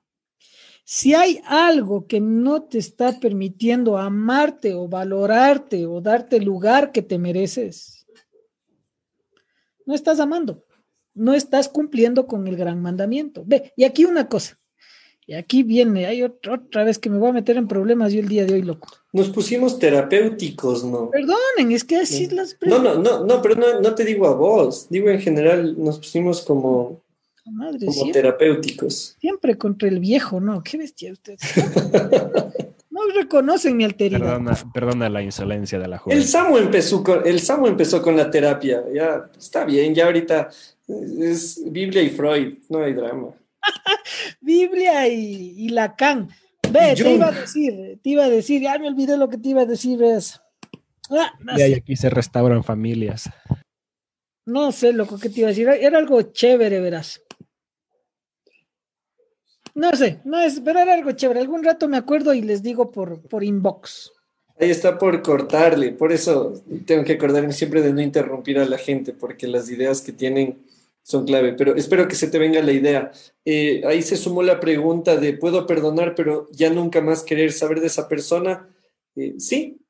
[0.86, 6.92] Si hay algo que no te está permitiendo amarte o valorarte o darte el lugar
[6.92, 8.06] que te mereces,
[9.86, 10.66] no estás amando
[11.14, 13.44] no estás cumpliendo con el gran mandamiento.
[13.46, 14.60] Ve, y aquí una cosa,
[15.26, 18.20] y aquí viene, hay otra, otra vez que me voy a meter en problemas yo
[18.20, 18.90] el día de hoy, loco.
[19.14, 21.10] Nos pusimos terapéuticos, ¿no?
[21.12, 22.58] Perdonen, es que así las...
[22.62, 26.00] No, no, no, no, pero no, no, te digo a vos, digo en general, nos
[26.00, 27.02] pusimos como,
[27.46, 29.16] Madre, como terapéuticos.
[29.20, 30.62] Siempre contra el viejo, ¿no?
[30.64, 31.38] Qué bestia usted.
[32.90, 34.20] no reconocen mi alteridad.
[34.20, 36.18] Perdona, perdona, la insolencia de la joven.
[36.18, 40.50] El Samu empezó con, el Samu empezó con la terapia, ya está bien, ya ahorita
[40.88, 43.30] es Biblia y Freud, no hay drama.
[44.42, 46.30] Biblia y, Lacan.
[46.72, 49.50] Ve, te iba a decir, te iba a decir, ya me olvidé lo que te
[49.50, 50.42] iba a decir, es.
[51.10, 53.30] Ah, y aquí se restauran familias.
[54.46, 55.68] No sé, loco, ¿qué te iba a decir?
[55.68, 57.22] Era algo chévere, verás.
[59.76, 61.40] No sé, no es, pero era algo chévere.
[61.40, 64.12] Algún rato me acuerdo y les digo por, por inbox.
[64.60, 68.78] Ahí está por cortarle, por eso tengo que acordarme siempre de no interrumpir a la
[68.78, 70.60] gente, porque las ideas que tienen
[71.04, 73.12] son clave, pero espero que se te venga la idea.
[73.44, 77.82] Eh, ahí se sumó la pregunta de, ¿puedo perdonar, pero ya nunca más querer saber
[77.82, 78.70] de esa persona?
[79.16, 79.82] Eh, sí,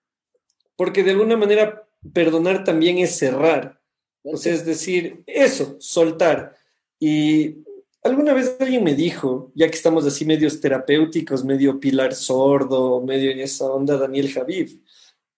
[0.76, 3.80] porque de alguna manera perdonar también es cerrar.
[4.24, 6.56] O sea, es decir, eso, soltar.
[7.00, 7.58] Y
[8.04, 13.32] alguna vez alguien me dijo, ya que estamos así medios terapéuticos, medio Pilar Sordo, medio
[13.32, 14.80] en esa onda Daniel Javif,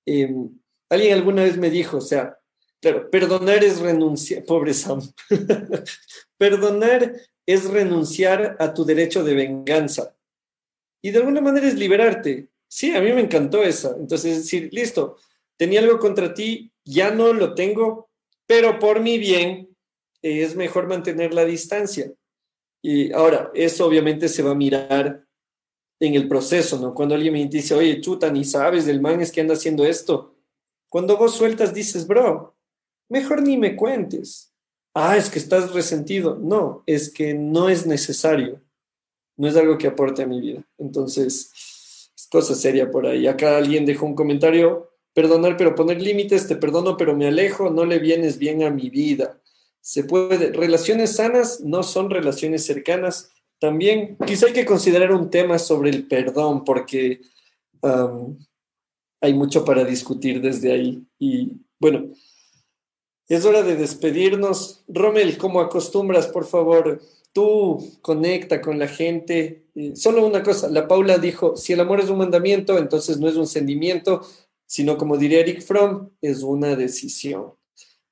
[0.05, 0.49] em,
[0.89, 2.39] alguien alguna vez me dijo, o sea,
[2.81, 5.01] Claro, perdonar es renunciar, pobre Sam.
[6.37, 7.13] perdonar
[7.45, 10.15] es renunciar a tu derecho de venganza.
[11.01, 12.49] Y de alguna manera es liberarte.
[12.67, 13.95] Sí, a mí me encantó esa.
[13.97, 15.17] Entonces, decir, listo,
[15.57, 18.09] tenía algo contra ti, ya no lo tengo,
[18.47, 19.75] pero por mi bien
[20.21, 22.11] es mejor mantener la distancia.
[22.81, 25.25] Y ahora, eso obviamente se va a mirar
[25.99, 26.93] en el proceso, ¿no?
[26.93, 30.35] Cuando alguien me dice, oye, chuta, ni sabes del man es que anda haciendo esto.
[30.89, 32.54] Cuando vos sueltas, dices, bro,
[33.09, 34.51] mejor ni me cuentes.
[34.93, 36.39] Ah, es que estás resentido.
[36.41, 38.61] No, es que no es necesario.
[39.37, 40.63] No es algo que aporte a mi vida.
[40.77, 41.51] Entonces,
[42.15, 43.27] es cosa seria por ahí.
[43.27, 47.85] Acá alguien dejó un comentario, perdonar pero poner límites, te perdono pero me alejo, no
[47.85, 49.39] le vienes bien a mi vida.
[49.81, 53.31] Se puede, relaciones sanas no son relaciones cercanas.
[53.59, 57.21] También quizá hay que considerar un tema sobre el perdón porque
[59.21, 61.03] hay mucho para discutir desde ahí.
[61.19, 62.07] Y bueno,
[63.27, 64.83] es hora de despedirnos.
[64.87, 67.01] Rommel, como acostumbras, por favor,
[67.33, 69.65] tú conecta con la gente.
[69.95, 73.35] solo una cosa, la Paula dijo, si el amor es un mandamiento, entonces no es
[73.35, 74.21] un sentimiento,
[74.65, 77.53] sino como diría Eric Fromm, es una decisión.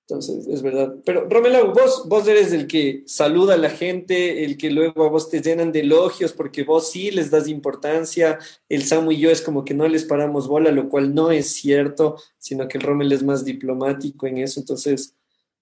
[0.08, 0.96] Entonces, es verdad.
[1.06, 5.10] Pero, Romela, vos, vos eres el que saluda a la gente, el que luego a
[5.10, 8.38] vos te llenan de elogios porque vos sí les das importancia.
[8.68, 11.54] El Samu y yo es como que no les paramos bola, lo cual no es
[11.54, 14.60] cierto, sino que el Rommel es más diplomático en eso.
[14.60, 15.16] Entonces,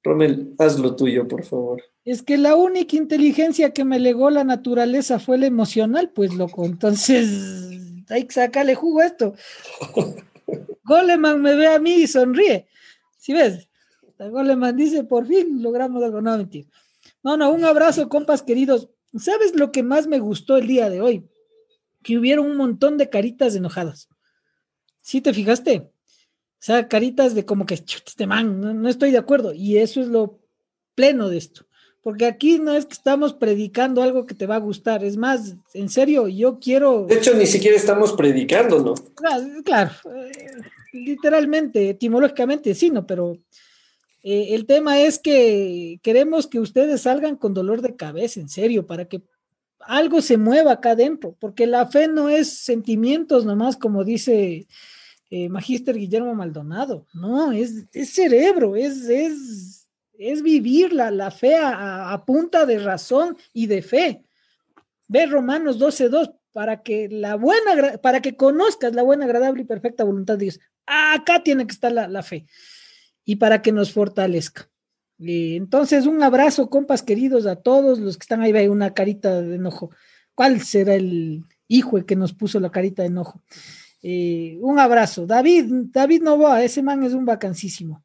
[0.04, 1.84] Rommel, haz lo tuyo, por favor.
[2.04, 6.66] Es que la única inteligencia que me legó la naturaleza fue la emocional, pues, loco.
[6.66, 7.30] Entonces,
[8.10, 9.36] hay que sacarle jugo a esto.
[10.84, 12.68] Goleman me ve a mí y sonríe.
[13.18, 13.70] Si ves,
[14.30, 16.68] Goleman dice, por fin logramos algo, no mentir.
[17.24, 18.90] No, no, un abrazo, compas queridos.
[19.18, 21.26] ¿Sabes lo que más me gustó el día de hoy?
[22.04, 24.08] Que hubieron un montón de caritas enojadas.
[25.02, 25.78] ¿Sí te fijaste?
[25.78, 29.54] O sea, caritas de como que, este man, no, no estoy de acuerdo.
[29.54, 30.40] Y eso es lo
[30.96, 31.66] pleno de esto.
[32.02, 35.04] Porque aquí no es que estamos predicando algo que te va a gustar.
[35.04, 37.06] Es más, en serio, yo quiero.
[37.06, 38.94] De hecho, ni siquiera estamos predicando, ¿no?
[39.16, 40.62] Claro, claro eh,
[40.94, 43.06] literalmente, etimológicamente sí, ¿no?
[43.06, 43.38] Pero
[44.24, 48.86] eh, el tema es que queremos que ustedes salgan con dolor de cabeza, en serio,
[48.86, 49.24] para que
[49.80, 54.68] algo se mueva acá adentro, porque la fe no es sentimientos nomás, como dice
[55.32, 62.14] eh, Magíster Guillermo Maldonado, no, es, es cerebro, es, es, es vivir la, fe a,
[62.14, 64.22] a, punta de razón y de fe.
[65.08, 70.04] Ve Romanos 12.2, para que la buena, para que conozcas la buena, agradable y perfecta
[70.04, 70.60] voluntad de Dios.
[70.86, 72.46] Acá tiene que estar la, la fe
[73.26, 74.70] y para que nos fortalezca.
[75.20, 79.56] entonces, un abrazo, compas queridos, a todos los que están ahí, ve una carita de
[79.56, 79.92] enojo.
[80.34, 83.42] ¿Cuál será el hijo que nos puso la carita de enojo?
[84.02, 85.28] Eh, un abrazo.
[85.28, 88.04] David, David Novoa, ese man es un vacancísimo.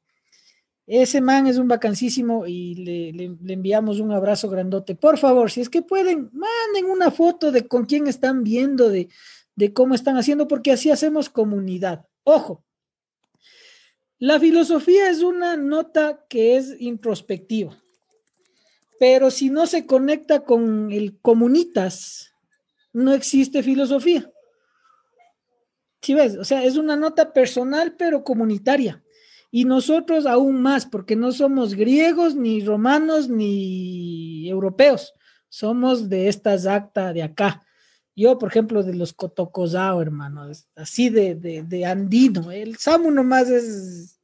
[0.87, 4.95] Ese man es un vacancísimo y le, le, le, enviamos un abrazo grandote.
[4.95, 9.09] Por favor, si es que pueden, manden una foto de con quién están viendo, de,
[9.57, 12.07] de cómo están haciendo, porque así hacemos comunidad.
[12.23, 12.63] Ojo,
[14.19, 17.77] la filosofía es una nota que es introspectiva,
[18.99, 22.33] pero si no se conecta con el comunitas,
[22.93, 24.31] no existe filosofía.
[26.01, 26.37] ¿Sí ves?
[26.37, 29.03] O sea, es una nota personal, pero comunitaria.
[29.51, 35.13] Y nosotros aún más, porque no somos griegos, ni romanos, ni europeos.
[35.49, 37.66] Somos de estas acta de acá.
[38.17, 42.51] Yo, por ejemplo, de los Cotocosao, hermano, así de, de, de, andino.
[42.51, 44.19] El Samu nomás es.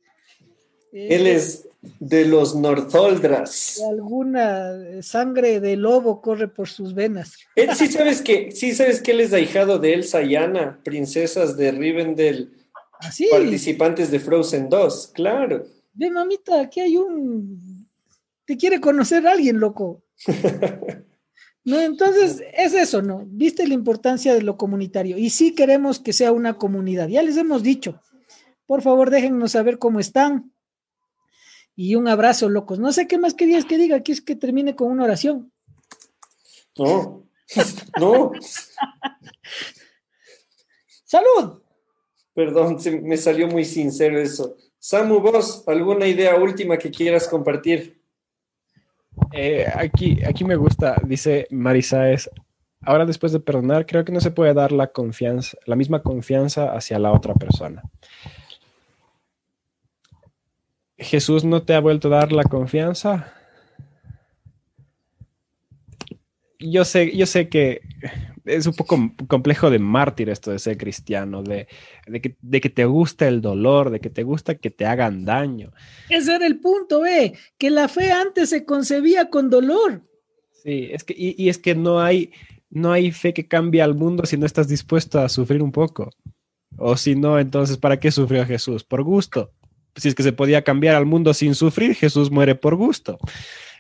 [0.93, 1.69] Él es
[2.01, 3.83] de los Northoldras.
[3.87, 7.37] Alguna sangre de lobo corre por sus venas.
[7.55, 11.57] Él, sí sabes que, sí sabes que él es ahijado de Elsa y Anna, princesas
[11.59, 12.51] de Rivendell,
[12.99, 13.29] ¿Así?
[13.31, 15.67] participantes de Frozen 2, claro.
[15.93, 17.87] Ve, mamita, aquí hay un.
[18.47, 20.03] Te quiere conocer a alguien, loco.
[21.65, 23.25] No, entonces es eso, ¿no?
[23.27, 27.09] Viste la importancia de lo comunitario y sí queremos que sea una comunidad.
[27.09, 28.01] Ya les hemos dicho,
[28.67, 30.53] por favor déjennos saber cómo están
[31.77, 32.79] y un abrazo, locos.
[32.79, 35.53] No sé qué más querías que diga, aquí es que termine con una oración.
[36.77, 37.27] No,
[38.01, 38.33] no.
[41.05, 41.63] Salud.
[42.35, 44.57] Perdón, me salió muy sincero eso.
[44.79, 48.02] Samu, vos, ¿alguna idea última que quieras compartir?
[49.33, 52.31] Eh, aquí, aquí me gusta, dice Marisaes,
[52.83, 56.75] ahora después de perdonar, creo que no se puede dar la confianza, la misma confianza
[56.75, 57.83] hacia la otra persona.
[60.99, 63.33] Jesús no te ha vuelto a dar la confianza.
[66.59, 67.81] Yo sé, yo sé que
[68.45, 71.69] es un poco complejo de mártir esto de ser cristiano, de,
[72.07, 75.25] de, que, de, que, te gusta el dolor, de que te gusta que te hagan
[75.25, 75.73] daño.
[76.09, 77.33] Ese era el punto, ¿eh?
[77.59, 80.03] que la fe antes se concebía con dolor.
[80.63, 82.33] Sí, es que, y, y, es que no hay,
[82.71, 86.11] no hay fe que cambie al mundo si no estás dispuesto a sufrir un poco.
[86.77, 88.85] O si no, entonces, ¿para qué sufrió Jesús?
[88.85, 89.53] Por gusto.
[89.97, 93.19] Si es que se podía cambiar al mundo sin sufrir, Jesús muere por gusto.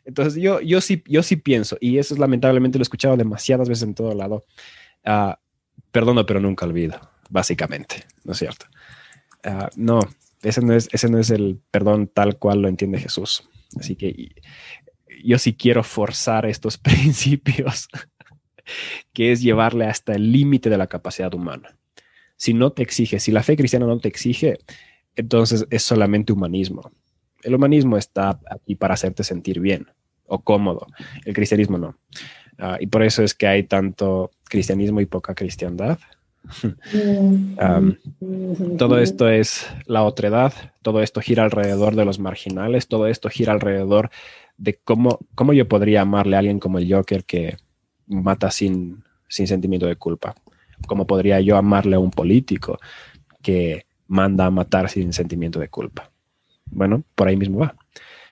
[0.04, 3.68] Entonces yo, yo, sí, yo sí pienso, y eso es lamentablemente lo he escuchado demasiadas
[3.68, 4.44] veces en todo lado,
[5.06, 5.34] uh,
[5.90, 7.00] perdono pero nunca olvido,
[7.30, 8.66] básicamente, ¿no es cierto?
[9.44, 10.00] Uh, no,
[10.42, 13.48] ese no, es, ese no es el perdón tal cual lo entiende Jesús.
[13.78, 14.34] Así que
[15.24, 17.88] yo sí quiero forzar estos principios,
[19.12, 21.76] que es llevarle hasta el límite de la capacidad humana.
[22.36, 24.58] Si no te exige, si la fe cristiana no te exige,
[25.14, 26.90] entonces es solamente humanismo
[27.42, 29.86] el humanismo está aquí para hacerte sentir bien
[30.26, 30.86] o cómodo.
[31.24, 31.96] El cristianismo no.
[32.58, 35.98] Uh, y por eso es que hay tanto cristianismo y poca cristiandad.
[36.64, 37.96] um,
[38.76, 40.52] todo esto es la otredad,
[40.82, 44.10] todo esto gira alrededor de los marginales, todo esto gira alrededor
[44.56, 47.56] de cómo, cómo yo podría amarle a alguien como el Joker que
[48.06, 50.34] mata sin, sin sentimiento de culpa.
[50.86, 52.78] ¿Cómo podría yo amarle a un político
[53.40, 56.11] que manda a matar sin sentimiento de culpa?
[56.72, 57.76] Bueno, por ahí mismo va.